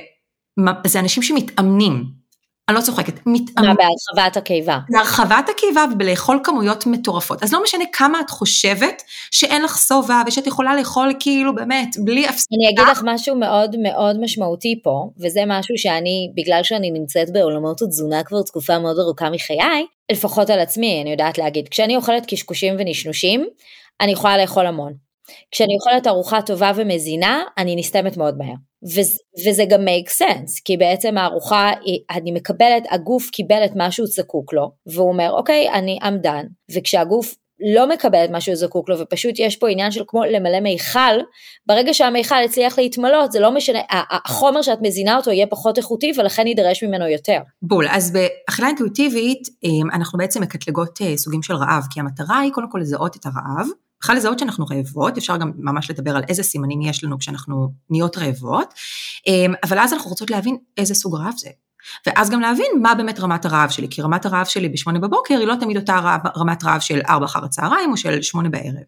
זה 0.87 0.99
אנשים 0.99 1.23
שמתאמנים 1.23 2.22
אני 2.69 2.77
לא 2.77 2.81
צוחקת, 2.81 3.13
מתאמן. 3.25 3.67
מה, 3.67 3.73
בהרחבת 3.73 4.37
הקיבה? 4.37 4.79
בהרחבת 4.89 5.49
הקיבה 5.49 5.85
ובלאכול 5.93 6.39
כמויות 6.43 6.85
מטורפות. 6.85 7.43
אז 7.43 7.53
לא 7.53 7.63
משנה 7.63 7.83
כמה 7.93 8.19
את 8.19 8.29
חושבת 8.29 9.03
שאין 9.31 9.61
לך 9.61 9.77
שובע 9.77 10.21
ושאת 10.27 10.47
יכולה 10.47 10.75
לאכול 10.75 11.13
כאילו 11.19 11.55
באמת 11.55 11.89
בלי 12.03 12.27
הפסקה. 12.27 12.55
אני 12.55 12.69
אגיד 12.69 12.91
לך 12.91 13.01
משהו 13.05 13.35
מאוד 13.35 13.75
מאוד 13.83 14.19
משמעותי 14.21 14.79
פה, 14.83 15.09
וזה 15.19 15.43
משהו 15.47 15.77
שאני, 15.77 16.31
בגלל 16.37 16.63
שאני 16.63 16.91
נמצאת 16.91 17.33
בעולמות 17.33 17.81
התזונה 17.81 18.23
כבר 18.23 18.41
תקופה 18.41 18.79
מאוד 18.79 18.99
ארוכה 18.99 19.29
מחיי, 19.29 19.85
לפחות 20.11 20.49
על 20.49 20.59
עצמי 20.59 21.01
אני 21.01 21.11
יודעת 21.11 21.37
להגיד, 21.37 21.67
כשאני 21.69 21.95
אוכלת 21.95 22.25
קשקושים 22.25 22.75
ונשנושים, 22.79 23.45
אני 24.01 24.11
יכולה 24.11 24.37
לאכול 24.37 24.65
המון. 24.65 24.93
כשאני 25.51 25.73
אוכלת 25.75 26.07
ארוחה 26.07 26.41
טובה 26.41 26.71
ומזינה, 26.75 27.43
אני 27.57 27.75
נסתמת 27.75 28.17
מאוד 28.17 28.37
מהר. 28.37 28.53
וזה, 28.85 29.63
גם 29.69 29.81
make 29.81 30.09
sense, 30.09 30.61
כי 30.65 30.77
בעצם 30.77 31.17
הארוחה, 31.17 31.71
אני 32.11 32.31
מקבלת, 32.31 32.83
הגוף 32.91 33.29
קיבל 33.29 33.65
את 33.65 33.75
מה 33.75 33.91
שהוא 33.91 34.07
זקוק 34.07 34.53
לו, 34.53 34.71
והוא 34.85 35.09
אומר, 35.09 35.31
אוקיי, 35.31 35.69
אני 35.73 35.99
done. 36.01 36.47
וכשהגוף 36.75 37.35
לא 37.75 37.89
מקבל 37.89 38.25
את 38.25 38.29
מה 38.29 38.41
שהוא 38.41 38.55
זקוק 38.55 38.89
לו, 38.89 38.99
ופשוט 38.99 39.39
יש 39.39 39.57
פה 39.57 39.69
עניין 39.69 39.91
של 39.91 40.03
כמו 40.07 40.23
למלא 40.23 40.59
מיכל, 40.59 41.19
ברגע 41.65 41.93
שהמיכל 41.93 42.35
הצליח 42.45 42.79
להתמלות, 42.79 43.31
זה 43.31 43.39
לא 43.39 43.51
משנה, 43.51 43.79
החומר 43.89 44.61
שאת 44.61 44.79
מזינה 44.81 45.15
אותו 45.15 45.31
יהיה 45.31 45.47
פחות 45.47 45.77
איכותי, 45.77 46.11
ולכן 46.17 46.47
יידרש 46.47 46.83
ממנו 46.83 47.07
יותר. 47.07 47.39
בול, 47.61 47.85
אז 47.89 48.13
באכילה 48.13 48.67
אינטואיטיבית, 48.67 49.47
אמ, 49.63 49.91
אנחנו 49.93 50.17
בעצם 50.17 50.41
מקטלגות 50.41 51.01
אה, 51.01 51.17
סוגים 51.17 51.43
של 51.43 51.53
רעב, 51.53 51.83
כי 51.89 51.99
המטרה 51.99 52.39
היא 52.39 52.51
קודם 52.51 52.71
כל 52.71 52.79
לזהות 52.81 53.15
את 53.15 53.25
הרעב, 53.25 53.67
בכלל 54.03 54.15
לזהות 54.15 54.39
שאנחנו 54.39 54.65
רעבות, 54.65 55.17
אפשר 55.17 55.37
גם 55.37 55.51
ממש 55.57 55.91
לדבר 55.91 56.15
על 56.15 56.23
איזה 56.29 56.43
סימנים 56.43 56.81
יש 56.81 57.03
לנו 57.03 57.19
כשאנחנו 57.19 57.73
נהיות 57.89 58.17
רעבות, 58.17 58.73
אמ, 59.27 59.53
אבל 59.63 59.79
אז 59.79 59.93
אנחנו 59.93 60.09
רוצות 60.09 60.31
להבין 60.31 60.57
איזה 60.77 60.95
סוג 60.95 61.15
רעב 61.15 61.33
זה. 61.37 61.49
ואז 62.07 62.29
גם 62.29 62.41
להבין 62.41 62.65
מה 62.81 62.95
באמת 62.95 63.19
רמת 63.19 63.45
הרעב 63.45 63.69
שלי, 63.69 63.87
כי 63.89 64.01
רמת 64.01 64.25
הרעב 64.25 64.45
שלי 64.45 64.69
בשמונה 64.69 64.99
בבוקר 64.99 65.37
היא 65.37 65.47
לא 65.47 65.55
תמיד 65.59 65.77
אותה 65.77 65.99
רעב, 65.99 66.19
רמת 66.37 66.63
רעב 66.63 66.81
של 66.81 67.01
ארבע 67.09 67.25
אחר 67.25 67.45
הצהריים 67.45 67.91
או 67.91 67.97
של 67.97 68.21
שמונה 68.21 68.49
בערב. 68.49 68.83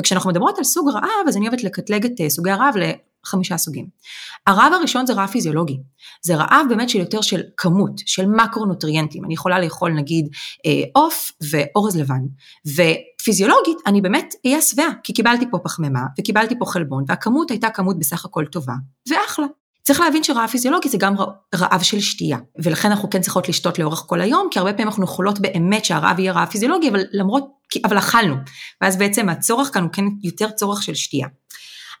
וכשאנחנו 0.00 0.30
מדברות 0.30 0.58
על 0.58 0.64
סוג 0.64 0.90
רעב, 0.90 1.28
אז 1.28 1.36
אני 1.36 1.48
אוהבת 1.48 1.64
לקטלג 1.64 2.04
את 2.04 2.20
אה, 2.20 2.30
סוגי 2.30 2.50
הרעב 2.50 2.74
לחמישה 3.26 3.56
סוגים. 3.56 3.86
הרעב 4.46 4.72
הראשון 4.72 5.06
זה 5.06 5.12
רעב 5.12 5.28
פיזיולוגי, 5.28 5.76
זה 6.22 6.36
רעב 6.36 6.66
באמת 6.68 6.88
של 6.88 6.98
יותר 6.98 7.20
של 7.20 7.42
כמות, 7.56 7.92
של 8.06 8.26
מקרונוטריאנטים, 8.26 9.24
אני 9.24 9.34
יכולה 9.34 9.60
לאכול 9.60 9.92
נגיד 9.92 10.28
אה, 10.66 10.82
עוף 10.92 11.32
ואורז 11.50 11.96
לבן, 11.96 12.20
ופיזיולוגית 12.66 13.78
אני 13.86 14.00
באמת 14.00 14.34
אהיה 14.46 14.62
שבעה, 14.62 14.88
כי 15.02 15.12
קיבלתי 15.12 15.44
פה 15.50 15.58
פחמימה 15.58 16.00
וקיבלתי 16.18 16.58
פה 16.58 16.66
חלבון, 16.66 17.04
והכמות 17.08 17.50
הייתה 17.50 17.70
כמות 17.70 17.98
בסך 17.98 18.24
הכל 18.24 18.44
טובה, 18.44 18.74
ואחלה. 19.08 19.46
צריך 19.84 20.00
להבין 20.00 20.22
שרעב 20.22 20.50
פיזיולוגי 20.50 20.88
זה 20.88 20.98
גם 20.98 21.14
רעב 21.54 21.82
של 21.82 22.00
שתייה, 22.00 22.38
ולכן 22.62 22.90
אנחנו 22.90 23.10
כן 23.10 23.20
צריכות 23.20 23.48
לשתות 23.48 23.78
לאורך 23.78 24.04
כל 24.06 24.20
היום, 24.20 24.48
כי 24.50 24.58
הרבה 24.58 24.72
פעמים 24.72 24.88
אנחנו 24.88 25.04
יכולות 25.04 25.38
באמת 25.38 25.84
שהרעב 25.84 26.18
יהיה 26.18 26.32
רעב 26.32 26.48
פיזיולוגי, 26.48 26.88
אבל 26.88 27.00
למרות, 27.12 27.44
אבל 27.84 27.98
אכלנו, 27.98 28.34
ואז 28.80 28.96
בעצם 28.96 29.28
הצורך 29.28 29.74
כאן 29.74 29.82
הוא 29.82 29.90
כן 29.92 30.04
יותר 30.22 30.50
צורך 30.50 30.82
של 30.82 30.94
שתייה. 30.94 31.28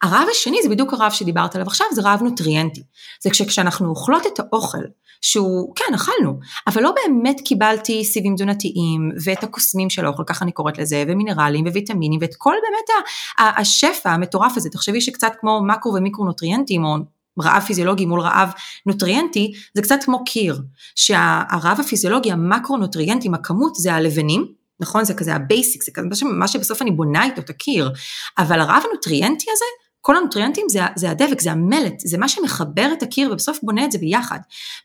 הרעב 0.04 0.28
השני 0.30 0.56
זה 0.62 0.68
בדיוק 0.68 0.92
הרעב 0.92 1.12
שדיברת 1.12 1.54
עליו 1.54 1.66
עכשיו, 1.66 1.86
זה 1.92 2.02
רעב 2.02 2.22
נוטריאנטי. 2.22 2.82
זה 3.22 3.30
כשאנחנו 3.30 3.88
אוכלות 3.88 4.26
את 4.26 4.40
האוכל, 4.40 4.78
שהוא, 5.20 5.74
כן, 5.76 5.94
אכלנו, 5.94 6.38
אבל 6.66 6.82
לא 6.82 6.92
באמת 7.04 7.40
קיבלתי 7.40 8.04
סיבים 8.04 8.34
תזונתיים, 8.34 9.10
ואת 9.24 9.44
הקוסמים 9.44 9.90
של 9.90 10.06
האוכל, 10.06 10.22
ככה 10.26 10.44
אני 10.44 10.52
קוראת 10.52 10.78
לזה, 10.78 11.04
ומינרלים, 11.08 11.66
וויטמינים, 11.66 12.20
ואת 12.22 12.34
כל 12.38 12.54
באמת 12.62 13.06
השפע 13.38 14.10
המטורף 14.10 14.52
הזה. 14.56 14.70
תחשבי 14.70 15.00
שקצת 15.00 15.32
כמו 15.40 15.60
מקרו 15.66 15.94
ומיקרו 15.94 16.24
nutrients, 16.24 16.84
או 16.84 16.96
רעב 17.42 17.62
פיזיולוגי 17.62 18.06
מול 18.06 18.20
רעב 18.20 18.52
נוטריאנטי, 18.86 19.52
זה 19.74 19.82
קצת 19.82 19.98
כמו 20.04 20.24
קיר, 20.24 20.60
שהרעב 20.94 21.80
הפיזיולוגי, 21.80 22.32
המקרו-nutrients, 22.32 23.34
הכמות 23.34 23.74
זה 23.74 23.94
הלבנים, 23.94 24.46
נכון? 24.80 25.04
זה 25.04 25.14
כזה 25.14 25.34
ה 25.34 25.41
basic, 25.41 25.82
זה 25.82 25.90
כזה 25.94 26.24
מה 26.24 26.48
שבסוף 26.48 26.82
אני 26.82 26.90
בונה 26.90 27.24
איתו 27.24 27.40
את 27.40 27.50
הקיר, 27.50 27.90
אבל 28.38 28.60
הרעב 28.60 28.82
הנוטריאנטי 28.90 29.46
הזה, 29.52 29.83
כל 30.06 30.16
ה 30.16 30.21
nutrients 30.21 30.66
זה, 30.68 30.80
זה 30.96 31.10
הדבק, 31.10 31.40
זה 31.40 31.52
המלט, 31.52 31.94
זה 31.98 32.18
מה 32.18 32.28
שמחבר 32.28 32.90
את 32.92 33.02
הקיר 33.02 33.32
ובסוף 33.32 33.58
בונה 33.62 33.84
את 33.84 33.92
זה 33.92 33.98
ביחד. 33.98 34.38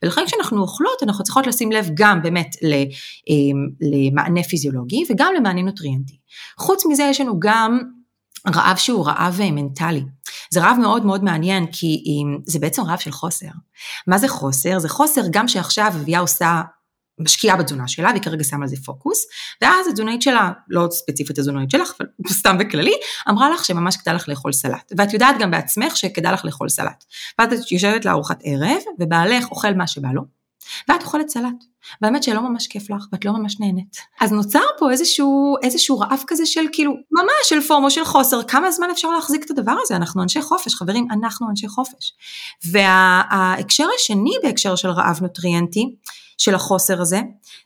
ולכן 0.03 0.21
כשאנחנו 0.25 0.61
אוכלות, 0.61 1.03
אנחנו 1.03 1.23
צריכות 1.23 1.47
לשים 1.47 1.71
לב 1.71 1.89
גם 1.93 2.21
באמת 2.21 2.55
אמ, 2.63 3.67
למענה 3.81 4.43
פיזיולוגי 4.43 5.03
וגם 5.09 5.33
למענה 5.37 5.61
נוטריאנטי. 5.61 6.17
חוץ 6.57 6.85
מזה 6.85 7.03
יש 7.03 7.21
לנו 7.21 7.39
גם 7.39 7.79
רעב 8.55 8.77
שהוא 8.77 9.07
רעב 9.07 9.41
אה, 9.41 9.51
מנטלי. 9.51 10.03
זה 10.49 10.61
רעב 10.61 10.77
מאוד 10.77 11.05
מאוד 11.05 11.23
מעניין 11.23 11.65
כי 11.71 12.03
זה 12.45 12.59
בעצם 12.59 12.81
רעב 12.81 12.99
של 12.99 13.11
חוסר. 13.11 13.47
מה 14.07 14.17
זה 14.17 14.27
חוסר? 14.27 14.79
זה 14.79 14.89
חוסר 14.89 15.21
גם 15.31 15.47
שעכשיו 15.47 15.91
אביה 15.95 16.19
עושה 16.19 16.61
משקיעה 17.19 17.57
בתזונה 17.57 17.87
שלה, 17.87 18.09
והיא 18.09 18.21
כרגע 18.21 18.43
שמה 18.43 18.61
על 18.61 18.67
זה 18.67 18.75
פוקוס, 18.85 19.25
ואז 19.61 19.87
התזונאית 19.87 20.21
שלה, 20.21 20.51
לא 20.69 20.87
ספציפית 20.91 21.37
התזונאית 21.37 21.71
שלך, 21.71 21.93
אבל 21.99 22.09
סתם 22.39 22.57
בכללי, 22.57 22.93
אמרה 23.29 23.49
לך 23.49 23.65
שממש 23.65 23.97
כדאי 23.97 24.15
לך 24.15 24.29
לאכול 24.29 24.51
סלט. 24.53 24.91
ואת 24.97 25.13
יודעת 25.13 25.35
גם 25.39 25.51
בעצמך 25.51 25.97
שכדאי 25.97 26.33
לך 26.33 26.45
לאכול 26.45 26.69
סלט. 26.69 27.03
ואת 27.39 27.49
יושבת 27.71 28.05
לארוחת 28.05 28.39
ערב, 28.43 28.81
ובעלך 28.99 29.51
אוכל 29.51 29.73
מה 29.73 29.87
שבא 29.87 30.09
לו, 30.13 30.38
ואת 30.89 31.03
אוכלת 31.03 31.29
סלט. 31.29 31.63
והאמת 32.01 32.23
שלא 32.23 32.41
ממש 32.41 32.67
כיף 32.67 32.89
לך, 32.89 33.05
ואת 33.11 33.25
לא 33.25 33.31
ממש 33.31 33.59
נהנית. 33.59 33.97
אז 34.21 34.31
נוצר 34.31 34.63
פה 34.77 34.91
איזשהו, 34.91 35.55
איזשהו 35.63 35.99
רעב 35.99 36.23
כזה 36.27 36.45
של 36.45 36.65
כאילו, 36.71 36.93
ממש 37.11 37.49
של 37.49 37.61
פומו, 37.61 37.91
של 37.91 38.05
חוסר, 38.05 38.43
כמה 38.43 38.71
זמן 38.71 38.87
אפשר 38.91 39.09
להחזיק 39.09 39.45
את 39.45 39.51
הדבר 39.51 39.75
הזה? 39.81 39.95
אנחנו 39.95 40.23
אנשי 40.23 40.41
חופש, 40.41 40.75
חברים, 40.75 41.07
אנחנו 41.11 41.49
אנשי 41.49 41.67
חופש. 41.67 42.13
וההקשר 42.71 43.87
השני 43.95 44.31
בהקשר 44.43 44.75
של 44.75 44.89
רעב 44.89 45.19
נוטריאנטי, 45.21 45.95
של 46.37 46.55
החוסר 46.55 47.01
הזה, 47.01 47.19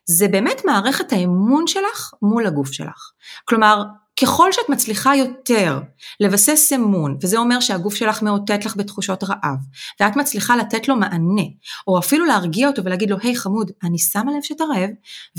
זה 0.06 0.28
באמת 0.28 0.62
מערכת 0.66 1.14
האמון 1.14 1.68
שלך 1.68 2.12
מול 2.22 2.48
הגוף 2.48 2.72
שלך. 2.72 3.12
כלומר, 3.46 3.84
ככל 4.22 4.52
שאת 4.52 4.70
מצליחה 4.70 5.16
יותר 5.16 5.80
לבסס 6.20 6.74
אמון, 6.76 7.18
וזה 7.22 7.38
אומר 7.38 7.60
שהגוף 7.60 7.96
שלך 7.96 8.22
מאותת 8.22 8.66
לך 8.66 8.76
בתחושות 8.76 9.24
רעב, 9.24 9.58
ואת 10.00 10.16
מצליחה 10.16 10.56
לתת 10.56 10.88
לו 10.88 10.96
מענה, 10.96 11.44
או 11.88 12.00
אפילו 12.00 12.26
להרגיע 12.26 12.68
אותו 12.68 12.84
ולהגיד 12.84 13.10
לו, 13.10 13.18
היי 13.22 13.34
hey, 13.34 13.38
חמוד, 13.38 13.72
אני 13.84 14.00
שמה 14.00 14.32
לב 14.32 14.42
שאתה 14.42 14.64
רעב, 14.64 14.90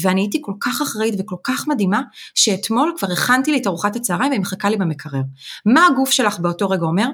ואני 0.02 0.20
הייתי 0.20 0.38
כל 0.42 0.52
כך 0.60 0.82
אחראית 0.82 1.14
וכל 1.18 1.36
כך 1.44 1.68
מדהימה, 1.68 2.02
שאתמול 2.34 2.94
כבר 2.98 3.12
הכנתי 3.12 3.52
לי 3.52 3.58
את 3.58 3.66
ארוחת 3.66 3.96
הצהריים 3.96 4.30
והיא 4.30 4.40
מחכה 4.40 4.68
לי 4.68 4.76
במקרר. 4.76 5.22
מה 5.66 5.86
הגוף 5.86 6.10
שלך 6.10 6.38
באותו 6.38 6.68
רגע 6.68 6.84
אומר? 6.84 7.06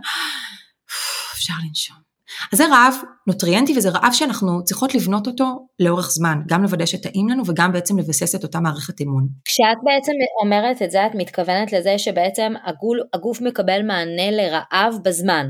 אפשר 1.34 1.54
לנשום. 1.68 2.09
אז 2.52 2.58
זה 2.58 2.66
רעב 2.66 2.94
נוטריאנטי 3.26 3.74
וזה 3.76 3.90
רעב 3.90 4.12
שאנחנו 4.12 4.64
צריכות 4.64 4.94
לבנות 4.94 5.26
אותו 5.26 5.66
לאורך 5.80 6.10
זמן, 6.10 6.38
גם 6.48 6.62
לוודא 6.62 6.86
שטעים 6.86 7.28
לנו 7.28 7.42
וגם 7.46 7.72
בעצם 7.72 7.98
לבסס 7.98 8.34
את 8.34 8.42
אותה 8.42 8.60
מערכת 8.60 9.00
אמון. 9.00 9.28
כשאת 9.44 9.78
בעצם 9.84 10.12
אומרת 10.42 10.82
את 10.82 10.90
זה, 10.90 11.06
את 11.06 11.12
מתכוונת 11.14 11.72
לזה 11.72 11.98
שבעצם 11.98 12.52
הגול, 12.64 13.00
הגוף 13.14 13.40
מקבל 13.40 13.82
מענה 13.82 14.30
לרעב 14.30 14.94
בזמן. 15.04 15.46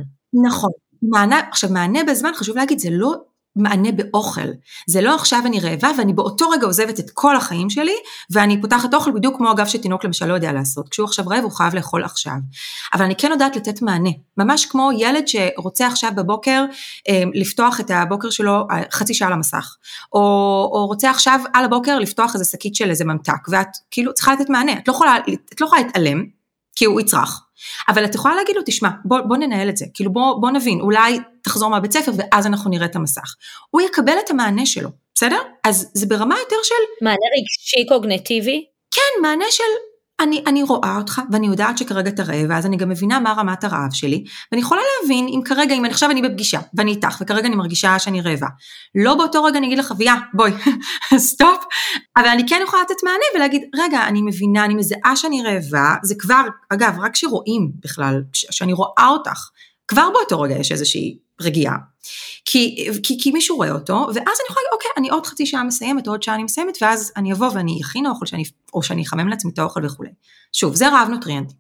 נכון. 0.47 0.71
מענה, 1.03 1.41
עכשיו 1.51 1.71
מענה 1.71 2.01
בזמן, 2.05 2.31
חשוב 2.35 2.57
להגיד, 2.57 2.79
זה 2.79 2.89
לא 2.93 3.15
מענה 3.61 3.93
באוכל. 3.93 4.49
זה 4.87 5.01
לא 5.01 5.15
עכשיו 5.15 5.43
אני 5.47 5.61
רעבה 5.61 5.91
ואני 5.99 6.13
באותו 6.13 6.49
רגע 6.49 6.67
עוזבת 6.67 7.01
את 7.01 7.11
כל 7.15 7.37
החיים 7.37 7.71
שלי 7.71 7.95
ואני 8.31 8.61
פותחת 8.61 8.95
אוכל 8.95 9.11
בדיוק 9.11 9.37
כמו 9.37 9.53
אגב 9.53 9.67
שתינוק 9.67 10.05
למשל 10.05 10.27
לא 10.27 10.35
יודע 10.35 10.53
לעשות. 10.53 10.89
כשהוא 10.89 11.05
עכשיו 11.05 11.27
רעב 11.29 11.43
הוא 11.43 11.53
חייב 11.53 11.75
לאכול 11.75 12.05
עכשיו. 12.05 12.35
אבל 12.95 13.05
אני 13.05 13.17
כן 13.17 13.31
יודעת 13.31 13.57
לתת 13.57 13.83
מענה. 13.83 14.11
ממש 14.37 14.67
כמו 14.67 14.91
ילד 14.99 15.25
שרוצה 15.27 15.87
עכשיו 15.87 16.11
בבוקר 16.17 16.65
אה, 17.09 17.23
לפתוח 17.35 17.81
את 17.81 17.91
הבוקר 17.91 18.31
שלו 18.31 18.67
אה, 18.71 18.83
חצי 18.93 19.15
שעה 19.15 19.31
למסך. 19.31 19.77
או, 20.13 20.21
או 20.73 20.87
רוצה 20.87 21.11
עכשיו 21.11 21.41
על 21.55 21.65
הבוקר 21.65 21.99
לפתוח 21.99 22.35
איזה 22.35 22.45
שקית 22.45 22.75
של 22.75 22.91
איזה 22.91 23.05
ממתק 23.05 23.49
ואת 23.49 23.69
כאילו 23.91 24.15
צריכה 24.15 24.33
לתת 24.33 24.51
מענה. 24.51 24.73
את 24.73 24.89
לא 24.89 24.93
יכולה, 24.93 25.17
את 25.55 25.61
לא 25.61 25.67
יכולה 25.67 25.83
להתעלם 25.83 26.25
כי 26.77 26.85
הוא 26.85 27.01
יצרח. 27.01 27.50
אבל 27.89 28.05
את 28.05 28.15
יכולה 28.15 28.35
להגיד 28.35 28.57
לו, 28.57 28.63
תשמע, 28.67 28.89
בוא, 29.05 29.21
בוא 29.21 29.37
ננהל 29.37 29.69
את 29.69 29.77
זה, 29.77 29.87
כאילו 29.95 30.13
בוא, 30.13 30.41
בוא 30.41 30.51
נבין, 30.51 30.81
אולי 30.81 31.19
תחזור 31.43 31.71
מהבית 31.71 31.93
ספר 31.93 32.13
ואז 32.17 32.47
אנחנו 32.47 32.71
נראה 32.71 32.87
את 32.87 32.97
המסך. 32.97 33.35
הוא 33.71 33.81
יקבל 33.81 34.15
את 34.25 34.31
המענה 34.31 34.67
שלו, 34.67 34.89
בסדר? 35.15 35.39
אז 35.65 35.91
זה 35.95 36.07
ברמה 36.07 36.35
יותר 36.39 36.57
של... 36.63 37.05
מענה 37.05 37.17
רגשי 37.39 37.87
קוגנטיבי? 37.89 38.65
כן, 38.91 39.23
מענה 39.23 39.45
של 39.51 39.90
אני, 40.21 40.43
אני 40.47 40.63
רואה 40.63 40.97
אותך 40.97 41.21
ואני 41.33 41.47
יודעת 41.47 41.79
שכרגע 41.79 42.11
אתה 42.11 42.23
רעב, 42.23 42.47
ואז 42.49 42.67
אני 42.67 42.77
גם 42.77 42.89
מבינה 42.89 43.21
מה 43.21 43.33
רמת 43.33 43.65
הרעב 43.65 43.93
שלי, 43.93 44.25
ואני 44.53 44.63
יכולה 44.63 44.81
להבין 45.03 45.27
אם 45.29 45.41
כרגע, 45.45 45.75
אם 45.75 45.85
עכשיו 45.85 46.11
אני 46.11 46.23
בפגישה, 46.23 46.61
ואני 46.75 46.91
איתך, 46.91 47.19
וכרגע 47.21 47.47
אני 47.47 47.57
מרגישה 47.57 47.99
שאני 47.99 48.21
רעבה. 48.21 48.47
לא 48.95 49.15
באותו 49.15 49.45
רגע 49.45 49.59
אני 49.59 49.67
אגיד 49.67 49.79
לך, 49.79 49.91
אביה, 49.91 50.15
בואי, 50.35 50.53
stop, 51.29 51.65
אבל 52.17 52.29
אני 52.29 52.49
כן 52.49 52.61
יכולה 52.65 52.83
לתת 52.83 53.03
מענה 53.05 53.25
ולהגיד, 53.35 53.63
רגע, 53.75 54.09
אני 54.09 54.23
מבינה, 54.23 54.65
אני 54.65 54.75
מזהה 54.75 55.17
שאני 55.17 55.43
רעבה, 55.43 55.95
זה 56.03 56.15
כבר, 56.19 56.43
אגב, 56.73 56.97
רק 57.01 57.17
שרואים 57.17 57.71
בכלל, 57.85 58.23
שאני 58.33 58.73
רואה 58.73 59.09
אותך, 59.09 59.49
כבר 59.89 60.11
באותו 60.15 60.41
רגע 60.41 60.55
יש 60.55 60.73
איזושהי 60.73 61.19
רגיעה. 61.41 61.77
כי, 62.45 62.89
כי, 63.03 63.19
כי 63.21 63.31
מישהו 63.31 63.57
רואה 63.57 63.71
אותו, 63.71 63.95
ואז 63.95 64.17
אני 64.17 64.47
יכולה 64.51 64.63
להגיד, 64.65 64.73
אוקיי, 64.73 64.91
אני 64.97 65.11
עוד 65.11 65.27
חצי 65.27 65.47
שעה 65.47 65.65
מסיימת, 65.65 66.07
עוד 66.07 66.23
שעה 66.23 66.35
אני 66.35 66.45
מסיימת, 66.45 66.79
ואז 66.83 67.13
אני 67.17 67.33
אבוא 67.33 67.51
ואני 67.55 67.79
אכין 67.83 68.07
אוכל, 68.07 68.27
שאני, 68.27 68.45
או 68.75 68.83
שאני 68.83 69.03
אחמם 69.03 69.29
לעצמי 69.29 69.51
את 69.55 69.59
האוכל 69.59 69.87
וכולי. 69.87 70.11
שוב, 70.53 70.75
זה 70.75 70.89
רעב 70.89 71.09
נוטריאנטי. 71.09 71.55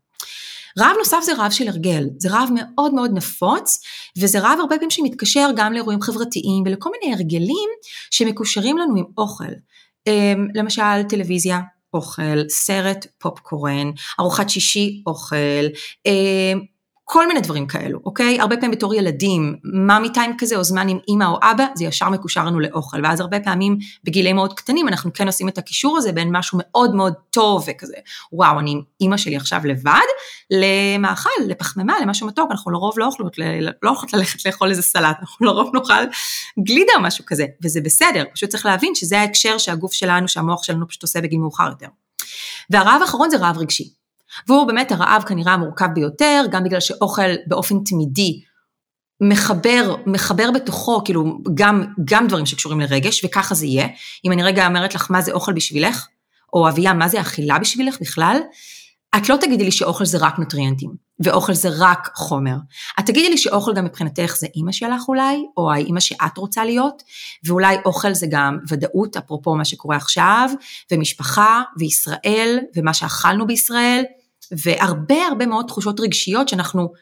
רעב 0.79 0.97
נוסף 0.99 1.19
זה 1.25 1.35
רעב 1.35 1.51
של 1.51 1.69
הרגל, 1.69 2.05
זה 2.19 2.29
רעב 2.31 2.49
מאוד 2.55 2.95
מאוד 2.95 3.11
נפוץ, 3.15 3.81
וזה 4.19 4.41
רעב 4.41 4.59
הרבה 4.61 4.77
פעמים 4.77 4.91
שמתקשר 4.91 5.51
גם 5.57 5.73
לאירועים 5.73 6.03
חברתיים 6.03 6.63
ולכל 6.67 6.91
מיני 6.91 7.15
הרגלים 7.15 7.69
שמקושרים 8.11 8.79
לנו 8.79 8.97
עם 8.97 9.05
אוכל. 9.19 9.53
אמ, 10.07 10.49
למשל 10.55 11.03
טלוויזיה, 11.09 11.61
אוכל, 11.95 12.49
סרט, 12.49 13.07
פופקורן, 13.19 13.91
ארוחת 14.21 14.51
שישי, 14.51 15.03
אוכל, 15.07 15.37
אמ, 16.07 16.61
כל 17.13 17.27
מיני 17.27 17.41
דברים 17.41 17.67
כאלו, 17.67 18.01
אוקיי? 18.05 18.41
הרבה 18.41 18.57
פעמים 18.57 18.71
בתור 18.71 18.95
ילדים, 18.95 19.57
מאמי 19.65 20.13
טיים 20.13 20.33
כזה 20.39 20.57
או 20.57 20.65
זמן 20.65 20.89
עם 20.89 20.99
אימא 21.09 21.25
או 21.25 21.39
אבא, 21.43 21.67
זה 21.75 21.85
ישר 21.85 22.09
מקושר 22.09 22.45
לנו 22.45 22.61
לאוכל, 22.61 23.05
ואז 23.05 23.21
הרבה 23.21 23.41
פעמים 23.41 23.79
בגילים 24.05 24.37
מאוד 24.37 24.53
קטנים 24.53 24.89
אנחנו 24.89 25.13
כן 25.13 25.27
עושים 25.27 25.49
את 25.49 25.59
הקישור 25.59 25.99
הזה 25.99 26.13
בין 26.13 26.37
משהו 26.37 26.59
מאוד 26.63 26.95
מאוד 26.95 27.15
טוב 27.31 27.65
וכזה, 27.67 27.97
וואו, 28.33 28.59
אני 28.59 28.71
עם 28.71 28.81
אימא 29.01 29.17
שלי 29.17 29.37
עכשיו 29.37 29.61
לבד, 29.65 30.07
למאכל, 30.51 31.31
לפחמימה, 31.47 31.95
למשהו 32.03 32.27
מתוק, 32.27 32.51
אנחנו 32.51 32.71
לרוב 32.71 32.99
לא 32.99 33.05
אוכלות, 33.05 33.37
לא 33.83 33.91
אוכלות 33.91 34.13
ללכת 34.13 34.47
לאכול 34.47 34.71
איזה 34.71 34.83
סלט, 34.83 35.17
אנחנו 35.21 35.47
לרוב 35.47 35.71
נאכל 35.75 36.05
גלידה 36.67 36.93
או 36.97 37.03
משהו 37.03 37.25
כזה, 37.27 37.45
וזה 37.65 37.81
בסדר, 37.81 38.25
פשוט 38.35 38.51
צריך 38.51 38.67
להבין 38.67 38.95
שזה 38.95 39.21
ההקשר 39.21 39.59
שהגוף 39.59 39.93
שלנו, 39.93 40.29
שהמוח 40.29 40.63
שלנו 40.63 40.89
פשוט 40.89 41.03
עושה 41.03 41.21
בגיל 41.21 41.39
מאוחר 41.39 41.69
יותר. 41.69 41.87
והרעב 42.71 43.03
האחרון 43.03 43.31
זה 43.31 43.37
רעב 43.37 43.59
רגשי. 43.59 44.00
והוא 44.49 44.67
באמת 44.67 44.93
הרעב 44.93 45.23
כנראה 45.23 45.53
המורכב 45.53 45.89
ביותר, 45.95 46.45
גם 46.51 46.65
בגלל 46.65 46.81
שאוכל 46.81 47.31
באופן 47.47 47.77
תמידי 47.85 48.41
מחבר, 49.21 49.95
מחבר 50.07 50.51
בתוכו 50.51 51.05
כאילו 51.05 51.39
גם, 51.55 51.85
גם 52.05 52.27
דברים 52.27 52.47
שקשורים 52.47 52.81
לרגש, 52.81 53.25
וככה 53.25 53.55
זה 53.55 53.67
יהיה. 53.67 53.87
אם 54.25 54.33
אני 54.33 54.43
רגע 54.43 54.67
אומרת 54.67 54.95
לך 54.95 55.11
מה 55.11 55.23
זה 55.23 55.33
אוכל 55.33 55.53
בשבילך, 55.53 56.07
או 56.53 56.69
אביה, 56.69 56.95
מה 56.95 57.09
זה 57.09 57.21
אכילה 57.21 57.59
בשבילך 57.59 57.97
בכלל, 58.01 58.41
את 59.17 59.29
לא 59.29 59.37
תגידי 59.37 59.65
לי 59.65 59.71
שאוכל 59.71 60.05
זה 60.05 60.19
רק 60.21 60.39
נוטריאנטים, 60.39 60.91
ואוכל 61.21 61.53
זה 61.53 61.69
רק 61.79 62.11
חומר. 62.15 62.57
את 63.01 63.07
תגידי 63.07 63.31
לי 63.31 63.39
שאוכל 63.39 63.75
גם 63.75 63.85
מבחינתך 63.85 64.35
זה 64.39 64.47
אימא 64.57 64.73
שלך 64.73 65.03
אולי, 65.09 65.45
או 65.57 65.73
האימא 65.73 66.01
שאת 66.01 66.39
רוצה 66.39 66.65
להיות, 66.65 67.03
ואולי 67.45 67.77
אוכל 67.85 68.15
זה 68.15 68.27
גם 68.31 68.59
ודאות, 68.69 69.17
אפרופו 69.17 69.55
מה 69.55 69.65
שקורה 69.65 69.97
עכשיו, 69.97 70.51
ומשפחה, 70.91 71.63
וישראל, 71.79 72.59
ומה 72.77 72.95
שאכלנו 72.95 73.47
בישראל, 73.47 74.05
והרבה 74.59 75.27
הרבה 75.27 75.47
מאוד 75.47 75.67
תחושות 75.67 76.01
רגשיות 76.01 76.49
שאנחנו, 76.49 76.93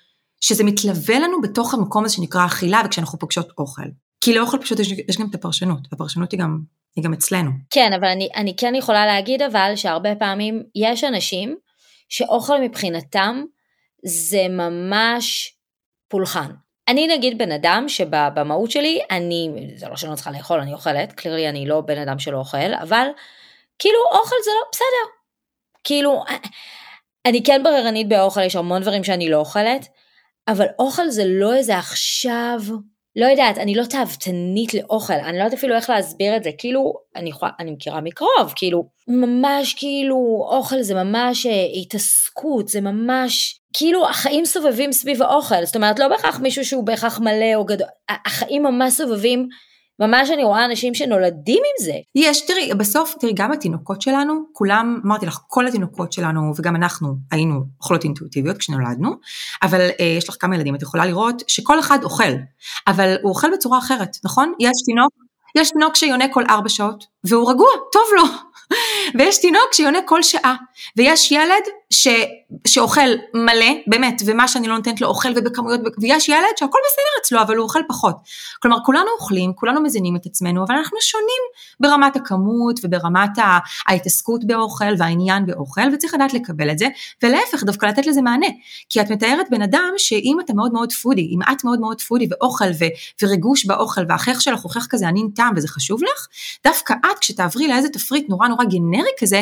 שזה 0.41 0.65
מתלווה 0.65 1.19
לנו 1.19 1.41
בתוך 1.41 1.75
המקום 1.75 2.05
הזה 2.05 2.15
שנקרא 2.15 2.47
אכילה, 2.47 2.83
וכשאנחנו 2.85 3.19
פוגשות 3.19 3.49
אוכל. 3.59 3.83
כי 4.21 4.35
לאוכל 4.35 4.59
פשוט 4.59 4.79
יש, 4.79 4.93
יש 5.09 5.19
גם 5.19 5.27
את 5.31 5.35
הפרשנות, 5.35 5.79
והפרשנות 5.93 6.33
היא 6.33 6.41
גם, 6.41 6.59
היא 6.97 7.05
גם 7.05 7.13
אצלנו. 7.13 7.51
כן, 7.71 7.93
אבל 7.93 8.09
אני, 8.09 8.29
אני 8.37 8.57
כן 8.57 8.75
יכולה 8.75 9.07
להגיד 9.07 9.43
אבל 9.43 9.73
שהרבה 9.77 10.15
פעמים 10.15 10.63
יש 10.75 11.05
אנשים 11.05 11.57
שאוכל 12.09 12.61
מבחינתם 12.61 13.43
זה 14.05 14.49
ממש 14.49 15.55
פולחן. 16.09 16.51
אני 16.89 17.07
נגיד 17.17 17.39
בן 17.39 17.53
אדם 17.53 17.85
שבמהות 17.89 18.71
שלי, 18.71 19.01
אני, 19.11 19.51
זה 19.77 19.89
לא 19.89 19.97
שאני 19.97 20.11
לא 20.11 20.17
צריכה 20.17 20.31
לאכול, 20.31 20.61
אני 20.61 20.73
אוכלת, 20.73 21.13
קלירלי 21.13 21.49
אני 21.49 21.67
לא 21.67 21.81
בן 21.81 21.99
אדם 21.99 22.19
שלא 22.19 22.39
אוכל, 22.39 22.75
אבל 22.83 23.07
כאילו 23.79 23.99
אוכל 24.13 24.37
זה 24.45 24.51
לא 24.51 24.69
בסדר. 24.73 25.13
כאילו, 25.85 26.25
אני 27.27 27.43
כן 27.43 27.63
בררנית 27.65 28.09
באוכל, 28.09 28.43
יש 28.43 28.57
המון 28.57 28.83
דברים 28.83 29.05
שאני 29.05 29.31
לא 29.31 29.37
אוכלת, 29.37 29.89
אבל 30.49 30.67
אוכל 30.79 31.11
זה 31.11 31.23
לא 31.27 31.55
איזה 31.55 31.79
עכשיו 31.79 32.61
לא 33.17 33.27
יודעת, 33.27 33.59
אני 33.59 33.75
לא 33.75 33.85
תאוותנית 33.85 34.75
לאוכל, 34.75 35.13
אני 35.13 35.39
לא 35.39 35.43
יודעת 35.43 35.59
אפילו 35.59 35.75
איך 35.75 35.91
להסביר 35.91 36.37
את 36.37 36.45
זה, 36.45 36.51
כאילו, 36.59 36.93
אני, 37.17 37.31
יכולה, 37.31 37.51
אני 37.61 37.71
מכירה 37.71 38.01
מקרוב, 38.01 38.53
כאילו, 38.57 38.89
ממש 39.09 39.75
כאילו, 39.75 40.49
אוכל 40.51 40.83
זה 40.83 40.95
ממש 40.95 41.47
אה, 41.47 41.67
התעסקות, 41.81 42.69
זה 42.69 42.81
ממש, 42.81 43.61
כאילו, 43.73 44.09
החיים 44.09 44.45
סובבים 44.45 44.93
סביב 44.93 45.23
האוכל, 45.23 45.65
זאת 45.65 45.77
אומרת, 45.77 45.99
לא 45.99 46.09
בהכרח 46.09 46.41
מישהו 46.41 46.65
שהוא 46.65 46.85
בהכרח 46.85 47.21
מלא 47.21 47.55
או 47.55 47.65
גדול, 47.65 47.89
החיים 48.27 48.63
ממש 48.63 48.93
סובבים 48.93 49.49
ממש 50.01 50.31
אני 50.31 50.45
רואה 50.45 50.65
אנשים 50.65 50.95
שנולדים 50.95 51.63
עם 51.67 51.85
זה. 51.85 51.93
יש, 52.15 52.47
תראי, 52.47 52.71
בסוף, 52.79 53.15
תראי, 53.21 53.33
גם 53.37 53.53
התינוקות 53.53 54.03
שלנו, 54.03 54.41
כולם, 54.53 55.01
אמרתי 55.05 55.27
לך, 55.27 55.39
כל 55.47 55.67
התינוקות 55.67 56.13
שלנו, 56.13 56.53
וגם 56.57 56.77
אנחנו 56.77 57.17
היינו 57.31 57.61
אוכלות 57.81 58.05
אינטואיטיביות 58.05 58.59
כשנולדנו, 58.59 59.11
אבל 59.63 59.81
אה, 59.81 60.05
יש 60.19 60.29
לך 60.29 60.37
כמה 60.41 60.57
ילדים, 60.57 60.75
את 60.75 60.83
יכולה 60.83 61.07
לראות 61.07 61.43
שכל 61.49 61.81
אחד 61.81 62.05
אוכל, 62.05 62.33
אבל 62.87 63.17
הוא 63.23 63.31
אוכל 63.31 63.49
בצורה 63.53 63.79
אחרת, 63.79 64.17
נכון? 64.25 64.53
יש 64.61 64.73
תינוק, 64.85 65.13
יש 65.55 65.71
תינוק 65.71 65.97
שיונה 65.97 66.25
כל 66.33 66.45
ארבע 66.49 66.69
שעות, 66.69 67.05
והוא 67.25 67.51
רגוע, 67.51 67.69
טוב 67.93 68.05
לו. 68.17 68.25
ויש 69.19 69.39
תינוק 69.39 69.73
שיונה 69.73 69.99
כל 70.07 70.23
שעה, 70.23 70.55
ויש 70.97 71.33
ילד 71.33 71.63
ש, 71.91 72.09
שאוכל 72.67 73.09
מלא, 73.35 73.73
באמת, 73.87 74.23
ומה 74.27 74.49
שאני 74.49 74.69
לא 74.69 74.77
נותנת 74.77 75.01
לו 75.01 75.09
אוכל 75.09 75.29
ובכמויות, 75.37 75.81
ויש 76.01 76.29
ילד 76.29 76.57
שהכל 76.57 76.79
בסדר 76.87 77.21
אצלו, 77.23 77.43
אבל 77.43 77.57
הוא 77.57 77.65
אוכל 77.65 77.79
פחות. 77.89 78.17
כלומר, 78.63 78.77
כולנו 78.85 79.07
אוכלים, 79.19 79.53
כולנו 79.55 79.83
מזינים 79.83 80.17
את 80.17 80.27
עצמנו, 80.27 80.65
אבל 80.65 80.75
אנחנו 80.75 80.99
שונים 81.01 81.43
ברמת 81.81 82.17
הכמות 82.17 82.81
וברמת 82.85 83.31
ההתעסקות 83.87 84.45
באוכל 84.45 84.95
והעניין 84.99 85.47
באוכל, 85.47 85.95
וצריך 85.95 86.15
לדעת 86.15 86.35
לקבל 86.35 86.71
את 86.71 86.79
זה, 86.79 86.87
ולהפך, 87.23 87.63
דווקא 87.63 87.87
לתת 87.87 88.07
לזה 88.07 88.23
מענה. 88.23 88.47
כי 88.89 89.01
את 89.01 89.11
מתארת 89.11 89.47
בן 89.51 89.63
אדם 89.63 89.93
שאם 89.97 90.37
אתה 90.45 90.53
מאוד 90.55 90.73
מאוד 90.73 90.93
פודי, 90.93 91.31
אם 91.35 91.39
את 91.53 91.65
מאוד 91.65 91.81
מאוד 91.81 92.01
פודי 92.01 92.29
ואוכל 92.31 92.71
ו, 92.81 92.85
וריגוש 93.23 93.67
באוכל, 93.67 94.01
והחייך 94.09 94.41
שלך 94.41 94.61
הוא 94.61 94.71
חייך 94.71 94.87
כזה 94.91 95.09
ענין 95.09 95.29
טעם 95.35 95.53
וזה 95.57 95.69
חשוב 95.69 96.03
לך, 96.03 96.27
דווקא 96.65 96.95
את, 97.13 97.19
כשתעברי 97.19 97.69
לאיזה 97.69 97.89
תפריט 97.89 98.29
נורא 98.29 98.49
נורא 98.49 98.65
גנרי 98.65 99.11
כזה, 99.21 99.41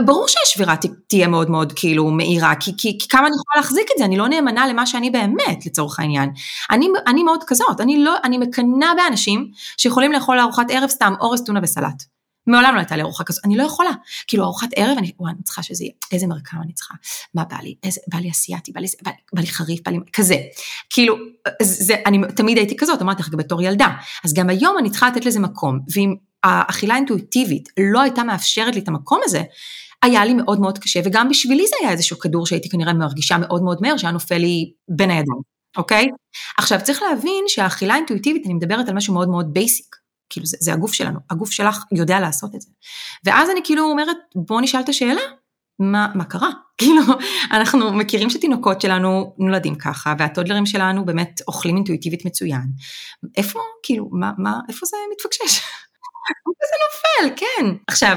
ברור 0.00 0.28
שהשבירה 0.28 0.74
תהיה 1.06 1.28
מאוד 1.28 1.50
מאוד 1.50 1.72
כאילו 1.76 2.10
מהירה, 2.10 2.54
כי, 2.60 2.72
כי, 2.78 2.98
כי 2.98 3.08
כמה 3.08 3.26
אני 3.26 3.36
יכולה 3.36 3.62
להחזיק 3.62 3.86
את 3.92 3.98
זה, 3.98 4.04
אני 4.04 4.16
לא 4.16 4.28
נאמנה 4.28 4.68
למה 4.68 4.86
שאני 4.86 5.10
באמת 5.10 5.66
לצורך 5.66 6.00
העניין. 6.00 6.30
אני, 6.70 6.88
אני 7.06 7.22
מאוד 7.22 7.44
כזאת, 7.46 7.80
אני 7.80 8.04
לא, 8.04 8.16
אני 8.24 8.38
מקנאה 8.38 8.94
באנשים 8.96 9.50
שיכולים 9.76 10.12
לאכול 10.12 10.36
לארוחת 10.36 10.66
ערב 10.70 10.88
סתם 10.88 11.14
אורז 11.20 11.42
טונה 11.46 11.60
וסלט. 11.62 12.19
מעולם 12.46 12.74
לא 12.74 12.78
הייתה 12.78 12.96
לי 12.96 13.02
ארוחה 13.02 13.24
כזאת, 13.24 13.44
אני 13.44 13.56
לא 13.56 13.62
יכולה. 13.62 13.90
כאילו 14.26 14.44
ארוחת 14.44 14.68
ערב, 14.76 14.98
אני, 14.98 15.12
וואי, 15.18 15.32
אני 15.32 15.42
צריכה 15.42 15.62
שזה 15.62 15.84
יהיה, 15.84 15.92
איזה 16.12 16.26
מרקם 16.26 16.56
אני 16.62 16.72
צריכה, 16.72 16.94
מה 17.34 17.44
בא 17.44 17.56
לי, 17.62 17.74
איזה, 17.82 18.00
בא 18.08 18.18
לי 18.18 18.30
אסיאתי, 18.30 18.72
בא 18.72 18.80
בא, 19.02 19.10
בא 19.32 19.40
לי 19.40 19.46
חריף, 19.46 19.80
בא 19.84 19.90
לי, 19.90 19.98
כזה. 20.12 20.36
כאילו, 20.90 21.16
זה, 21.62 21.94
אני 22.06 22.18
תמיד 22.36 22.58
הייתי 22.58 22.76
כזאת, 22.76 23.02
אמרתי 23.02 23.22
לך, 23.22 23.28
בתור 23.34 23.62
ילדה. 23.62 23.88
אז 24.24 24.34
גם 24.34 24.50
היום 24.50 24.78
אני 24.78 24.90
צריכה 24.90 25.08
לתת 25.08 25.24
לזה 25.24 25.40
מקום, 25.40 25.80
ואם 25.94 26.14
האכילה 26.42 26.94
האינטואיטיבית 26.94 27.68
לא 27.92 28.00
הייתה 28.00 28.22
מאפשרת 28.22 28.74
לי 28.74 28.80
את 28.80 28.88
המקום 28.88 29.20
הזה, 29.24 29.42
היה 30.02 30.24
לי 30.24 30.34
מאוד 30.34 30.60
מאוד 30.60 30.78
קשה, 30.78 31.00
וגם 31.04 31.28
בשבילי 31.28 31.66
זה 31.66 31.76
היה 31.80 31.90
איזשהו 31.90 32.18
כדור 32.18 32.46
שהייתי 32.46 32.68
כנראה 32.68 32.92
מרגישה 32.92 33.38
מאוד 33.38 33.62
מאוד 33.62 33.78
מהר, 33.80 33.96
שהיה 33.96 34.12
נופל 34.12 34.38
לי 34.38 34.72
בין 34.88 35.10
הידיים, 35.10 35.40
אוקיי? 35.76 36.06
עכשיו 36.58 36.78
צריך 36.82 37.02
להבין 37.02 37.44
שהאכילה 37.46 37.94
האינטואיטיבית, 37.94 38.46
אני 38.46 38.54
מדברת 38.54 38.88
על 38.88 38.94
משהו 38.94 39.14
מאוד 39.14 39.28
מאוד 39.28 39.52
basic, 39.52 39.96
כאילו 40.30 40.46
זה, 40.46 40.56
זה 40.60 40.72
הגוף 40.72 40.92
שלנו, 40.92 41.18
הגוף 41.30 41.50
שלך 41.50 41.84
יודע 41.92 42.20
לעשות 42.20 42.54
את 42.54 42.60
זה. 42.60 42.70
ואז 43.24 43.50
אני 43.50 43.60
כאילו 43.64 43.90
אומרת, 43.90 44.16
בואו 44.34 44.60
נשאל 44.60 44.80
את 44.80 44.88
השאלה, 44.88 45.20
מה, 45.80 46.06
מה 46.14 46.24
קרה? 46.24 46.50
כאילו, 46.78 47.02
אנחנו 47.50 47.92
מכירים 47.92 48.30
שתינוקות 48.30 48.80
שלנו 48.80 49.34
נולדים 49.38 49.74
ככה, 49.74 50.14
והטודלרים 50.18 50.66
שלנו 50.66 51.04
באמת 51.04 51.40
אוכלים 51.48 51.76
אינטואיטיבית 51.76 52.24
מצוין. 52.24 52.62
איפה, 53.36 53.60
כאילו, 53.82 54.08
מה, 54.12 54.32
מה, 54.38 54.60
איפה 54.68 54.86
זה 54.86 54.96
מתפקשש? 55.12 55.40
איפה 56.30 56.50
זה 56.70 56.76
נופל, 56.86 57.36
כן. 57.36 57.66
עכשיו, 57.86 58.16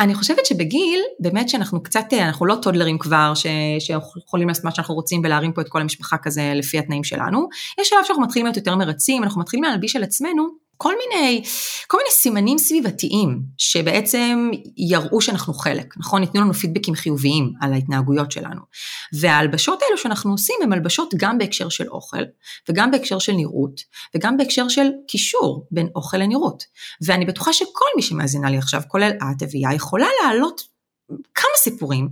אני 0.00 0.14
חושבת 0.14 0.46
שבגיל, 0.46 1.00
באמת 1.20 1.48
שאנחנו 1.48 1.82
קצת, 1.82 2.04
אנחנו 2.12 2.46
לא 2.46 2.54
טודלרים 2.62 2.98
כבר, 2.98 3.32
ש, 3.34 3.46
שיכולים 3.78 4.48
לעשות 4.48 4.64
מה 4.64 4.70
שאנחנו 4.70 4.94
רוצים 4.94 5.20
ולהרים 5.24 5.52
פה 5.52 5.60
את 5.60 5.68
כל 5.68 5.80
המשפחה 5.80 6.16
כזה 6.18 6.52
לפי 6.54 6.78
התנאים 6.78 7.04
שלנו. 7.04 7.48
יש 7.80 7.88
שלב 7.88 7.98
שאנחנו 8.04 8.22
מתחילים 8.22 8.46
להיות 8.46 8.56
יותר 8.56 8.76
מרצים, 8.76 9.24
אנחנו 9.24 9.40
מתחילים 9.40 9.64
להלביש 9.64 9.96
על 9.96 10.02
עצמנו 10.02 10.65
כל 10.76 10.92
מיני, 10.98 11.42
כל 11.86 11.96
מיני 11.96 12.10
סימנים 12.10 12.58
סביבתיים 12.58 13.42
שבעצם 13.58 14.50
יראו 14.76 15.20
שאנחנו 15.20 15.54
חלק, 15.54 15.94
נכון? 15.98 16.22
ייתנו 16.22 16.40
לנו 16.40 16.54
פידבקים 16.54 16.94
חיוביים 16.94 17.52
על 17.60 17.72
ההתנהגויות 17.72 18.32
שלנו. 18.32 18.60
וההלבשות 19.20 19.82
האלו 19.82 19.98
שאנחנו 19.98 20.30
עושים 20.30 20.56
הן 20.62 20.72
הלבשות 20.72 21.14
גם 21.16 21.38
בהקשר 21.38 21.68
של 21.68 21.88
אוכל, 21.88 22.22
וגם 22.68 22.90
בהקשר 22.90 23.18
של 23.18 23.32
נראות, 23.32 23.80
וגם 24.14 24.36
בהקשר 24.36 24.68
של 24.68 24.86
קישור 25.08 25.66
בין 25.70 25.88
אוכל 25.94 26.16
לנראות. 26.16 26.62
ואני 27.06 27.24
בטוחה 27.24 27.52
שכל 27.52 27.88
מי 27.96 28.02
שמאזינה 28.02 28.50
לי 28.50 28.58
עכשיו, 28.58 28.82
כולל 28.88 29.10
את, 29.10 29.42
אביה, 29.42 29.74
יכולה 29.74 30.06
להעלות 30.22 30.75
כמה 31.34 31.50
סיפורים 31.56 32.08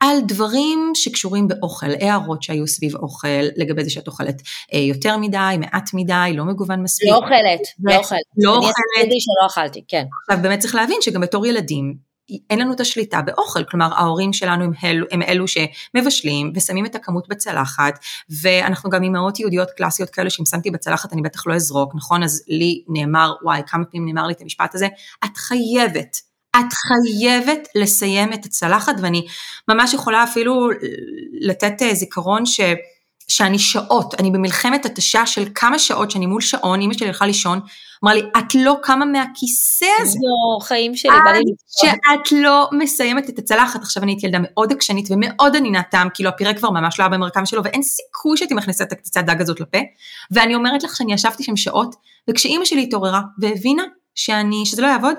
על 0.00 0.18
דברים 0.28 0.92
שקשורים 0.94 1.48
באוכל, 1.48 1.86
הערות 2.00 2.42
שהיו 2.42 2.66
סביב 2.66 2.96
אוכל, 2.96 3.28
לגבי 3.56 3.84
זה 3.84 3.90
שאת 3.90 4.06
אוכלת 4.06 4.42
אה, 4.74 4.78
יותר 4.78 5.16
מדי, 5.16 5.56
מעט 5.58 5.90
מדי, 5.94 6.32
לא 6.34 6.44
מגוון 6.44 6.82
מספיק. 6.82 7.10
לא 7.10 7.16
אוכלת, 7.16 7.60
לא 7.84 7.96
אוכלת. 7.96 8.20
לא 8.38 8.56
אוכלת. 8.56 8.74
אני 8.96 9.02
עשיתי 9.02 9.20
שלא 9.20 9.46
אכלתי, 9.46 9.84
כן. 9.88 10.04
עכשיו 10.22 10.42
באמת 10.42 10.58
צריך 10.58 10.74
להבין 10.74 10.98
שגם 11.00 11.20
בתור 11.20 11.46
ילדים, 11.46 12.06
אין 12.50 12.58
לנו 12.58 12.72
את 12.72 12.80
השליטה 12.80 13.22
באוכל, 13.22 13.64
כלומר 13.64 13.94
ההורים 13.94 14.32
שלנו 14.32 14.64
הם 14.64 14.72
אלו, 14.84 15.06
הם 15.10 15.22
אלו 15.22 15.44
שמבשלים 15.48 16.52
ושמים 16.54 16.86
את 16.86 16.94
הכמות 16.94 17.28
בצלחת, 17.28 17.98
ואנחנו 18.42 18.90
גם 18.90 19.02
אימהות 19.02 19.40
יהודיות 19.40 19.70
קלאסיות 19.70 20.10
כאלה 20.10 20.30
שאם 20.30 20.44
שמתי 20.44 20.70
בצלחת 20.70 21.12
אני 21.12 21.22
בטח 21.22 21.46
לא 21.46 21.54
אזרוק, 21.54 21.94
נכון? 21.94 22.22
אז 22.22 22.44
לי 22.48 22.84
נאמר, 22.88 23.34
וואי, 23.42 23.60
כמה 23.66 23.84
פעמים 23.84 24.06
נאמר 24.06 24.26
לי 24.26 24.32
את 24.32 24.40
המשפט 24.40 24.74
הזה, 24.74 24.88
את 25.24 25.36
חייבת 25.36 26.16
את 26.60 26.72
חייבת 26.72 27.68
לסיים 27.74 28.32
את 28.32 28.46
הצלחת, 28.46 28.94
ואני 29.02 29.26
ממש 29.68 29.94
יכולה 29.94 30.24
אפילו 30.24 30.68
לתת 31.40 31.82
אה, 31.82 31.94
זיכרון 31.94 32.46
ש... 32.46 32.60
שאני 33.28 33.58
שעות, 33.58 34.14
אני 34.20 34.30
במלחמת 34.30 34.86
התשה 34.86 35.26
של 35.26 35.48
כמה 35.54 35.78
שעות 35.78 36.10
שאני 36.10 36.26
מול 36.26 36.40
שעון, 36.40 36.80
אמא 36.80 36.94
שלי 36.94 37.06
הלכה 37.06 37.26
לישון, 37.26 37.60
אמרה 38.04 38.14
לי, 38.14 38.22
את 38.38 38.54
לא 38.54 38.76
קמה 38.82 39.04
מהכיסא 39.04 39.86
הזה. 40.00 40.18
לא, 40.22 40.64
חיים 40.64 40.96
שלי, 40.96 41.10
בא 41.24 41.30
לי 41.30 41.40
שאת 41.80 42.32
לא 42.32 42.68
מסיימת 42.72 43.28
את 43.28 43.38
הצלחת. 43.38 43.82
עכשיו 43.82 44.02
אני 44.02 44.12
הייתי 44.12 44.26
ילדה 44.26 44.38
מאוד 44.42 44.72
עקשנית 44.72 45.08
ומאוד 45.10 45.56
ענינת 45.56 45.86
טעם, 45.90 46.08
כאילו 46.14 46.28
הפירה 46.28 46.54
כבר 46.54 46.70
ממש 46.70 46.98
לא 46.98 47.04
היה 47.04 47.08
במרקם 47.08 47.46
שלו, 47.46 47.64
ואין 47.64 47.82
סיכוי 47.82 48.36
שהייתי 48.36 48.54
מכניסה 48.54 48.84
את 48.84 48.92
הקציצת 48.92 49.24
דג 49.24 49.40
הזאת 49.40 49.60
לפה. 49.60 49.78
ואני 50.30 50.54
אומרת 50.54 50.82
לך 50.82 50.96
שאני 50.96 51.12
ישבתי 51.12 51.42
שם 51.42 51.56
שעות, 51.56 51.94
וכשאימא 52.30 52.64
שלי 52.64 52.82
התעוררה 52.82 53.20
והבינה 53.38 53.82
שאני, 54.14 54.62
שזה 54.66 54.82
לא 54.82 54.86
יעבוד, 54.86 55.16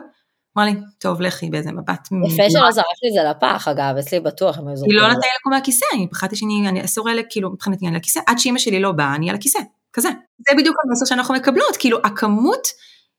אמרה 0.58 0.66
לי, 0.66 0.76
טוב, 1.00 1.22
לכי 1.22 1.50
באיזה 1.50 1.72
מבט. 1.72 2.08
יפה 2.28 2.44
שלא 2.50 2.72
זרקת 2.72 2.88
את 3.08 3.14
זה 3.14 3.30
לפח, 3.30 3.68
אגב, 3.68 3.98
אצלי 4.00 4.20
בטוח. 4.20 4.58
היא 4.58 4.96
לא 4.96 5.08
נתנה 5.08 5.20
לי 5.20 5.28
לקום 5.40 5.54
מהכיסא, 5.54 5.86
אני 5.94 6.08
פחדתי 6.10 6.36
שאני, 6.36 6.86
אסור 6.86 7.10
אלה, 7.10 7.22
כאילו, 7.30 7.52
מבחינתי 7.52 7.86
אני 7.86 7.96
על 7.96 7.98
הכיסא, 7.98 8.20
עד 8.28 8.40
שאימא 8.40 8.60
שלי 8.60 8.80
לא 8.80 8.92
באה, 8.92 9.16
אני 9.16 9.30
על 9.30 9.36
הכיסא, 9.36 9.60
כזה. 9.94 10.10
זה 10.50 10.56
בדיוק 10.58 10.76
המסר 10.84 11.06
שאנחנו 11.06 11.34
מקבלות, 11.34 11.78
כאילו, 11.80 11.98
הכמות 12.04 12.68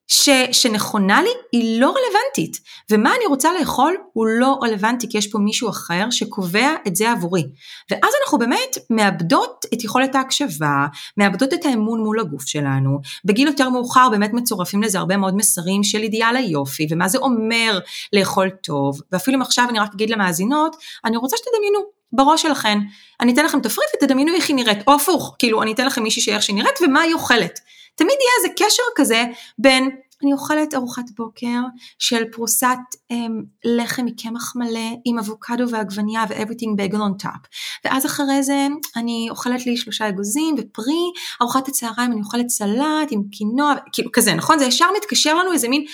ש, 0.08 0.28
שנכונה 0.52 1.22
לי 1.22 1.30
היא 1.52 1.80
לא 1.80 1.86
רלוונטית, 1.86 2.60
ומה 2.90 3.10
אני 3.16 3.26
רוצה 3.26 3.52
לאכול 3.60 3.96
הוא 4.12 4.26
לא 4.26 4.58
רלוונטי 4.62 5.08
כי 5.10 5.18
יש 5.18 5.26
פה 5.26 5.38
מישהו 5.38 5.68
אחר 5.68 6.10
שקובע 6.10 6.70
את 6.86 6.96
זה 6.96 7.10
עבורי. 7.10 7.42
ואז 7.90 8.12
אנחנו 8.22 8.38
באמת 8.38 8.78
מאבדות 8.90 9.64
את 9.74 9.84
יכולת 9.84 10.14
ההקשבה, 10.14 10.86
מאבדות 11.16 11.52
את 11.52 11.66
האמון 11.66 12.00
מול 12.00 12.20
הגוף 12.20 12.46
שלנו, 12.46 12.98
בגיל 13.24 13.48
יותר 13.48 13.68
מאוחר 13.68 14.08
באמת 14.10 14.32
מצורפים 14.32 14.82
לזה 14.82 14.98
הרבה 14.98 15.16
מאוד 15.16 15.36
מסרים 15.36 15.84
של 15.84 15.98
אידיאל 15.98 16.36
היופי, 16.36 16.86
ומה 16.90 17.08
זה 17.08 17.18
אומר 17.18 17.78
לאכול 18.12 18.50
טוב, 18.50 19.00
ואפילו 19.12 19.36
אם 19.36 19.42
עכשיו 19.42 19.66
אני 19.70 19.78
רק 19.78 19.94
אגיד 19.94 20.10
למאזינות, 20.10 20.76
אני 21.04 21.16
רוצה 21.16 21.36
שתדמיינו 21.36 21.78
בראש 22.12 22.42
שלכם, 22.42 22.78
אני 23.20 23.32
אתן 23.32 23.44
לכם 23.44 23.60
תפריט 23.60 23.88
ותדמיינו 23.96 24.34
איך 24.34 24.48
היא 24.48 24.56
נראית, 24.56 24.78
או 24.86 24.94
הפוך, 24.94 25.36
כאילו 25.38 25.62
אני 25.62 25.72
אתן 25.72 25.86
לכם 25.86 26.02
מישהי 26.02 26.22
שאיך 26.22 26.42
שהיא 26.42 26.56
נראית 26.56 26.78
ומה 26.82 27.00
היא 27.00 27.14
אוכלת. 27.14 27.60
תמיד 27.98 28.16
יהיה 28.20 28.32
איזה 28.38 28.48
קשר 28.56 28.82
כזה 28.96 29.24
בין 29.58 29.90
אני 30.22 30.32
אוכלת 30.32 30.74
ארוחת 30.74 31.10
בוקר 31.16 31.60
של 31.98 32.24
פרוסת 32.32 32.78
um, 33.12 33.16
לחם 33.64 34.04
מקמח 34.04 34.56
מלא 34.56 34.90
עם 35.04 35.18
אבוקדו 35.18 35.70
ועגבניה 35.70 36.24
ו-everything 36.28 36.80
bagel 36.80 36.96
on 36.96 37.24
top. 37.24 37.48
ואז 37.84 38.06
אחרי 38.06 38.42
זה 38.42 38.66
אני 38.96 39.26
אוכלת 39.30 39.66
לי 39.66 39.76
שלושה 39.76 40.08
אגוזים 40.08 40.54
ופרי, 40.58 41.12
ארוחת 41.42 41.68
הצהריים 41.68 42.12
אני 42.12 42.20
אוכלת 42.20 42.48
סלט 42.48 43.08
עם 43.10 43.22
קינוע, 43.32 43.74
כאילו 43.92 44.10
כזה, 44.12 44.34
נכון? 44.34 44.58
זה 44.58 44.64
ישר 44.64 44.86
מתקשר 44.96 45.34
לנו 45.34 45.52
איזה 45.52 45.68
מין 45.68 45.84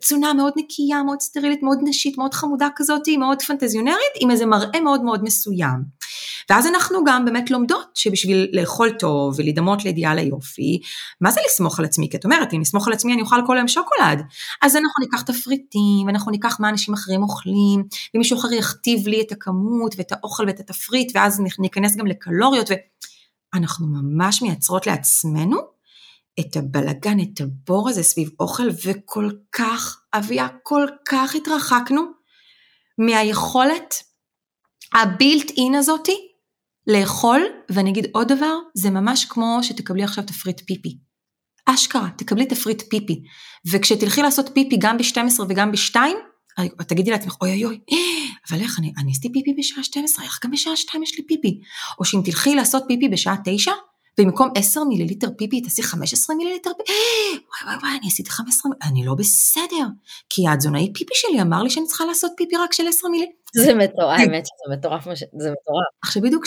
תזונה 0.00 0.32
מאוד 0.32 0.52
נקייה, 0.56 1.02
מאוד 1.02 1.20
סטרילית, 1.20 1.62
מאוד 1.62 1.78
נשית, 1.82 2.18
מאוד 2.18 2.34
חמודה 2.34 2.68
כזאת, 2.76 3.02
מאוד 3.18 3.42
פנטזיונרית, 3.42 4.14
עם 4.20 4.30
איזה 4.30 4.46
מראה 4.46 4.80
מאוד 4.80 5.02
מאוד 5.02 5.24
מסוים. 5.24 6.04
ואז 6.50 6.66
אנחנו 6.66 7.04
גם 7.04 7.24
באמת 7.24 7.50
לומדות 7.50 7.86
שבשביל 7.94 8.48
לאכול 8.52 8.90
טוב 8.90 9.34
ולהידמות 9.38 9.84
לאידיאל 9.84 10.18
היופי, 10.18 10.80
מה 11.20 11.30
זה 11.30 11.40
לסמוך 11.46 11.78
על 11.78 11.84
עצמי? 11.84 12.08
כי 12.10 12.16
את 12.16 12.24
אומרת, 12.24 12.54
אם 12.54 12.60
נסמוך 12.60 12.86
על 12.86 12.92
עצמי 12.92 13.12
אני 13.12 13.22
אוכל 13.22 13.36
כל 13.46 13.56
היום 13.56 13.68
שוקולד. 13.68 14.22
אז 14.62 14.76
אנחנו 14.76 15.04
ניקח 15.04 15.22
תפריטים, 15.22 16.06
ואנחנו 16.06 16.30
ניקח 16.30 16.60
מה 16.60 16.68
אנשים 16.68 16.94
אחרים 16.94 17.22
אוכלים, 17.22 17.84
ומישהו 18.14 18.38
אחר 18.38 18.52
יכתיב 18.52 19.08
לי 19.08 19.20
את 19.20 19.32
הכמות 19.32 19.94
ואת 19.98 20.12
האוכל 20.12 20.44
ואת 20.46 20.60
התפריט, 20.60 21.12
ואז 21.14 21.40
ניכנס 21.58 21.96
גם 21.96 22.06
לקלוריות, 22.06 22.68
ואנחנו 23.54 23.86
ממש 23.86 24.42
מייצרות 24.42 24.86
לעצמנו 24.86 25.73
את 26.40 26.56
הבלגן, 26.56 27.16
את 27.20 27.40
הבור 27.40 27.88
הזה 27.88 28.02
סביב 28.02 28.30
אוכל, 28.40 28.68
וכל 28.84 29.30
כך, 29.52 30.02
אביה, 30.14 30.48
כל 30.62 30.86
כך 31.08 31.34
התרחקנו 31.34 32.02
מהיכולת 32.98 33.94
הבילט 34.94 35.50
אין 35.50 35.74
הזאתי 35.74 36.16
לאכול, 36.86 37.42
ואני 37.70 37.90
אגיד 37.90 38.06
עוד 38.12 38.28
דבר, 38.32 38.54
זה 38.74 38.90
ממש 38.90 39.24
כמו 39.24 39.58
שתקבלי 39.62 40.04
עכשיו 40.04 40.24
תפריט 40.24 40.60
פיפי. 40.60 40.98
אשכרה, 41.66 42.08
תקבלי 42.18 42.46
תפריט 42.46 42.82
פיפי. 42.90 43.22
וכשתלכי 43.72 44.22
לעשות 44.22 44.50
פיפי 44.54 44.76
גם 44.76 44.96
ב-12 44.98 45.42
וגם 45.48 45.72
ב-2, 45.72 45.96
תגידי 46.88 47.10
לעצמך, 47.10 47.36
אוי 47.40 47.50
אוי 47.50 47.64
אוי, 47.64 47.80
אבל 48.50 48.60
איך, 48.60 48.78
אני, 48.78 48.92
אני 48.98 49.10
עשיתי 49.10 49.32
פיפי 49.32 49.54
בשעה 49.58 49.84
12, 49.84 50.24
איך 50.24 50.40
גם 50.44 50.50
בשעה 50.50 50.76
2 50.76 51.02
יש 51.02 51.18
לי 51.18 51.26
פיפי? 51.26 51.60
או 51.98 52.04
שאם 52.04 52.20
תלכי 52.24 52.54
לעשות 52.54 52.84
פיפי 52.88 53.08
בשעה 53.08 53.36
9, 53.44 53.72
במקום 54.18 54.48
10 54.54 54.84
מיליליטר 54.84 55.28
פיפי 55.38 55.60
תעשי 55.60 55.82
15 55.82 56.36
מיליליטר 56.36 56.70
פיפי, 56.78 56.92
וואי 57.64 57.74
וואי 57.74 57.76
וואי, 57.82 57.98
אני 57.98 58.06
עשיתי 58.06 58.30
15, 58.30 58.72
אני 58.82 59.04
לא 59.06 59.14
בסדר, 59.14 59.86
כי 60.28 60.48
התזונאי 60.48 60.92
פיפי 60.94 61.14
שלי 61.14 61.42
אמר 61.42 61.62
לי 61.62 61.70
שאני 61.70 61.86
צריכה 61.86 62.04
לעשות 62.04 62.32
פיפי 62.36 62.56
רק 62.56 62.72
של 62.72 62.88
10 62.88 63.08
מיליליטר. 63.08 63.36
זה 63.56 63.74
מטורף, 63.74 64.20
האמת 64.20 64.46
שזה 64.46 64.76
מטורף, 64.76 65.04
זה 65.04 65.50
מטורף. 65.50 65.84
עכשיו 66.02 66.22
בדיוק 66.22 66.44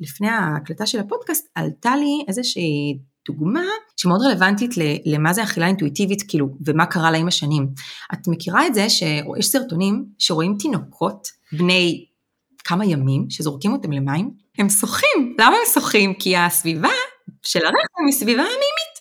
לפני 0.00 0.28
ההקלטה 0.28 0.86
של 0.86 0.98
הפודקאסט 0.98 1.48
עלתה 1.54 1.96
לי 1.96 2.24
איזושהי 2.28 2.98
דוגמה 3.26 3.64
שמאוד 3.96 4.20
רלוונטית 4.22 4.70
למה 5.06 5.32
זה 5.32 5.42
אכילה 5.42 5.66
אינטואיטיבית, 5.66 6.22
כאילו, 6.28 6.48
ומה 6.66 6.86
קרה 6.86 7.10
לה 7.10 7.18
עם 7.18 7.28
השנים. 7.28 7.68
את 8.12 8.28
מכירה 8.28 8.66
את 8.66 8.74
זה 8.74 8.90
שיש 8.90 9.46
סרטונים 9.46 10.04
שרואים 10.18 10.56
תינוקות 10.58 11.28
בני 11.52 12.06
כמה 12.64 12.84
ימים, 12.84 13.26
שזורקים 13.30 13.72
אותם 13.72 13.92
למים, 13.92 14.30
הם 14.58 14.68
שוחים. 14.68 15.36
למה 15.38 15.56
הם 15.56 15.72
שוחים? 15.74 16.14
כי 16.14 16.36
הסביבה 16.36 16.88
של 17.42 17.58
הרחם 17.58 18.06
היא 18.06 18.14
סביבה 18.14 18.42
מימית. 18.42 18.92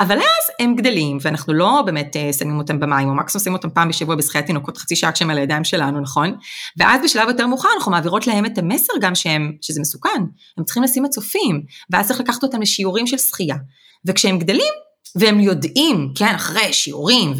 אבל 0.00 0.16
אז 0.18 0.50
הם 0.60 0.76
גדלים, 0.76 1.18
ואנחנו 1.20 1.52
לא 1.52 1.82
באמת 1.86 2.16
אה, 2.16 2.32
שמים 2.32 2.58
אותם 2.58 2.80
במים, 2.80 3.08
או 3.08 3.14
מקסימום 3.14 3.44
שמים 3.44 3.54
אותם 3.56 3.70
פעם 3.70 3.88
בשבוע 3.88 4.14
בשחיית 4.14 4.46
תינוקות 4.46 4.78
חצי 4.78 4.96
שעה 4.96 5.12
כשהם 5.12 5.30
על 5.30 5.38
הידיים 5.38 5.64
שלנו, 5.64 6.00
נכון? 6.00 6.36
ואז 6.76 7.00
בשלב 7.04 7.28
יותר 7.28 7.46
מאוחר 7.46 7.68
אנחנו 7.76 7.92
מעבירות 7.92 8.26
להם 8.26 8.46
את 8.46 8.58
המסר 8.58 8.92
גם 9.00 9.14
שהם, 9.14 9.52
שזה 9.60 9.80
מסוכן, 9.80 10.22
הם 10.58 10.64
צריכים 10.64 10.82
לשים 10.82 11.02
מצופים, 11.02 11.62
ואז 11.90 12.06
צריך 12.06 12.20
לקחת 12.20 12.42
אותם 12.42 12.62
לשיעורים 12.62 13.06
של 13.06 13.18
שחייה. 13.18 13.56
וכשהם 14.04 14.38
גדלים, 14.38 14.72
והם 15.16 15.40
יודעים, 15.40 16.12
כן, 16.14 16.34
אחרי 16.34 16.72
שיעורים 16.72 17.32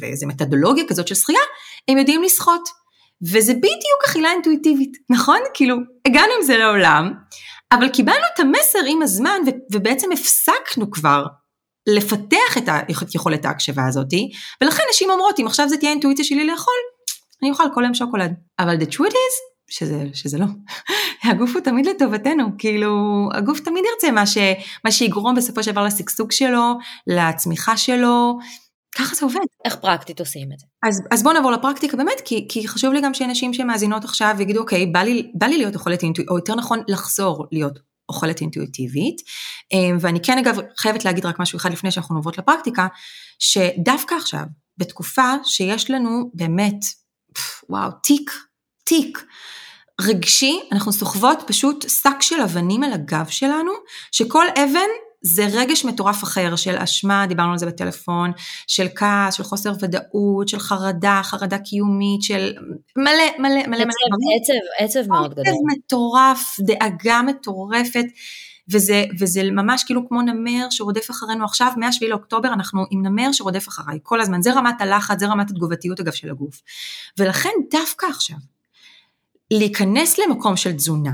ואיזה 0.00 0.26
מתודולוגיה 0.26 0.84
כזאת 0.88 1.08
של 1.08 1.14
שחייה, 1.14 1.40
הם 1.88 1.98
יודעים 1.98 2.22
לשחות. 2.22 2.68
וזה 3.22 3.54
בדיוק 3.54 4.04
אכילה 4.06 4.30
אינטואיטיבית, 4.32 4.96
נכון? 5.10 5.38
כאילו, 5.54 5.76
הגענו 6.06 6.32
עם 6.38 6.42
זה 6.42 6.56
לעולם, 6.56 7.12
אבל 7.72 7.88
קיבלנו 7.88 8.24
את 8.34 8.40
המסר 8.40 8.78
עם 8.88 9.02
הזמן, 9.02 9.38
ובעצם 9.72 10.12
הפסקנו 10.12 10.90
כבר 10.90 11.24
לפתח 11.86 12.58
את 13.02 13.14
יכולת 13.14 13.44
ההקשבה 13.44 13.86
הזאתי, 13.86 14.30
ולכן 14.62 14.82
נשים 14.90 15.10
אומרות, 15.10 15.40
אם 15.40 15.46
עכשיו 15.46 15.68
זה 15.68 15.76
תהיה 15.76 15.90
האינטואיציה 15.90 16.24
שלי 16.24 16.46
לאכול, 16.46 16.74
אני 17.42 17.50
אוכל 17.50 17.64
כל 17.74 17.84
היום 17.84 17.94
שוקולד. 17.94 18.34
אבל 18.58 18.76
the 18.76 18.86
truth 18.86 19.12
is, 19.12 19.34
שזה, 19.70 20.04
שזה 20.14 20.38
לא. 20.38 20.46
הגוף 21.30 21.50
הוא 21.54 21.60
תמיד 21.60 21.86
לטובתנו, 21.86 22.44
כאילו, 22.58 22.94
הגוף 23.34 23.60
תמיד 23.60 23.84
ירצה 23.92 24.10
מה, 24.10 24.26
ש, 24.26 24.38
מה 24.84 24.92
שיגרום 24.92 25.34
בסופו 25.34 25.62
של 25.62 25.72
דבר 25.72 25.84
לשגשוג 25.84 26.32
שלו, 26.32 26.78
לצמיחה 27.06 27.76
שלו, 27.76 28.38
ככה 28.96 29.14
זה 29.14 29.26
עובד. 29.26 29.40
איך 29.64 29.76
פרקטית 29.76 30.20
עושים 30.20 30.52
את 30.52 30.58
זה? 30.58 30.66
אז, 30.88 31.02
אז 31.10 31.22
בואו 31.22 31.34
נעבור 31.34 31.50
לפרקטיקה 31.50 31.96
באמת, 31.96 32.20
כי, 32.24 32.46
כי 32.48 32.68
חשוב 32.68 32.92
לי 32.92 33.00
גם 33.00 33.14
שאנשים 33.14 33.54
שמאזינות 33.54 34.04
עכשיו 34.04 34.36
יגידו, 34.40 34.60
אוקיי, 34.60 34.86
בא 34.86 35.00
לי, 35.00 35.32
בא 35.34 35.46
לי 35.46 35.58
להיות 35.58 35.74
אוכלת 35.74 36.02
אינטואיטיבית, 36.02 36.30
או 36.30 36.36
יותר 36.36 36.54
נכון, 36.54 36.82
לחזור 36.88 37.46
להיות 37.52 37.78
אוכלת 38.08 38.40
אינטואיטיבית. 38.40 39.22
אמ, 39.72 39.96
ואני 40.00 40.22
כן 40.22 40.38
אגב 40.38 40.58
חייבת 40.76 41.04
להגיד 41.04 41.26
רק 41.26 41.38
משהו 41.38 41.56
אחד 41.56 41.72
לפני 41.72 41.90
שאנחנו 41.90 42.16
עוברות 42.16 42.38
לפרקטיקה, 42.38 42.86
שדווקא 43.38 44.14
עכשיו, 44.14 44.44
בתקופה 44.78 45.32
שיש 45.44 45.90
לנו 45.90 46.30
באמת, 46.34 46.80
וואו, 47.68 47.90
תיק, 48.02 48.30
תיק. 48.84 49.24
רגשי, 50.00 50.60
אנחנו 50.72 50.92
סוחבות 50.92 51.38
פשוט 51.46 51.84
שק 51.88 52.20
של 52.20 52.40
אבנים 52.40 52.82
על 52.82 52.92
הגב 52.92 53.26
שלנו, 53.28 53.72
שכל 54.12 54.46
אבן 54.48 54.90
זה 55.22 55.46
רגש 55.52 55.84
מטורף 55.84 56.24
אחר 56.24 56.56
של 56.56 56.76
אשמה, 56.76 57.26
דיברנו 57.26 57.52
על 57.52 57.58
זה 57.58 57.66
בטלפון, 57.66 58.30
של 58.66 58.86
כעס, 58.96 59.34
של 59.34 59.42
חוסר 59.42 59.72
ודאות, 59.80 60.48
של 60.48 60.58
חרדה, 60.58 61.20
חרדה 61.24 61.58
קיומית, 61.58 62.22
של 62.22 62.52
מלא 62.96 63.10
מלא 63.38 63.66
מלא 63.66 63.66
מלא. 63.66 63.82
עצב, 63.82 64.52
עצב, 64.82 64.98
עצב 65.00 65.10
מאוד 65.10 65.30
גדול. 65.30 65.44
עצב 65.46 65.56
מטורף, 65.76 66.56
דאגה 66.60 67.22
מטורפת. 67.22 68.04
וזה, 68.72 69.04
וזה 69.18 69.42
ממש 69.42 69.84
כאילו 69.84 70.08
כמו 70.08 70.22
נמר 70.22 70.66
שרודף 70.70 71.10
אחרינו 71.10 71.44
עכשיו, 71.44 71.72
מ-7 71.76 72.06
לאוקטובר 72.08 72.52
אנחנו 72.52 72.84
עם 72.90 73.06
נמר 73.06 73.32
שרודף 73.32 73.68
אחריי 73.68 73.98
כל 74.02 74.20
הזמן, 74.20 74.42
זה 74.42 74.52
רמת 74.52 74.80
הלחץ, 74.80 75.20
זה 75.20 75.26
רמת 75.26 75.50
התגובתיות 75.50 76.00
אגב 76.00 76.12
של 76.12 76.30
הגוף. 76.30 76.62
ולכן 77.18 77.50
דווקא 77.70 78.06
עכשיו, 78.06 78.36
להיכנס 79.50 80.18
למקום 80.18 80.56
של 80.56 80.72
תזונה, 80.72 81.12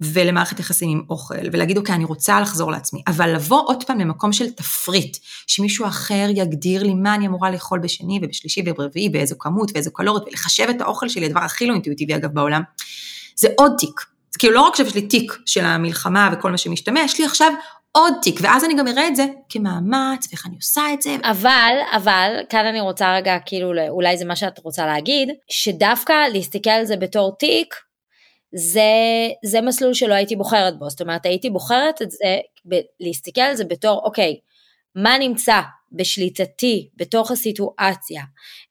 ולמערכת 0.00 0.60
יחסים 0.60 0.90
עם 0.90 1.02
אוכל, 1.10 1.48
ולהגיד 1.52 1.76
אוקיי 1.76 1.94
אני 1.94 2.04
רוצה 2.04 2.40
לחזור 2.40 2.70
לעצמי, 2.70 3.02
אבל 3.06 3.34
לבוא 3.34 3.62
עוד 3.66 3.84
פעם 3.84 3.98
למקום 3.98 4.32
של 4.32 4.50
תפריט, 4.50 5.16
שמישהו 5.46 5.86
אחר 5.86 6.26
יגדיר 6.34 6.82
לי 6.82 6.94
מה 6.94 7.14
אני 7.14 7.26
אמורה 7.26 7.50
לאכול 7.50 7.78
בשני 7.78 8.20
ובשלישי 8.22 8.62
וברביעי, 8.66 9.08
באיזו 9.08 9.34
כמות 9.38 9.70
ואיזו 9.74 9.90
קלוריות, 9.92 10.24
ולחשב 10.28 10.66
את 10.70 10.80
האוכל 10.80 11.08
שלי, 11.08 11.26
הדבר 11.26 11.40
הכי 11.40 11.66
לא 11.66 11.72
אינטואיטיבי 11.72 12.14
אגב 12.14 12.30
בעולם, 12.34 12.62
זה 13.36 13.48
עוד 13.56 13.72
תיק. 13.78 14.00
זה 14.30 14.38
כאילו 14.38 14.54
לא 14.54 14.60
רק 14.60 14.76
שיש 14.76 14.94
לי 14.94 15.02
תיק 15.02 15.32
של 15.46 15.64
המלחמה 15.64 16.30
וכל 16.32 16.50
מה 16.50 16.58
שמשתמע, 16.58 17.00
יש 17.00 17.18
לי 17.18 17.24
עכשיו 17.24 17.52
עוד 17.92 18.14
תיק, 18.22 18.40
ואז 18.42 18.64
אני 18.64 18.74
גם 18.74 18.88
אראה 18.88 19.08
את 19.08 19.16
זה 19.16 19.26
כמאמץ, 19.48 20.26
ואיך 20.30 20.46
אני 20.46 20.56
עושה 20.56 20.82
את 20.94 21.02
זה. 21.02 21.16
אבל, 21.24 21.72
אבל, 21.96 22.36
כאן 22.48 22.66
אני 22.66 22.80
רוצה 22.80 23.16
רגע, 23.16 23.36
כאילו, 23.46 23.72
אולי 23.88 24.18
זה 24.18 24.24
מה 24.24 24.36
שאת 24.36 24.58
רוצה 24.58 24.86
להגיד, 24.86 25.28
שדווקא 25.48 26.12
להסתכל 26.32 26.70
על 26.70 26.84
זה 26.84 26.96
בתור 26.96 27.36
תיק, 27.38 27.74
זה, 28.56 28.82
זה 29.44 29.60
מסלול 29.60 29.94
שלא 29.94 30.14
הייתי 30.14 30.36
בוחרת 30.36 30.78
בו, 30.78 30.90
זאת 30.90 31.00
אומרת 31.00 31.26
הייתי 31.26 31.50
בוחרת 31.50 32.02
את 32.02 32.10
זה, 32.10 32.38
ב- 32.68 32.80
להסתכל 33.00 33.40
על 33.40 33.54
זה 33.54 33.64
בתור 33.64 34.02
אוקיי, 34.04 34.38
מה 34.94 35.18
נמצא 35.18 35.60
בשליטתי 35.92 36.88
בתוך 36.96 37.30
הסיטואציה, 37.30 38.22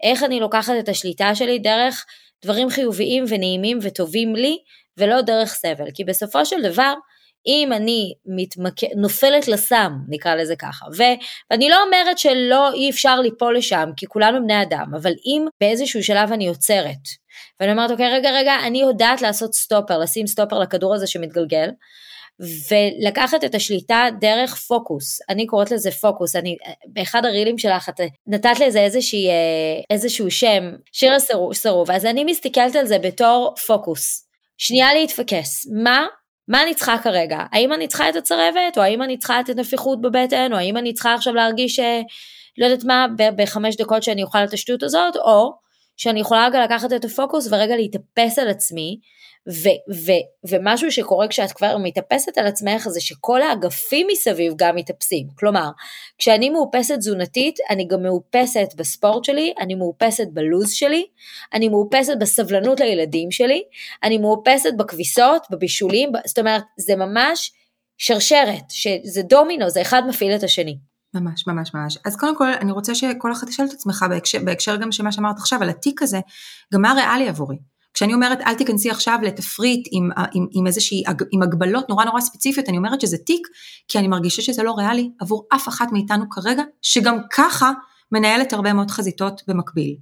איך 0.03 0.23
אני 0.23 0.39
לוקחת 0.39 0.73
את 0.79 0.89
השליטה 0.89 1.35
שלי 1.35 1.59
דרך 1.59 2.05
דברים 2.43 2.69
חיוביים 2.69 3.23
ונעימים 3.27 3.79
וטובים 3.81 4.35
לי, 4.35 4.57
ולא 4.97 5.21
דרך 5.21 5.53
סבל, 5.53 5.91
כי 5.93 6.03
בסופו 6.03 6.45
של 6.45 6.61
דבר, 6.61 6.93
אם 7.47 7.73
אני 7.73 8.13
מתמק... 8.25 8.73
נופלת 8.95 9.47
לסם, 9.47 9.93
נקרא 10.09 10.35
לזה 10.35 10.55
ככה, 10.55 10.85
ו... 10.97 11.03
ואני 11.51 11.69
לא 11.69 11.83
אומרת 11.83 12.17
שלא 12.17 12.73
אי 12.73 12.89
אפשר 12.89 13.21
ליפול 13.21 13.57
לשם, 13.57 13.89
כי 13.97 14.05
כולנו 14.05 14.43
בני 14.43 14.61
אדם, 14.61 14.85
אבל 15.01 15.11
אם 15.25 15.45
באיזשהו 15.61 16.03
שלב 16.03 16.31
אני 16.31 16.47
עוצרת, 16.47 17.23
ואני 17.59 17.71
אומרת, 17.71 17.91
אוקיי, 17.91 18.13
רגע, 18.13 18.31
רגע, 18.31 18.55
אני 18.67 18.81
יודעת 18.81 19.21
לעשות 19.21 19.53
סטופר, 19.53 19.97
לשים 19.97 20.27
סטופר 20.27 20.59
לכדור 20.59 20.95
הזה 20.95 21.07
שמתגלגל, 21.07 21.69
ולקחת 22.39 23.43
את 23.43 23.55
השליטה 23.55 24.05
דרך 24.19 24.55
פוקוס. 24.55 25.19
אני 25.29 25.45
קוראת 25.45 25.71
לזה 25.71 25.91
פוקוס. 25.91 26.35
אני, 26.35 26.57
באחד 26.85 27.25
הרילים 27.25 27.57
שלך 27.57 27.89
את 27.89 27.99
נתת 28.27 28.59
לזה 28.59 28.79
איזושהי, 28.79 29.29
אה, 29.29 29.33
איזשהו 29.89 30.31
שם, 30.31 30.63
שיר 30.91 31.13
הסירוב, 31.13 31.91
אז 31.91 32.05
אני 32.05 32.23
מסתכלת 32.23 32.75
על 32.75 32.85
זה 32.85 32.99
בתור 32.99 33.53
פוקוס. 33.67 34.27
שנייה 34.57 34.93
להתפקס. 34.93 35.67
מה 35.83 36.05
מה 36.47 36.63
אני 36.63 36.73
צריכה 36.73 36.97
כרגע? 36.97 37.39
האם 37.51 37.73
אני 37.73 37.87
צריכה 37.87 38.09
את 38.09 38.15
הצרבת, 38.15 38.77
או 38.77 38.81
האם 38.81 39.01
אני 39.01 39.17
צריכה 39.17 39.39
את 39.39 39.49
הנפיחות 39.49 40.01
בבטן, 40.01 40.53
או 40.53 40.57
האם 40.57 40.77
אני 40.77 40.93
צריכה 40.93 41.13
עכשיו 41.13 41.33
להרגיש, 41.33 41.79
אה, 41.79 42.01
לא 42.57 42.65
יודעת 42.65 42.83
מה, 42.83 43.05
בחמש 43.35 43.75
דקות 43.75 44.03
שאני 44.03 44.23
אוכל 44.23 44.43
את 44.43 44.53
השטות 44.53 44.83
הזאת, 44.83 45.15
או 45.15 45.62
שאני 45.97 46.19
יכולה 46.19 46.47
רגע 46.47 46.63
לקחת 46.63 46.93
את 46.93 47.05
הפוקוס 47.05 47.47
ורגע 47.51 47.75
להתאפס 47.75 48.39
על 48.39 48.49
עצמי, 48.49 48.99
ו- 49.49 49.93
ו- 49.93 50.47
ומשהו 50.49 50.91
שקורה 50.91 51.27
כשאת 51.27 51.51
כבר 51.51 51.77
מתאפסת 51.77 52.37
על 52.37 52.47
עצמך 52.47 52.87
זה 52.89 53.01
שכל 53.01 53.41
האגפים 53.41 54.07
מסביב 54.11 54.53
גם 54.55 54.75
מתאפסים. 54.75 55.27
כלומר, 55.35 55.69
כשאני 56.17 56.49
מאופסת 56.49 56.97
תזונתית, 56.97 57.55
אני 57.69 57.87
גם 57.87 58.03
מאופסת 58.03 58.67
בספורט 58.75 59.23
שלי, 59.23 59.53
אני 59.59 59.75
מאופסת 59.75 60.27
בלוז 60.33 60.71
שלי, 60.71 61.05
אני 61.53 61.69
מאופסת 61.69 62.13
בסבלנות 62.19 62.79
לילדים 62.79 63.31
שלי, 63.31 63.63
אני 64.03 64.17
מאופסת 64.17 64.73
בכביסות, 64.77 65.47
בבישולים, 65.51 66.11
זאת 66.25 66.39
אומרת, 66.39 66.63
זה 66.77 66.95
ממש 66.95 67.51
שרשרת, 67.97 68.63
שזה 68.69 69.21
דומינו, 69.21 69.69
זה 69.69 69.81
אחד 69.81 70.01
מפעיל 70.07 70.35
את 70.35 70.43
השני. 70.43 70.92
ממש, 71.13 71.47
ממש, 71.47 71.73
ממש. 71.73 71.97
אז 72.05 72.15
קודם 72.15 72.37
כל, 72.37 72.53
אני 72.53 72.71
רוצה 72.71 72.95
שכל 72.95 73.31
אחד 73.31 73.47
תשאל 73.47 73.65
את 73.65 73.73
עצמך 73.73 74.05
בהקשר, 74.09 74.39
בהקשר 74.45 74.75
גם 74.75 74.91
של 74.91 75.03
מה 75.03 75.11
שאמרת 75.11 75.37
עכשיו, 75.37 75.61
על 75.61 75.69
התיק 75.69 76.01
הזה, 76.01 76.19
גם 76.73 76.81
מה 76.81 76.93
ריאלי 76.93 77.29
עבורי. 77.29 77.57
כשאני 77.93 78.13
אומרת 78.13 78.41
אל 78.41 78.53
תיכנסי 78.53 78.89
עכשיו 78.89 79.19
לתפריט 79.23 79.87
עם, 79.91 80.09
עם, 80.33 80.47
עם 80.51 80.67
איזושהי, 80.67 81.03
עם 81.31 81.41
הגבלות 81.41 81.89
נורא 81.89 82.05
נורא 82.05 82.21
ספציפיות, 82.21 82.69
אני 82.69 82.77
אומרת 82.77 83.01
שזה 83.01 83.17
תיק, 83.17 83.47
כי 83.87 83.99
אני 83.99 84.07
מרגישה 84.07 84.41
שזה 84.41 84.63
לא 84.63 84.71
ריאלי 84.77 85.11
עבור 85.19 85.47
אף 85.55 85.67
אחת 85.67 85.91
מאיתנו 85.91 86.29
כרגע, 86.29 86.63
שגם 86.81 87.17
ככה 87.33 87.71
מנהלת 88.13 88.53
הרבה 88.53 88.73
מאוד 88.73 88.91
חזיתות 88.91 89.41
במקביל. 89.47 89.95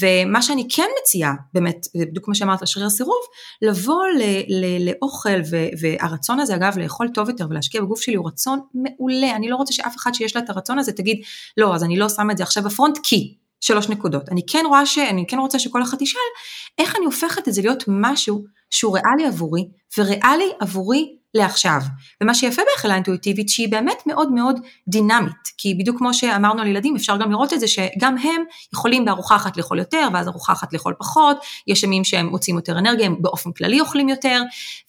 ומה 0.00 0.42
שאני 0.42 0.66
כן 0.70 0.86
מציעה, 1.02 1.34
באמת, 1.54 1.86
בדיוק 1.94 2.24
כמו 2.24 2.34
שאמרת, 2.34 2.68
שריר 2.68 2.86
הסירוב, 2.86 3.20
לבוא 3.62 4.02
ל, 4.18 4.22
ל, 4.48 4.88
לאוכל, 4.90 5.40
ו, 5.50 5.56
והרצון 5.80 6.40
הזה 6.40 6.54
אגב 6.54 6.78
לאכול 6.78 7.08
טוב 7.14 7.28
יותר 7.28 7.46
ולהשקיע 7.50 7.80
בגוף 7.80 8.00
שלי 8.00 8.14
הוא 8.14 8.28
רצון 8.28 8.60
מעולה, 8.74 9.36
אני 9.36 9.48
לא 9.48 9.56
רוצה 9.56 9.72
שאף 9.72 9.96
אחד 9.96 10.14
שיש 10.14 10.36
לה 10.36 10.42
את 10.42 10.50
הרצון 10.50 10.78
הזה 10.78 10.92
תגיד, 10.92 11.22
לא, 11.56 11.74
אז 11.74 11.84
אני 11.84 11.96
לא 11.96 12.08
שמה 12.08 12.32
את 12.32 12.36
זה 12.36 12.42
עכשיו 12.42 12.62
בפרונט, 12.62 12.98
כי. 13.02 13.36
שלוש 13.60 13.88
נקודות. 13.88 14.28
אני 14.28 14.42
כן 14.46 14.64
רואה 14.68 14.86
ש... 14.86 14.98
אני 14.98 15.24
כן 15.28 15.38
רוצה 15.38 15.58
שכל 15.58 15.82
אחד 15.82 16.02
ישאל, 16.02 16.20
איך 16.78 16.96
אני 16.96 17.04
הופכת 17.04 17.48
את 17.48 17.54
זה 17.54 17.62
להיות 17.62 17.84
משהו 17.88 18.44
שהוא 18.70 18.96
ריאלי 18.96 19.26
עבורי, 19.26 19.68
וריאלי 19.98 20.52
עבורי 20.60 21.16
לעכשיו. 21.34 21.80
ומה 22.22 22.34
שיפה 22.34 22.62
בהכלה 22.74 22.94
אינטואיטיבית 22.94 23.48
שהיא 23.48 23.68
באמת 23.68 24.02
מאוד 24.06 24.32
מאוד 24.32 24.60
דינמית, 24.88 25.48
כי 25.58 25.74
בדיוק 25.74 25.98
כמו 25.98 26.14
שאמרנו 26.14 26.62
על 26.62 26.66
ילדים 26.66 26.96
אפשר 26.96 27.16
גם 27.16 27.30
לראות 27.30 27.52
את 27.52 27.60
זה 27.60 27.68
שגם 27.68 28.18
הם 28.18 28.42
יכולים 28.74 29.04
בארוחה 29.04 29.36
אחת 29.36 29.56
לאכול 29.56 29.78
יותר 29.78 30.08
ואז 30.12 30.28
ארוחה 30.28 30.52
אחת 30.52 30.72
לאכול 30.72 30.94
פחות, 30.98 31.36
יש 31.66 31.82
ימים 31.82 32.04
שהם 32.04 32.26
מוצאים 32.26 32.56
יותר 32.56 32.78
אנרגיה, 32.78 33.06
הם 33.06 33.16
באופן 33.20 33.52
כללי 33.52 33.80
אוכלים 33.80 34.08
יותר, 34.08 34.42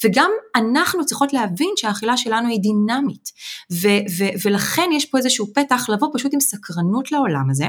וגם 0.06 0.32
אנחנו 0.56 1.06
צריכות 1.06 1.34
להבין 1.34 1.70
שהאכילה 1.76 2.18
שלנו 2.18 2.48
היא 2.50 2.60
דינמית, 2.60 3.32
ו- 3.72 3.88
ו- 4.18 4.48
ולכן 4.48 4.89
יש 4.94 5.06
פה 5.06 5.18
איזשהו 5.18 5.48
פתח 5.54 5.89
לבוא 5.89 6.08
פשוט 6.14 6.34
עם 6.34 6.39
סקרנות 6.39 7.12
לעולם 7.12 7.50
הזה, 7.50 7.68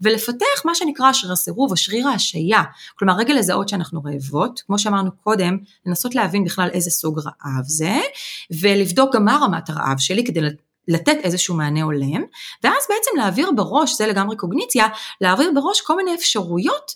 ולפתח 0.00 0.64
מה 0.64 0.74
שנקרא 0.74 1.12
שריר 1.12 1.32
הסירוב 1.32 1.70
או 1.70 1.76
שריר 1.76 2.08
ההשעיה, 2.08 2.62
כלומר 2.98 3.14
רגע 3.14 3.34
לזהות 3.34 3.68
שאנחנו 3.68 4.02
רעבות, 4.04 4.62
כמו 4.66 4.78
שאמרנו 4.78 5.10
קודם, 5.16 5.58
לנסות 5.86 6.14
להבין 6.14 6.44
בכלל 6.44 6.68
איזה 6.72 6.90
סוג 6.90 7.18
רעב 7.18 7.64
זה, 7.64 8.00
ולבדוק 8.60 9.14
גם 9.14 9.24
מה 9.24 9.38
רמת 9.42 9.70
הרעב 9.70 9.98
שלי 9.98 10.24
כדי 10.24 10.40
לתת 10.88 11.16
איזשהו 11.22 11.54
מענה 11.54 11.82
הולם, 11.82 12.22
ואז 12.64 12.82
בעצם 12.88 13.10
להעביר 13.16 13.50
בראש, 13.56 13.96
זה 13.96 14.06
לגמרי 14.06 14.36
קוגניציה, 14.36 14.86
להעביר 15.20 15.50
בראש 15.54 15.80
כל 15.80 15.96
מיני 15.96 16.14
אפשרויות 16.14 16.92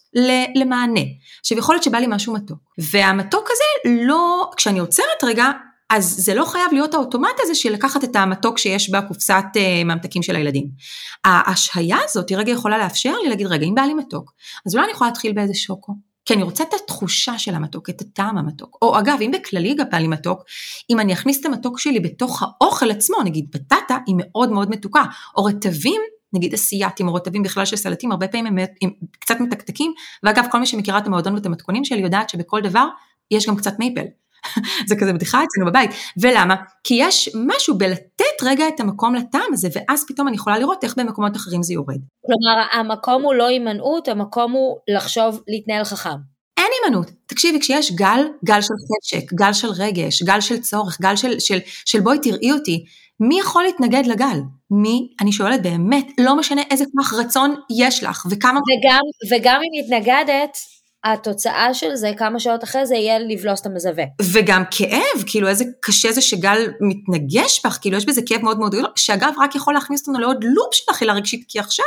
למענה. 0.55 1.01
עכשיו 1.41 1.59
יכול 1.59 1.75
להיות 1.75 1.85
שבא 1.85 1.99
לי 1.99 2.07
משהו 2.09 2.35
מתוק, 2.35 2.59
והמתוק 2.79 3.49
הזה 3.51 3.95
לא, 4.07 4.51
כשאני 4.57 4.79
עוצרת 4.79 5.25
רגע, 5.25 5.51
אז 5.91 6.15
זה 6.19 6.35
לא 6.35 6.45
חייב 6.45 6.73
להיות 6.73 6.95
האוטומט 6.95 7.35
הזה 7.41 7.55
של 7.55 7.73
לקחת 7.73 8.05
את 8.05 8.17
המתוק 8.17 8.59
שיש 8.59 8.91
בקופסת 8.91 9.45
uh, 9.55 9.85
ממתקים 9.85 10.23
של 10.23 10.37
הילדים. 10.37 10.69
ההשהיה 11.25 11.97
הזאת 12.05 12.29
היא 12.29 12.39
רגע 12.39 12.53
יכולה 12.53 12.79
לאפשר 12.79 13.13
לי 13.23 13.29
להגיד, 13.29 13.47
רגע, 13.47 13.67
אם 13.67 13.75
בא 13.75 13.83
לי 13.83 13.95
מתוק, 13.95 14.33
אז 14.67 14.75
אולי 14.75 14.85
אני 14.85 14.93
יכולה 14.93 15.11
להתחיל 15.11 15.33
באיזה 15.33 15.55
שוקו, 15.55 15.93
כי 16.29 16.35
אני 16.35 16.43
רוצה 16.43 16.65
את 16.65 16.75
התחושה 16.75 17.39
של 17.39 17.55
המתוק, 17.55 17.91
את 17.91 18.01
הטעם 18.01 18.39
המתוק. 18.39 18.79
או 18.83 18.99
אגב, 18.99 19.19
אם 19.21 19.31
בכללי 19.35 19.75
בא 19.91 19.99
לי 19.99 20.09
מתוק, 20.09 20.45
אם 20.91 21.01
אני 21.01 21.13
אכניס 21.13 21.41
את 21.41 21.47
המתוק 21.47 21.79
שלי 21.79 22.01
בתוך 22.01 22.43
האוכל 22.43 22.91
עצמו, 22.91 23.17
נגיד 23.25 23.47
בטטה 23.55 23.99
היא 24.07 24.15
מאוד 24.19 24.53
מאוד 24.53 24.71
מתוקה, 24.71 25.05
או 25.37 25.45
רטבים, 25.45 26.01
נגיד 26.33 26.55
אסייתים 26.55 27.09
או 27.09 27.15
רטבים 27.15 27.43
בכלל 27.43 27.65
של 27.65 27.77
סלטים, 27.77 28.13
הרבה 28.13 28.29
פעמים 28.29 28.47
הם, 28.47 28.59
הם 28.83 28.91
קצת 29.19 29.41
מתקתקים, 29.41 29.93
ואגב, 30.23 30.47
כל 30.51 30.59
מי 30.61 30.67
שמכירה 30.67 30.99
את 30.99 31.07
המועדון 31.07 31.35
ואת 31.35 31.47
המתכונים 31.47 31.85
שלי 31.85 32.01
יודעת 32.01 32.31
שבכל 32.31 32.61
דבר 32.61 32.89
יש 33.31 33.47
גם 33.47 33.57
קצת 33.57 33.79
מייפל. 33.79 34.07
זה 34.89 34.97
כזה 34.97 35.13
בדיחה 35.13 35.39
אצלנו 35.45 35.71
בבית. 35.71 35.91
ולמה? 36.21 36.55
כי 36.85 36.95
יש 36.99 37.31
משהו 37.47 37.79
בלתת 37.79 38.43
רגע 38.43 38.69
את 38.69 38.81
המקום 38.81 39.15
לטעם 39.15 39.53
הזה, 39.53 39.69
ואז 39.73 40.05
פתאום 40.09 40.29
אני 40.29 40.37
יכולה 40.37 40.59
לראות 40.59 40.85
איך 40.85 40.95
במקומות 40.99 41.37
אחרים 41.37 41.63
זה 41.63 41.73
יורד. 41.73 42.01
כלומר, 42.27 42.67
המקום 42.73 43.23
הוא 43.23 43.35
לא 43.35 43.47
הימנעות, 43.47 44.09
המקום 44.09 44.53
הוא 44.53 44.77
לחשוב, 44.89 45.41
להתנהל 45.49 45.85
חכם. 45.85 46.19
אין 46.59 46.67
הימנעות. 46.85 47.11
תקשיבי, 47.27 47.61
כשיש 47.61 47.93
גל, 47.93 48.27
גל 48.45 48.61
של 48.61 48.75
חשק, 48.89 49.33
גל 49.33 49.53
של 49.53 49.69
רגש, 49.69 50.23
גל 50.23 50.41
של 50.41 50.61
צורך, 50.61 51.01
גל 51.01 51.17
של, 51.17 51.39
של, 51.41 51.59
של 51.85 52.01
בואי 52.01 52.19
תראי 52.19 52.53
אותי, 52.53 52.85
מי 53.21 53.41
יכול 53.41 53.63
להתנגד 53.63 54.07
לגל? 54.07 54.41
מי, 54.71 55.09
אני 55.21 55.33
שואלת 55.33 55.63
באמת, 55.63 56.07
לא 56.21 56.37
משנה 56.37 56.63
איזה 56.71 56.85
כוח 56.97 57.15
רצון 57.15 57.55
יש 57.79 58.05
לך 58.05 58.27
וכמה... 58.31 58.61
וגם, 58.61 59.01
וגם 59.31 59.61
אם 59.61 59.85
מתנגדת, 59.85 60.59
התוצאה 61.05 61.75
של 61.75 61.95
זה, 61.95 62.13
כמה 62.19 62.41
שעות 62.41 62.65
אחרי 62.65 62.87
זה, 62.87 62.95
יהיה 62.95 63.19
לבלוס 63.19 63.61
את 63.61 63.67
המזווה. 63.67 64.05
וגם 64.23 64.63
כאב, 64.71 65.23
כאילו 65.27 65.49
איזה 65.49 65.65
קשה 65.83 66.13
זה 66.13 66.21
שגל 66.21 66.71
מתנגש 66.81 67.67
בך, 67.67 67.79
כאילו 67.81 67.97
יש 67.97 68.07
בזה 68.07 68.21
כאב 68.27 68.43
מאוד 68.43 68.59
מאוד 68.59 68.73
גדול, 68.73 68.87
שאגב 68.97 69.33
רק 69.39 69.55
יכול 69.55 69.75
להכניס 69.75 70.01
אותנו 70.01 70.21
לעוד 70.21 70.45
לופ 70.45 70.75
של 70.75 70.85
אכילה 70.91 71.13
רגשית, 71.13 71.45
כי 71.49 71.59
עכשיו 71.59 71.85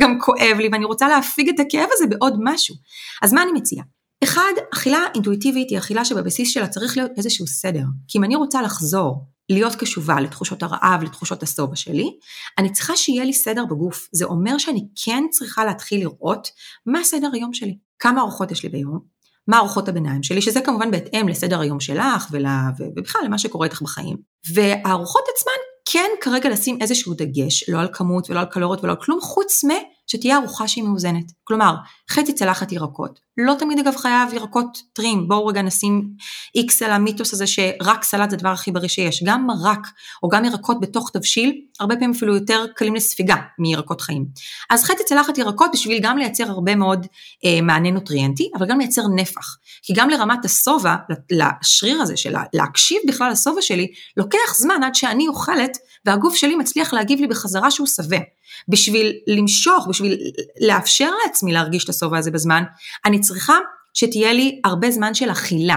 גם 0.00 0.18
כואב 0.20 0.56
לי 0.58 0.68
ואני 0.72 0.84
רוצה 0.84 1.08
להפיג 1.08 1.48
את 1.48 1.60
הכאב 1.60 1.88
הזה 1.92 2.06
בעוד 2.06 2.36
משהו. 2.40 2.74
אז 3.22 3.32
מה 3.32 3.42
אני 3.42 3.52
מציעה? 3.52 3.84
אחד, 4.24 4.52
אכילה 4.74 4.98
אינטואיטיבית 5.14 5.70
היא 5.70 5.78
אכילה 5.78 6.04
שבבסיס 6.04 6.50
שלה 6.50 6.68
צריך 6.68 6.96
להיות 6.96 7.10
איזשהו 7.16 7.46
סדר. 7.46 7.82
כי 8.08 8.18
אם 8.18 8.24
אני 8.24 8.36
רוצה 8.36 8.62
לחזור 8.62 9.24
להיות 9.48 9.74
קשובה 9.74 10.20
לתחושות 10.20 10.62
הרעב, 10.62 11.02
לתחושות 11.02 11.42
השובע 11.42 11.76
שלי, 11.76 12.10
אני 12.58 12.72
צריכה 12.72 12.96
שיהיה 12.96 13.24
לי 13.24 13.32
סדר 13.32 13.64
בגוף. 13.64 14.08
זה 14.12 14.24
אומר 14.24 14.58
שאני 14.58 14.86
כן 15.04 15.24
צריכה 15.30 15.64
להתחיל 15.64 16.00
לראות 16.00 16.48
מה 16.86 17.04
סדר 17.04 17.28
היום 17.32 17.54
שלי. 17.54 17.76
כמה 17.98 18.20
ארוחות 18.20 18.50
יש 18.50 18.62
לי 18.62 18.68
ביום, 18.68 19.00
מה 19.48 19.58
ארוחות 19.58 19.88
הביניים 19.88 20.22
שלי, 20.22 20.42
שזה 20.42 20.60
כמובן 20.60 20.90
בהתאם 20.90 21.28
לסדר 21.28 21.60
היום 21.60 21.80
שלך 21.80 22.26
ולה, 22.30 22.70
ובכלל 22.78 23.22
למה 23.24 23.38
שקורה 23.38 23.66
איתך 23.66 23.82
בחיים. 23.82 24.16
והארוחות 24.54 25.24
עצמן 25.34 25.52
כן 25.92 26.10
כרגע 26.20 26.48
לשים 26.48 26.78
איזשהו 26.80 27.14
דגש, 27.14 27.68
לא 27.68 27.80
על 27.80 27.88
כמות 27.92 28.30
ולא 28.30 28.40
על 28.40 28.46
קלוריות 28.46 28.84
ולא 28.84 28.92
על 28.92 28.98
כלום, 29.00 29.20
חוץ 29.20 29.64
מ... 29.64 29.68
שתהיה 30.06 30.36
ארוחה 30.36 30.68
שהיא 30.68 30.84
מאוזנת. 30.84 31.32
כלומר, 31.44 31.74
חצי 32.10 32.32
צלחת 32.32 32.72
ירקות. 32.72 33.20
לא 33.38 33.54
תמיד 33.58 33.78
אגב 33.78 33.96
חייב 33.96 34.34
ירקות 34.34 34.82
טרים, 34.92 35.28
בואו 35.28 35.46
רגע 35.46 35.62
נשים 35.62 36.08
איקס 36.54 36.82
על 36.82 36.90
המיתוס 36.90 37.32
הזה 37.32 37.46
שרק 37.46 38.04
סלט 38.04 38.30
זה 38.30 38.36
הדבר 38.36 38.48
הכי 38.48 38.72
בריא 38.72 38.88
שיש. 38.88 39.22
גם 39.26 39.46
מרק 39.46 39.86
או 40.22 40.28
גם 40.28 40.44
ירקות 40.44 40.80
בתוך 40.80 41.10
תבשיל, 41.10 41.60
הרבה 41.80 41.94
פעמים 41.94 42.10
אפילו 42.10 42.34
יותר 42.34 42.66
קלים 42.76 42.94
לספיגה 42.94 43.36
מירקות 43.58 44.00
חיים. 44.00 44.26
אז 44.70 44.84
חצי 44.84 45.04
צלחת 45.04 45.38
ירקות 45.38 45.70
בשביל 45.72 45.98
גם 46.02 46.18
לייצר 46.18 46.50
הרבה 46.50 46.76
מאוד 46.76 47.06
אה, 47.44 47.60
מענה 47.62 47.90
נוטריאנטי, 47.90 48.50
אבל 48.58 48.66
גם 48.66 48.78
לייצר 48.78 49.02
נפח. 49.14 49.56
כי 49.82 49.92
גם 49.96 50.10
לרמת 50.10 50.44
השובע, 50.44 50.94
לשריר 51.30 52.02
הזה 52.02 52.16
של 52.16 52.34
להקשיב 52.54 52.98
בכלל 53.08 53.32
לשובע 53.32 53.62
שלי, 53.62 53.92
לוקח 54.16 54.54
זמן 54.58 54.82
עד 54.82 54.94
שאני 54.94 55.28
אוכלת 55.28 55.78
והגוף 56.04 56.34
שלי 56.34 56.56
מצליח 56.56 56.92
להגיב 56.92 57.20
לי 57.20 57.26
בחזרה 57.26 57.70
שהוא 57.70 57.86
שבע. 57.86 58.18
בשביל 58.68 59.12
למשוך, 59.26 59.86
בשביל 59.88 60.18
לאפשר 60.60 61.10
לעצמי 61.26 61.52
להרגיש 61.52 61.84
את 61.84 61.88
השובע 61.88 62.18
הזה 62.18 62.30
בזמן, 62.30 62.62
אני 63.04 63.20
צריכה 63.20 63.56
שתהיה 63.94 64.32
לי 64.32 64.60
הרבה 64.64 64.90
זמן 64.90 65.14
של 65.14 65.30
אכילה. 65.30 65.76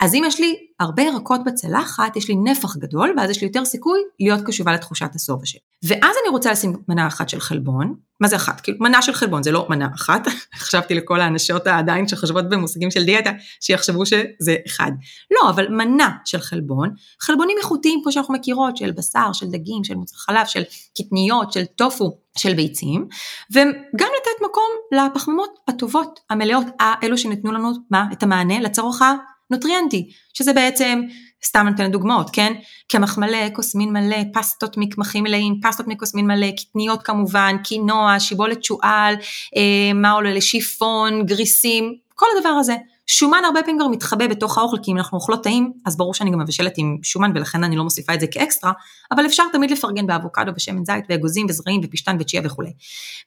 אז 0.00 0.14
אם 0.14 0.22
יש 0.26 0.40
לי 0.40 0.56
הרבה 0.80 1.02
ירקות 1.02 1.40
בצלחת, 1.46 2.16
יש 2.16 2.28
לי 2.28 2.34
נפח 2.36 2.76
גדול, 2.76 3.14
ואז 3.16 3.30
יש 3.30 3.40
לי 3.40 3.46
יותר 3.46 3.64
סיכוי 3.64 4.00
להיות 4.20 4.40
קשובה 4.46 4.72
לתחושת 4.72 5.14
השובע 5.14 5.46
שלי. 5.46 5.60
ואז 5.84 6.16
אני 6.22 6.30
רוצה 6.30 6.52
לשים 6.52 6.76
מנה 6.88 7.06
אחת 7.06 7.28
של 7.28 7.40
חלבון, 7.40 7.94
מה 8.20 8.28
זה 8.28 8.36
אחת? 8.36 8.60
כאילו 8.60 8.78
מנה 8.80 9.02
של 9.02 9.12
חלבון, 9.12 9.42
זה 9.42 9.50
לא 9.50 9.66
מנה 9.70 9.88
אחת, 9.94 10.26
חשבתי 10.64 10.94
לכל 10.94 11.20
האנשות 11.20 11.66
העדיין 11.66 12.08
שחושבות 12.08 12.48
במושגים 12.48 12.90
של 12.90 13.04
דיאטה, 13.04 13.30
שיחשבו 13.60 14.06
שזה 14.06 14.56
אחד. 14.66 14.92
לא, 15.30 15.50
אבל 15.50 15.68
מנה 15.68 16.10
של 16.24 16.38
חלבון, 16.38 16.94
חלבונים 17.20 17.56
איכותיים 17.58 18.00
כמו 18.02 18.12
שאנחנו 18.12 18.34
מכירות, 18.34 18.76
של 18.76 18.92
בשר, 18.92 19.32
של 19.32 19.46
דגים, 19.46 19.84
של 19.84 19.94
מוצר 19.94 20.16
חלב, 20.16 20.46
של 20.46 20.62
קטניות, 20.98 21.52
של 21.52 21.64
טופו, 21.64 22.18
של 22.38 22.54
ביצים, 22.54 23.08
וגם 23.52 24.08
לתת 24.20 24.44
מקום 24.44 24.70
לפחמימות 24.92 25.58
הטובות, 25.68 26.20
המלאות, 26.30 26.66
האלו 26.80 27.18
שנתנו 27.18 27.52
לנו, 27.52 27.72
מה? 27.90 28.06
את 28.12 28.22
המענה 28.22 28.60
לצורך 28.60 29.02
הנוטריאנטי, 29.50 30.10
שזה 30.34 30.52
בעצם 30.52 31.00
סתם 31.44 31.66
נותנת 31.70 31.92
דוגמאות, 31.92 32.30
כן? 32.32 32.52
קמח 32.88 33.18
מלא, 33.18 33.48
קוסמין 33.48 33.92
מלא, 33.92 34.16
פסטות 34.32 34.76
מקמחים 34.76 35.24
מלאים, 35.24 35.60
פסטות 35.62 35.88
מקוסמין 35.88 36.26
מלא, 36.26 36.50
קטניות 36.50 37.02
כמובן, 37.02 37.56
קינוע, 37.64 38.20
שיבולת 38.20 38.64
שועל, 38.64 39.14
אה, 39.56 39.92
מה 39.94 40.10
עולה 40.10 40.34
לשיפון, 40.34 41.26
גריסים, 41.26 41.94
כל 42.14 42.26
הדבר 42.36 42.48
הזה. 42.48 42.74
שומן 43.06 43.42
הרבה 43.44 43.60
פעמים 43.62 43.78
כבר 43.78 43.88
מתחבא 43.88 44.26
בתוך 44.26 44.58
האוכל, 44.58 44.76
כי 44.82 44.90
אם 44.90 44.96
אנחנו 44.96 45.18
אוכלות 45.18 45.42
טעים, 45.42 45.72
אז 45.86 45.96
ברור 45.96 46.14
שאני 46.14 46.30
גם 46.30 46.40
מבשלת 46.40 46.74
עם 46.76 46.98
שומן 47.02 47.32
ולכן 47.34 47.64
אני 47.64 47.76
לא 47.76 47.84
מוסיפה 47.84 48.14
את 48.14 48.20
זה 48.20 48.26
כאקסטרה, 48.26 48.72
אבל 49.10 49.26
אפשר 49.26 49.42
תמיד 49.52 49.70
לפרגן 49.70 50.06
באבוקדו, 50.06 50.52
בשמן 50.52 50.84
זית, 50.84 51.04
ואגוזים, 51.08 51.46
וזרעים, 51.48 51.80
ופשטן, 51.84 52.16
וצ'יה 52.20 52.40
וכולי. 52.44 52.72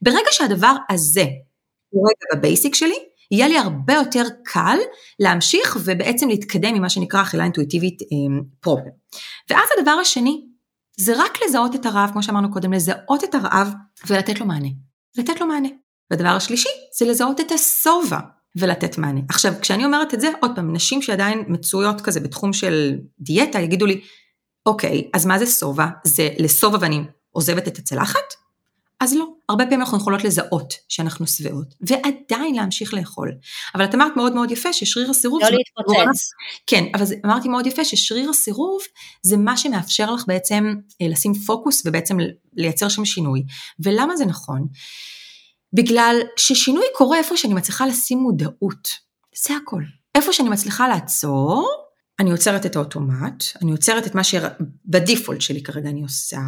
ברגע 0.01 0.29
שהדבר 0.31 0.73
הזה 0.89 1.25
הוא 1.89 2.07
רגע 2.09 2.39
בבייסיק 2.39 2.75
שלי, 2.75 2.97
יהיה 3.31 3.47
לי 3.47 3.57
הרבה 3.57 3.93
יותר 3.93 4.23
קל 4.43 4.77
להמשיך 5.19 5.77
ובעצם 5.83 6.29
להתקדם 6.29 6.73
ממה 6.73 6.89
שנקרא 6.89 7.21
אכילה 7.21 7.43
אינטואיטיבית 7.43 7.99
פרופר. 8.59 8.81
אמ, 8.81 8.89
ואז 9.49 9.69
הדבר 9.77 9.91
השני, 9.91 10.45
זה 10.99 11.13
רק 11.17 11.37
לזהות 11.47 11.75
את 11.75 11.85
הרעב, 11.85 12.11
כמו 12.11 12.23
שאמרנו 12.23 12.51
קודם, 12.51 12.73
לזהות 12.73 13.23
את 13.23 13.35
הרעב 13.35 13.73
ולתת 14.07 14.39
לו 14.39 14.45
מענה. 14.45 14.69
לתת 15.17 15.41
לו 15.41 15.47
מענה. 15.47 15.69
והדבר 16.11 16.29
השלישי, 16.29 16.69
זה 16.99 17.05
לזהות 17.05 17.39
את 17.39 17.51
השובע 17.51 18.19
ולתת 18.55 18.97
מענה. 18.97 19.21
עכשיו, 19.29 19.53
כשאני 19.61 19.85
אומרת 19.85 20.13
את 20.13 20.21
זה, 20.21 20.29
עוד 20.41 20.51
פעם, 20.55 20.73
נשים 20.73 21.01
שעדיין 21.01 21.43
מצויות 21.47 22.01
כזה 22.01 22.19
בתחום 22.19 22.53
של 22.53 22.97
דיאטה, 23.19 23.59
יגידו 23.59 23.85
לי, 23.85 24.01
אוקיי, 24.65 25.09
אז 25.13 25.25
מה 25.25 25.39
זה 25.39 25.45
שובע? 25.45 25.85
זה 26.03 26.29
לשובע 26.39 26.77
ואני 26.81 27.03
עוזבת 27.31 27.67
את 27.67 27.77
הצלחת? 27.77 28.33
אז 28.99 29.13
לא. 29.13 29.36
הרבה 29.49 29.63
פעמים 29.63 29.81
אנחנו 29.81 29.97
יכולות 29.97 30.23
לזהות 30.23 30.73
שאנחנו 30.89 31.27
שבעות, 31.27 31.75
ועדיין 31.81 32.55
להמשיך 32.55 32.93
לאכול. 32.93 33.31
אבל 33.75 33.85
את 33.85 33.95
אמרת 33.95 34.11
מאוד 34.15 34.33
מאוד 34.33 34.51
יפה 34.51 34.73
ששריר 34.73 35.09
הסירוב... 35.09 35.41
לא 35.43 35.49
להתפוצץ. 35.49 36.29
כן, 36.67 36.83
אבל 36.93 37.05
זה, 37.05 37.15
אמרתי 37.25 37.49
מאוד 37.49 37.67
יפה 37.67 37.85
ששריר 37.85 38.29
הסירוב 38.29 38.81
זה 39.23 39.37
מה 39.37 39.57
שמאפשר 39.57 40.11
לך 40.11 40.23
בעצם 40.27 40.73
אה, 41.01 41.07
לשים 41.07 41.33
פוקוס 41.33 41.83
ובעצם 41.85 42.17
לייצר 42.53 42.89
שם 42.89 43.05
שינוי. 43.05 43.43
ולמה 43.79 44.15
זה 44.15 44.25
נכון? 44.25 44.67
בגלל 45.73 46.21
ששינוי 46.37 46.85
קורה 46.95 47.17
איפה 47.17 47.37
שאני 47.37 47.53
מצליחה 47.53 47.85
לשים 47.85 48.19
מודעות. 48.19 48.89
זה 49.45 49.53
הכל. 49.63 49.81
איפה 50.15 50.33
שאני 50.33 50.49
מצליחה 50.49 50.87
לעצור, 50.87 51.86
אני 52.19 52.31
עוצרת 52.31 52.65
את 52.65 52.75
האוטומט, 52.75 53.43
אני 53.61 53.71
עוצרת 53.71 54.07
את 54.07 54.15
מה 54.15 54.23
שבדיפולט 54.23 55.41
שלי 55.41 55.63
כרגע 55.63 55.89
אני 55.89 56.01
עושה, 56.01 56.39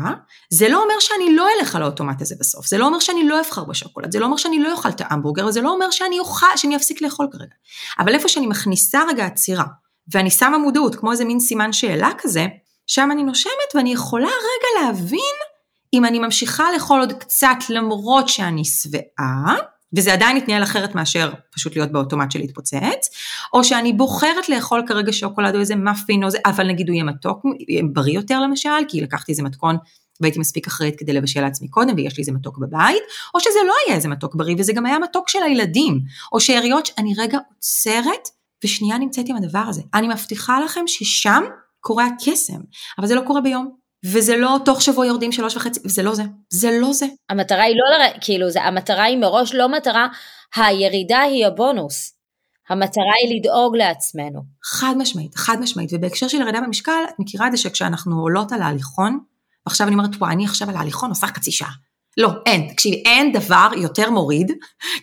זה 0.49 0.69
לא 0.69 0.83
אומר 0.83 0.93
שאני 0.99 1.35
לא 1.35 1.47
אלך 1.59 1.75
על 1.75 1.81
האוטומט 1.81 2.21
הזה 2.21 2.35
בסוף, 2.39 2.67
זה 2.67 2.77
לא 2.77 2.85
אומר 2.85 2.99
שאני 2.99 3.27
לא 3.27 3.39
אבחר 3.39 3.63
בשוקולד, 3.63 4.11
זה 4.11 4.19
לא 4.19 4.25
אומר 4.25 4.37
שאני 4.37 4.59
לא 4.59 4.71
אוכל 4.71 4.89
את 4.89 5.01
ההמבורגר, 5.01 5.51
זה 5.51 5.61
לא 5.61 5.69
אומר 5.73 5.91
שאני 5.91 6.19
אוכל, 6.19 6.57
שאני 6.57 6.75
אפסיק 6.75 7.01
לאכול 7.01 7.27
כרגע. 7.31 7.53
אבל 7.99 8.13
איפה 8.13 8.27
שאני 8.27 8.47
מכניסה 8.47 8.99
רגע 9.09 9.25
עצירה, 9.25 9.65
ואני 10.13 10.31
שמה 10.31 10.57
מודעות, 10.57 10.95
כמו 10.95 11.11
איזה 11.11 11.25
מין 11.25 11.39
סימן 11.39 11.73
שאלה 11.73 12.09
כזה, 12.17 12.45
שם 12.87 13.09
אני 13.11 13.23
נושמת 13.23 13.75
ואני 13.75 13.93
יכולה 13.93 14.27
רגע 14.27 14.85
להבין 14.85 15.35
אם 15.93 16.05
אני 16.05 16.19
ממשיכה 16.19 16.71
לאכול 16.73 16.99
עוד 16.99 17.13
קצת 17.13 17.57
למרות 17.69 18.29
שאני 18.29 18.65
שבעה, 18.65 19.55
וזה 19.97 20.13
עדיין 20.13 20.37
יתנהל 20.37 20.63
אחרת 20.63 20.95
מאשר 20.95 21.31
פשוט 21.55 21.75
להיות 21.75 21.91
באוטומט 21.91 22.31
של 22.31 22.39
להתפוצץ, 22.39 23.09
או 23.53 23.63
שאני 23.63 23.93
בוחרת 23.93 24.49
לאכול 24.49 24.83
כרגע 24.87 25.11
שוקולד 25.13 25.55
או 25.55 25.59
איזה 25.59 25.75
מאפין 25.75 26.23
או 26.23 26.29
זה, 26.29 26.37
אבל 26.45 26.67
נגיד 26.67 26.89
הוא 26.89 26.93
יהיה 26.93 27.03
מתוק, 27.03 27.41
יהיה 27.69 27.83
בריא 27.93 28.15
יותר 28.15 28.39
למשל, 28.39 28.69
כי 28.87 29.01
לקחתי 29.01 29.31
איזה 29.31 29.43
מתכון 29.43 29.77
והייתי 30.21 30.39
מספיק 30.39 30.67
אחראית 30.67 30.99
כדי 30.99 31.13
לבשל 31.13 31.41
לעצמי 31.41 31.67
קודם 31.67 31.95
ויש 31.97 32.17
לי 32.17 32.21
איזה 32.21 32.31
מתוק 32.31 32.57
בבית, 32.57 33.03
או 33.35 33.39
שזה 33.39 33.59
לא 33.67 33.73
היה 33.85 33.95
איזה 33.95 34.07
מתוק 34.07 34.35
בריא 34.35 34.55
וזה 34.59 34.73
גם 34.73 34.85
היה 34.85 34.99
מתוק 34.99 35.29
של 35.29 35.43
הילדים, 35.43 35.99
או 36.31 36.39
שאריות 36.39 36.85
שאני 36.85 37.13
רגע 37.17 37.37
עוצרת 37.53 38.29
ושנייה 38.63 38.97
נמצאת 38.97 39.25
עם 39.27 39.35
הדבר 39.35 39.63
הזה. 39.67 39.81
אני 39.93 40.07
מבטיחה 40.07 40.59
לכם 40.59 40.81
ששם 40.87 41.43
קורה 41.79 42.05
הקסם, 42.05 42.59
אבל 42.97 43.07
זה 43.07 43.15
לא 43.15 43.21
קורה 43.21 43.41
ביום, 43.41 43.78
וזה 44.05 44.37
לא 44.37 44.57
תוך 44.65 44.81
שבוע 44.81 45.05
יורדים 45.05 45.31
שלוש 45.31 45.55
וחצי, 45.55 45.79
זה 45.85 46.03
לא 46.03 46.15
זה, 46.15 46.23
זה 46.49 46.79
לא 46.81 46.93
זה. 46.93 47.05
המטרה 47.29 47.63
היא 47.63 47.75
לא, 47.75 47.97
לר... 47.97 48.11
כאילו, 48.21 48.49
זה, 48.49 48.63
המטרה 48.63 49.03
היא 49.03 49.17
מראש 49.17 49.53
לא 49.53 49.69
מטרה, 49.69 50.07
הירידה 50.55 51.19
היא 51.19 51.45
הבונוס. 51.45 52.13
המטרה 52.69 53.13
היא 53.23 53.39
לדאוג 53.39 53.75
לעצמנו. 53.75 54.41
חד 54.63 54.93
משמעית, 54.97 55.35
חד 55.35 55.57
משמעית, 55.59 55.89
ובהקשר 55.93 56.27
של 56.27 56.41
ירידה 56.41 56.61
במשקל, 56.61 57.01
את 57.09 57.15
מכירה 57.19 57.47
את 57.47 57.51
זה 57.51 57.57
שכשאנחנו 57.57 58.21
עולות 58.21 58.51
על 58.51 58.61
ההליכון, 58.61 59.19
ועכשיו 59.65 59.87
אני 59.87 59.95
אומרת, 59.95 60.15
וואי, 60.17 60.33
אני 60.33 60.45
עכשיו 60.45 60.69
על 60.69 60.75
ההליכון 60.75 61.09
עושה 61.09 61.27
חצי 61.27 61.51
שעה. 61.51 61.71
לא, 62.17 62.29
אין, 62.45 62.67
תקשיבי, 62.71 63.03
אין 63.05 63.31
דבר 63.31 63.69
יותר 63.77 64.09
מוריד, 64.09 64.51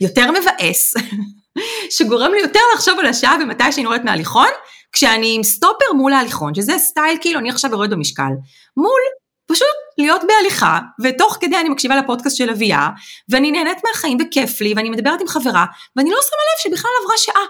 יותר 0.00 0.30
מבאס, 0.30 0.94
שגורם 1.96 2.30
לי 2.32 2.40
יותר 2.40 2.60
לחשוב 2.74 2.98
על 2.98 3.06
השעה 3.06 3.36
ומתי 3.42 3.72
שאני 3.72 3.84
יורדת 3.84 4.04
מההליכון, 4.04 4.48
כשאני 4.96 5.34
עם 5.36 5.42
סטופר 5.42 5.92
מול 5.96 6.12
ההליכון, 6.12 6.54
שזה 6.54 6.78
סטייל 6.78 7.16
כאילו 7.20 7.40
אני 7.40 7.50
עכשיו 7.50 7.70
יורדת 7.70 7.90
במשקל, 7.90 8.32
מול 8.76 9.00
פשוט 9.46 9.76
להיות 9.98 10.22
בהליכה, 10.28 10.78
ותוך 11.02 11.38
כדי 11.40 11.56
אני 11.60 11.68
מקשיבה 11.68 11.96
לפודקאסט 11.96 12.36
של 12.36 12.50
אביה, 12.50 12.88
ואני 13.28 13.50
נהנית 13.50 13.78
מהחיים 13.86 14.18
וכיף 14.20 14.60
לי, 14.60 14.74
ואני 14.76 14.90
מדברת 14.90 15.20
עם 15.20 15.28
חברה, 15.28 15.66
ואני 15.96 16.10
לא 16.10 16.18
שמה 16.22 16.70
לב 16.70 16.76
שבכלל 16.76 16.90
עברה 17.02 17.14
שעה. 17.18 17.42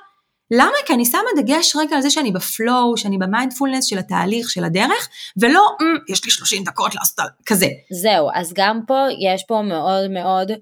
למה? 0.50 0.76
כי 0.86 0.92
אני 0.94 1.04
שמה 1.04 1.20
דגש 1.36 1.76
רגע 1.76 1.96
על 1.96 2.02
זה 2.02 2.10
שאני 2.10 2.32
בפלואו, 2.32 2.96
שאני 2.96 3.18
במיינדפולנס 3.18 3.84
של 3.84 3.98
התהליך, 3.98 4.50
של 4.50 4.64
הדרך, 4.64 5.08
ולא, 5.36 5.66
mm, 5.80 6.12
יש 6.12 6.24
לי 6.24 6.30
30 6.30 6.64
דקות 6.64 6.94
לעשות 6.94 7.16
כזה. 7.46 7.66
זהו, 7.92 8.28
אז 8.34 8.52
גם 8.56 8.80
פה 8.86 8.98
יש 9.32 9.44
פה 9.48 9.62
מאוד 9.62 10.10
מאוד 10.10 10.52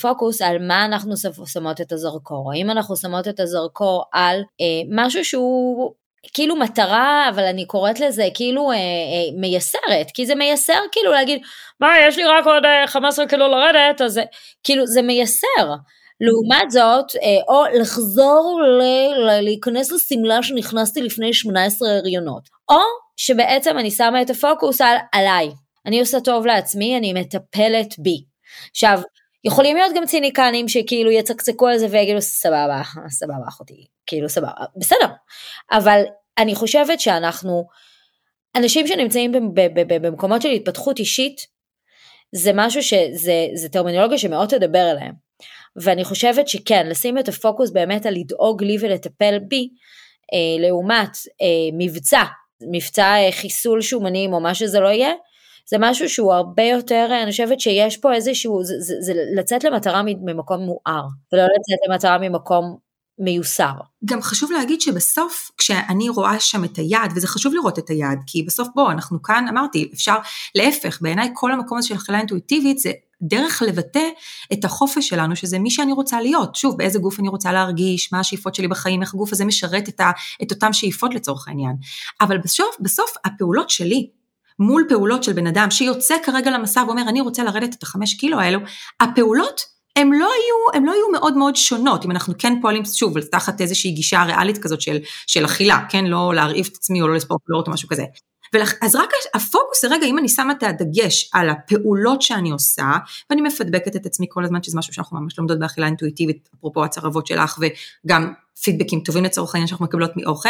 פוקוס 0.00 0.42
על 0.42 0.66
מה 0.66 0.84
אנחנו 0.84 1.14
שמות 1.46 1.80
את 1.80 1.92
הזרקור. 1.92 2.52
האם 2.52 2.70
אנחנו 2.70 2.96
שמות 2.96 3.28
את 3.28 3.40
הזרקור 3.40 4.04
על 4.12 4.40
אה, 4.60 4.82
משהו 4.90 5.24
שהוא 5.24 5.92
כאילו 6.34 6.56
מטרה, 6.56 7.28
אבל 7.28 7.42
אני 7.42 7.66
קוראת 7.66 8.00
לזה 8.00 8.28
כאילו 8.34 8.72
אה, 8.72 8.76
אה, 8.76 9.40
מייסרת, 9.40 10.10
כי 10.14 10.26
זה 10.26 10.34
מייסר 10.34 10.78
כאילו 10.92 11.12
להגיד, 11.12 11.42
מה, 11.80 11.88
יש 12.08 12.16
לי 12.16 12.24
רק 12.24 12.46
עוד 12.46 12.64
אה, 12.64 12.86
15 12.86 13.26
קילו 13.26 13.48
לרדת, 13.48 14.00
אז 14.00 14.20
כאילו 14.64 14.86
זה 14.86 15.02
מייסר. 15.02 15.74
לעומת 16.20 16.70
זאת, 16.70 17.16
אה, 17.22 17.54
או 17.54 17.64
לחזור 17.80 18.60
ל, 18.62 18.82
ל, 19.26 19.40
להיכנס 19.40 19.92
לשמלה 19.92 20.42
שנכנסתי 20.42 21.02
לפני 21.02 21.34
18 21.34 21.88
הריונות, 21.88 22.48
או 22.68 22.78
שבעצם 23.16 23.78
אני 23.78 23.90
שמה 23.90 24.22
את 24.22 24.30
הפוקוס 24.30 24.80
על 24.80 24.96
עליי. 25.12 25.50
אני 25.86 26.00
עושה 26.00 26.20
טוב 26.20 26.46
לעצמי, 26.46 26.96
אני 26.98 27.12
מטפלת 27.12 27.98
בי. 27.98 28.24
עכשיו, 28.70 29.00
יכולים 29.46 29.76
להיות 29.76 29.92
גם 29.96 30.06
ציניקנים 30.06 30.68
שכאילו 30.68 31.10
יצקצקו 31.10 31.68
על 31.68 31.78
זה 31.78 31.86
ויגידו 31.90 32.20
סבבה, 32.20 32.82
סבבה 33.08 33.48
אחותי, 33.48 33.86
כאילו 34.06 34.28
סבבה, 34.28 34.50
בסדר. 34.76 35.06
אבל 35.72 36.02
אני 36.38 36.54
חושבת 36.54 37.00
שאנחנו, 37.00 37.66
אנשים 38.56 38.86
שנמצאים 38.86 39.32
במקומות 40.02 40.42
של 40.42 40.48
התפתחות 40.48 40.98
אישית, 40.98 41.40
זה 42.34 42.50
משהו 42.54 42.82
שזה 42.82 43.68
טרמינולוגיה 43.72 44.18
שמאוד 44.18 44.48
תדבר 44.48 44.90
אליהם. 44.90 45.12
ואני 45.76 46.04
חושבת 46.04 46.48
שכן, 46.48 46.86
לשים 46.88 47.18
את 47.18 47.28
הפוקוס 47.28 47.70
באמת 47.70 48.06
על 48.06 48.14
לדאוג 48.14 48.62
לי 48.62 48.76
ולטפל 48.80 49.38
בי, 49.48 49.68
אה, 50.32 50.66
לעומת 50.66 51.10
אה, 51.42 51.68
מבצע, 51.78 52.22
מבצע 52.72 53.04
אה, 53.04 53.32
חיסול 53.32 53.82
שומנים 53.82 54.32
או 54.32 54.40
מה 54.40 54.54
שזה 54.54 54.80
לא 54.80 54.88
יהיה, 54.88 55.12
זה 55.70 55.76
משהו 55.80 56.08
שהוא 56.08 56.32
הרבה 56.32 56.62
יותר, 56.62 57.08
אני 57.22 57.30
חושבת 57.30 57.60
שיש 57.60 57.96
פה 57.96 58.14
איזשהו, 58.14 58.64
זה, 58.64 58.74
זה, 58.78 58.94
זה 59.00 59.12
לצאת 59.36 59.64
למטרה 59.64 60.02
ממקום 60.02 60.60
מואר, 60.60 61.06
ולא 61.32 61.42
לצאת 61.42 61.88
למטרה 61.88 62.18
ממקום 62.18 62.76
מיוסר. 63.18 63.72
גם 64.04 64.22
חשוב 64.22 64.52
להגיד 64.52 64.80
שבסוף, 64.80 65.50
כשאני 65.58 66.08
רואה 66.08 66.40
שם 66.40 66.64
את 66.64 66.76
היעד, 66.76 67.12
וזה 67.16 67.26
חשוב 67.26 67.54
לראות 67.54 67.78
את 67.78 67.90
היעד, 67.90 68.18
כי 68.26 68.42
בסוף 68.42 68.68
בוא, 68.74 68.90
אנחנו 68.92 69.22
כאן, 69.22 69.46
אמרתי, 69.48 69.90
אפשר, 69.94 70.16
להפך, 70.54 70.98
בעיניי 71.02 71.30
כל 71.34 71.52
המקום 71.52 71.78
הזה 71.78 71.88
של 71.88 71.94
אכילה 71.94 72.18
אינטואיטיבית 72.18 72.78
זה 72.78 72.92
דרך 73.22 73.62
לבטא 73.62 74.08
את 74.52 74.64
החופש 74.64 75.08
שלנו, 75.08 75.36
שזה 75.36 75.58
מי 75.58 75.70
שאני 75.70 75.92
רוצה 75.92 76.20
להיות. 76.20 76.54
שוב, 76.54 76.78
באיזה 76.78 76.98
גוף 76.98 77.20
אני 77.20 77.28
רוצה 77.28 77.52
להרגיש, 77.52 78.12
מה 78.12 78.20
השאיפות 78.20 78.54
שלי 78.54 78.68
בחיים, 78.68 79.02
איך 79.02 79.14
הגוף 79.14 79.32
הזה 79.32 79.44
משרת 79.44 79.88
את, 79.88 80.00
ה, 80.00 80.10
את 80.42 80.50
אותם 80.50 80.72
שאיפות 80.72 81.14
לצורך 81.14 81.48
העניין. 81.48 81.76
אבל 82.20 82.38
בסוף, 82.38 82.76
בסוף 82.80 83.10
הפעולות 83.24 83.70
שלי, 83.70 84.10
מול 84.58 84.86
פעולות 84.88 85.24
של 85.24 85.32
בן 85.32 85.46
אדם 85.46 85.70
שיוצא 85.70 86.14
כרגע 86.24 86.50
למסע 86.50 86.84
ואומר, 86.86 87.02
אני 87.08 87.20
רוצה 87.20 87.44
לרדת 87.44 87.74
את 87.74 87.82
החמש 87.82 88.14
קילו 88.14 88.40
האלו, 88.40 88.60
הפעולות 89.00 89.76
הם 89.96 90.12
לא 90.12 90.28
לא 90.86 90.92
היו 90.92 91.08
מאוד 91.12 91.36
מאוד 91.36 91.56
שונות, 91.56 92.04
אם 92.04 92.10
אנחנו 92.10 92.34
כן 92.38 92.52
פועלים, 92.62 92.84
שוב, 92.84 93.20
תחת 93.20 93.60
איזושהי 93.60 93.90
גישה 93.90 94.22
ריאלית 94.22 94.58
כזאת 94.58 94.80
של, 94.80 94.98
של 95.26 95.44
אכילה, 95.44 95.80
כן, 95.88 96.04
לא 96.04 96.32
להרעיב 96.34 96.68
את 96.72 96.76
עצמי 96.76 97.02
או 97.02 97.08
לא 97.08 97.14
לספור 97.14 97.38
פלורות 97.44 97.66
או 97.68 97.72
משהו 97.72 97.88
כזה. 97.88 98.04
אז 98.82 98.96
רק 98.96 99.10
הפוקוס 99.34 99.84
רגע, 99.84 100.06
אם 100.06 100.18
אני 100.18 100.28
שמה 100.28 100.52
את 100.52 100.62
הדגש 100.62 101.30
על 101.32 101.50
הפעולות 101.50 102.22
שאני 102.22 102.50
עושה, 102.50 102.92
ואני 103.30 103.40
מפדבקת 103.40 103.96
את 103.96 104.06
עצמי 104.06 104.26
כל 104.30 104.44
הזמן, 104.44 104.62
שזה 104.62 104.78
משהו 104.78 104.92
שאנחנו 104.92 105.20
ממש 105.20 105.38
לומדות 105.38 105.58
באכילה 105.58 105.86
אינטואיטיבית, 105.86 106.48
אפרופו 106.58 106.84
הצרבות 106.84 107.26
שלך, 107.26 107.58
וגם 107.58 108.32
פידבקים 108.62 109.00
טובים 109.00 109.24
לצורך 109.24 109.54
העניין 109.54 109.66
שאנחנו 109.68 109.84
מקבלות 109.84 110.10
מאוכל, 110.16 110.48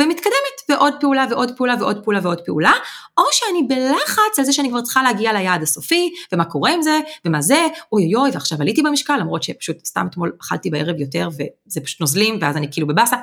ומתקדמת 0.00 0.58
בעוד 0.68 0.94
פעולה 1.00 1.26
ועוד 1.30 1.50
פעולה 1.56 1.74
ועוד 1.80 2.04
פעולה 2.04 2.20
ועוד 2.22 2.40
פעולה, 2.46 2.72
או 3.18 3.22
שאני 3.32 3.62
בלחץ 3.68 4.38
על 4.38 4.44
זה 4.44 4.52
שאני 4.52 4.68
כבר 4.70 4.80
צריכה 4.80 5.02
להגיע 5.02 5.32
ליעד 5.32 5.62
הסופי, 5.62 6.10
ומה 6.32 6.44
קורה 6.44 6.70
עם 6.70 6.82
זה, 6.82 7.00
ומה 7.24 7.42
זה, 7.42 7.66
אוי 7.92 8.04
אוי 8.04 8.14
אוי, 8.14 8.30
ועכשיו 8.30 8.58
עליתי 8.60 8.82
במשקל, 8.82 9.16
למרות 9.16 9.42
שפשוט 9.42 9.84
סתם 9.84 10.06
אתמול 10.10 10.32
אכלתי 10.40 10.70
בערב 10.70 11.00
יותר, 11.00 11.28
וזה 11.32 11.80
פשוט 11.80 12.00
נוזלים, 12.00 12.38
ואז 12.40 12.56
אני 12.56 12.68
כאילו 12.72 12.86
בבאסה. 12.86 13.16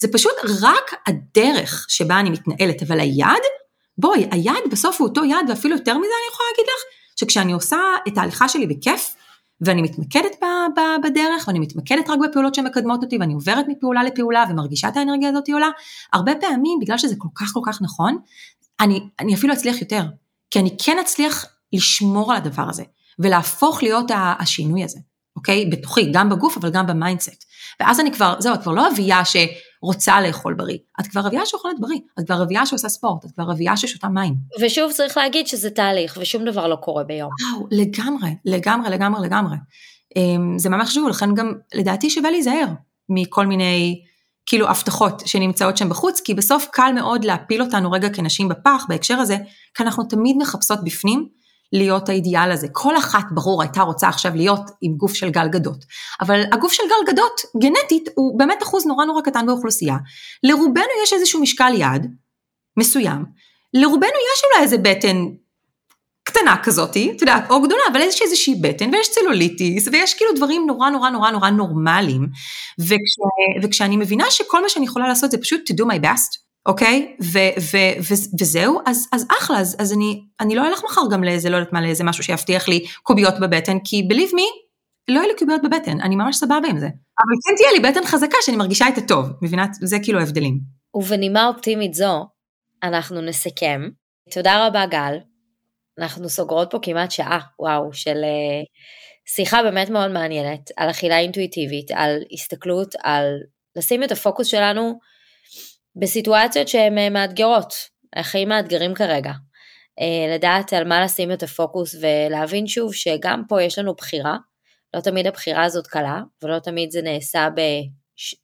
זה 0.00 0.08
פשוט 0.12 0.34
רק 0.62 0.94
הדרך 1.06 1.86
שבה 1.88 2.20
אני 2.20 2.30
מתנהלת, 2.30 2.82
אבל 2.82 3.00
היעד, 3.00 3.42
בואי, 3.98 4.28
היעד 4.30 4.62
בסוף 4.70 5.00
הוא 5.00 5.08
אותו 5.08 5.24
יעד, 5.24 5.50
ואפילו 5.50 5.74
יותר 5.74 5.98
מזה 5.98 6.06
אני 6.06 6.32
יכולה 6.32 6.48
להגיד 6.52 6.66
לך, 6.66 6.82
שכשאני 7.20 7.52
עושה 7.52 7.78
את 8.08 8.18
ההליכה 8.18 8.48
שלי 8.48 8.66
בכיף, 8.66 9.14
ואני 9.60 9.82
מתמקדת 9.82 10.36
ב- 10.42 10.78
ב- 10.80 11.06
בדרך, 11.06 11.44
ואני 11.48 11.58
מתמקדת 11.58 12.10
רק 12.10 12.18
בפעולות 12.28 12.54
שמקדמות 12.54 13.02
אותי, 13.02 13.18
ואני 13.18 13.34
עוברת 13.34 13.64
מפעולה 13.68 14.02
לפעולה 14.04 14.44
ומרגישה 14.50 14.88
את 14.88 14.96
האנרגיה 14.96 15.28
הזאת 15.28 15.48
עולה, 15.48 15.68
הרבה 16.12 16.32
פעמים, 16.40 16.78
בגלל 16.80 16.98
שזה 16.98 17.14
כל 17.18 17.28
כך 17.34 17.52
כל 17.52 17.60
כך 17.66 17.82
נכון, 17.82 18.18
אני, 18.80 19.00
אני 19.20 19.34
אפילו 19.34 19.52
אצליח 19.52 19.80
יותר, 19.80 20.02
כי 20.50 20.58
אני 20.58 20.76
כן 20.84 20.98
אצליח 20.98 21.46
לשמור 21.72 22.32
על 22.32 22.36
הדבר 22.36 22.68
הזה, 22.68 22.82
ולהפוך 23.18 23.82
להיות 23.82 24.10
השינוי 24.38 24.84
הזה, 24.84 24.98
אוקיי? 25.36 25.66
בתוכי, 25.66 26.12
גם 26.12 26.28
בגוף, 26.28 26.56
אבל 26.56 26.70
גם 26.70 26.86
ב 26.86 26.92
mindset. 26.92 27.44
ואז 27.80 28.00
אני 28.00 28.12
כבר, 28.12 28.34
זהו, 28.38 28.54
את 28.54 28.62
כבר 28.62 28.72
לא 28.72 28.88
אביה 28.88 29.24
שרוצה 29.80 30.20
לאכול 30.20 30.54
בריא, 30.54 30.78
את 31.00 31.06
כבר 31.06 31.26
אביה 31.26 31.46
שאוכלת 31.46 31.80
בריא, 31.80 31.98
את 32.20 32.26
כבר 32.26 32.42
אביה 32.42 32.66
שעושה 32.66 32.88
ספורט, 32.88 33.24
את 33.24 33.30
כבר 33.30 33.52
אביה 33.52 33.76
ששותה 33.76 34.08
מים. 34.08 34.34
ושוב 34.60 34.92
צריך 34.92 35.16
להגיד 35.16 35.46
שזה 35.46 35.70
תהליך, 35.70 36.18
ושום 36.20 36.44
דבר 36.44 36.68
לא 36.68 36.76
קורה 36.76 37.04
ביום. 37.04 37.30
וואו, 37.52 37.66
לגמרי, 37.70 38.30
לגמרי, 38.44 38.90
לגמרי, 38.90 39.26
לגמרי. 39.26 39.56
אמ, 40.16 40.58
זה 40.58 40.68
ממש 40.68 40.88
חשוב, 40.88 41.08
לכן 41.08 41.34
גם 41.34 41.52
לדעתי 41.74 42.10
שווה 42.10 42.30
להיזהר 42.30 42.66
מכל 43.08 43.46
מיני 43.46 44.02
כאילו 44.46 44.68
הבטחות 44.68 45.22
שנמצאות 45.26 45.76
שם 45.76 45.88
בחוץ, 45.88 46.20
כי 46.20 46.34
בסוף 46.34 46.68
קל 46.72 46.92
מאוד 46.94 47.24
להפיל 47.24 47.62
אותנו 47.62 47.90
רגע 47.90 48.08
כנשים 48.08 48.48
בפח 48.48 48.86
בהקשר 48.88 49.14
הזה, 49.14 49.36
כי 49.74 49.82
אנחנו 49.82 50.04
תמיד 50.04 50.36
מחפשות 50.36 50.84
בפנים 50.84 51.28
להיות 51.72 52.08
האידיאל 52.08 52.52
הזה. 52.52 52.66
כל 52.72 52.96
אחת, 52.96 53.24
ברור, 53.30 53.62
הייתה 53.62 53.82
רוצה 53.82 54.08
עכשיו 54.08 54.34
להיות 54.34 54.70
עם 54.80 54.92
גוף 54.96 55.14
של 55.14 55.30
גל 55.30 55.48
גדות, 55.48 55.84
אבל 56.20 56.42
הגוף 56.52 56.72
של 56.72 56.82
גל 56.82 57.12
גדות, 57.12 57.40
גנטית, 57.62 58.08
הוא 58.14 58.38
באמת 58.38 58.62
אחוז 58.62 58.86
נורא 58.86 59.04
נורא 59.04 59.22
קטן 59.22 59.46
באוכלוסייה. 59.46 59.96
לרובנו 60.42 61.02
יש 61.02 61.12
איזשהו 61.12 61.40
משקל 61.40 61.74
יעד 61.74 62.06
מסוים, 62.78 63.24
לרובנו 63.74 64.18
יש 64.34 64.42
אולי 64.44 64.64
איזה 64.64 64.78
בטן 64.78 65.16
קטנה 66.24 66.56
כזאתי, 66.62 67.12
את 67.16 67.20
יודעת, 67.20 67.50
או 67.50 67.62
גדולה, 67.62 67.82
אבל 67.92 68.00
יש 68.00 68.22
איזושהי 68.22 68.54
בטן, 68.54 68.94
ויש 68.94 69.10
צלוליטיס, 69.10 69.88
ויש 69.92 70.14
כאילו 70.14 70.30
דברים 70.36 70.64
נורא 70.66 70.90
נורא 70.90 71.10
נורא 71.10 71.30
נורא 71.30 71.50
נורמליים, 71.50 72.26
וכש, 72.78 73.14
וכשאני 73.62 73.96
מבינה 73.96 74.30
שכל 74.30 74.62
מה 74.62 74.68
שאני 74.68 74.84
יכולה 74.84 75.08
לעשות 75.08 75.30
זה 75.30 75.38
פשוט 75.38 75.60
to 75.70 75.74
do 75.74 75.86
my 75.86 76.04
best, 76.04 76.47
אוקיי? 76.68 77.16
ו, 77.22 77.38
ו, 77.60 77.76
ו, 78.00 78.14
וזהו, 78.40 78.80
אז, 78.86 79.08
אז 79.12 79.26
אחלה, 79.40 79.60
אז, 79.60 79.76
אז 79.78 79.92
אני, 79.92 80.24
אני 80.40 80.54
לא 80.54 80.68
אלך 80.68 80.84
מחר 80.84 81.00
גם 81.10 81.24
לאיזה, 81.24 81.50
לא 81.50 81.56
יודעת 81.56 81.72
מה, 81.72 81.80
לאיזה 81.80 82.04
משהו 82.04 82.24
שיבטיח 82.24 82.68
לי 82.68 82.84
קוביות 83.02 83.34
בבטן, 83.40 83.76
כי 83.84 84.08
believe 84.12 84.32
me, 84.32 84.68
לא 85.08 85.20
יהיו 85.20 85.28
לי 85.28 85.36
קוביות 85.38 85.62
בבטן, 85.62 86.00
אני 86.00 86.16
ממש 86.16 86.36
סבבה 86.36 86.68
עם 86.68 86.78
זה. 86.78 86.86
אבל 86.86 87.34
כן 87.46 87.56
תהיה 87.56 87.72
לי 87.72 87.80
בטן 87.80 88.06
חזקה 88.06 88.36
שאני 88.42 88.56
מרגישה 88.56 88.86
איתה 88.86 89.00
טוב, 89.00 89.26
מבינה? 89.42 89.66
זה 89.72 89.96
כאילו 90.02 90.20
ההבדלים. 90.20 90.58
ובנימה 90.94 91.46
אופטימית 91.46 91.94
זו, 91.94 92.26
אנחנו 92.82 93.20
נסכם. 93.20 93.88
תודה 94.30 94.66
רבה 94.66 94.86
גל. 94.86 95.18
אנחנו 95.98 96.28
סוגרות 96.28 96.70
פה 96.70 96.78
כמעט 96.82 97.10
שעה, 97.10 97.38
וואו, 97.58 97.92
של 97.92 98.16
uh, 98.16 98.66
שיחה 99.34 99.62
באמת 99.62 99.90
מאוד 99.90 100.10
מעניינת 100.10 100.70
על 100.76 100.90
אכילה 100.90 101.18
אינטואיטיבית, 101.18 101.90
על 101.94 102.18
הסתכלות, 102.32 102.94
על 103.02 103.24
לשים 103.76 104.04
את 104.04 104.12
הפוקוס 104.12 104.46
שלנו 104.46 104.98
בסיטואציות 105.98 106.68
שהן 106.68 106.98
אה, 106.98 107.10
מאתגרות, 107.10 107.74
החיים 108.16 108.48
מאתגרים 108.48 108.94
כרגע. 108.94 109.32
Uh, 110.00 110.34
לדעת 110.34 110.72
על 110.72 110.88
מה 110.88 111.04
לשים 111.04 111.32
את 111.32 111.42
הפוקוס 111.42 111.94
ולהבין 112.00 112.66
שוב 112.66 112.94
שגם 112.94 113.42
פה 113.48 113.62
יש 113.62 113.78
לנו 113.78 113.94
בחירה, 113.94 114.36
לא 114.96 115.00
תמיד 115.00 115.26
הבחירה 115.26 115.64
הזאת 115.64 115.86
קלה, 115.86 116.20
ולא 116.42 116.58
תמיד 116.58 116.90
זה 116.90 117.02
נעשה 117.02 117.48
ב... 117.56 117.60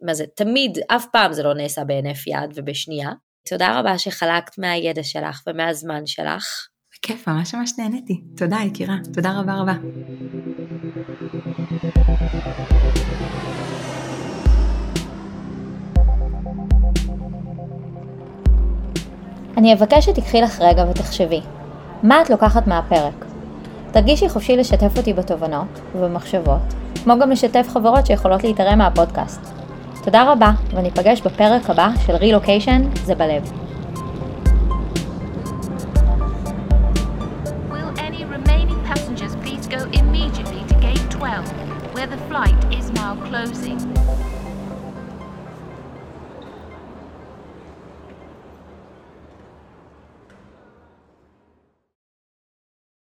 מה 0.06 0.14
זה, 0.14 0.24
תמיד, 0.36 0.78
אף 0.88 1.06
פעם 1.12 1.32
זה 1.32 1.42
לא 1.42 1.54
נעשה 1.54 1.84
בהינף 1.84 2.26
יד 2.26 2.50
ובשנייה. 2.54 3.10
תודה 3.48 3.78
רבה 3.78 3.98
שחלקת 3.98 4.58
מהידע 4.58 5.02
שלך 5.02 5.42
ומהזמן 5.46 6.06
שלך. 6.06 6.44
בכיף, 6.98 7.28
ממש 7.28 7.54
ממש 7.54 7.72
נהניתי. 7.78 8.20
תודה 8.36 8.56
יקירה, 8.66 8.96
תודה 9.14 9.40
רבה 9.40 9.54
רבה. 9.54 9.74
אני 19.56 19.72
אבקש 19.72 20.04
שתיקחי 20.04 20.40
לך 20.40 20.60
רגע 20.60 20.84
ותחשבי, 20.90 21.40
מה 22.02 22.22
את 22.22 22.30
לוקחת 22.30 22.66
מהפרק? 22.66 23.24
תרגישי 23.92 24.28
חופשי 24.28 24.56
לשתף 24.56 24.98
אותי 24.98 25.12
בתובנות 25.12 25.80
ובמחשבות, 25.94 26.74
כמו 27.04 27.18
גם 27.18 27.30
לשתף 27.30 27.66
חברות 27.68 28.06
שיכולות 28.06 28.44
להתערם 28.44 28.78
מהפודקאסט. 28.78 29.40
תודה 30.04 30.32
רבה, 30.32 30.50
וניפגש 30.74 31.20
בפרק 31.20 31.70
הבא 31.70 31.88
של 32.06 32.16
רילוקיישן 32.16 32.82
זה 33.04 33.14
בלב. 33.14 33.52
go 39.78 39.84
immediately 40.00 40.62
to 40.70 40.74
gate 40.86 41.10
12, 41.10 41.50
where 41.94 42.06
the 42.06 42.20
flight 42.28 42.60
is 42.78 42.86
now 42.90 43.12
closing. 43.26 43.83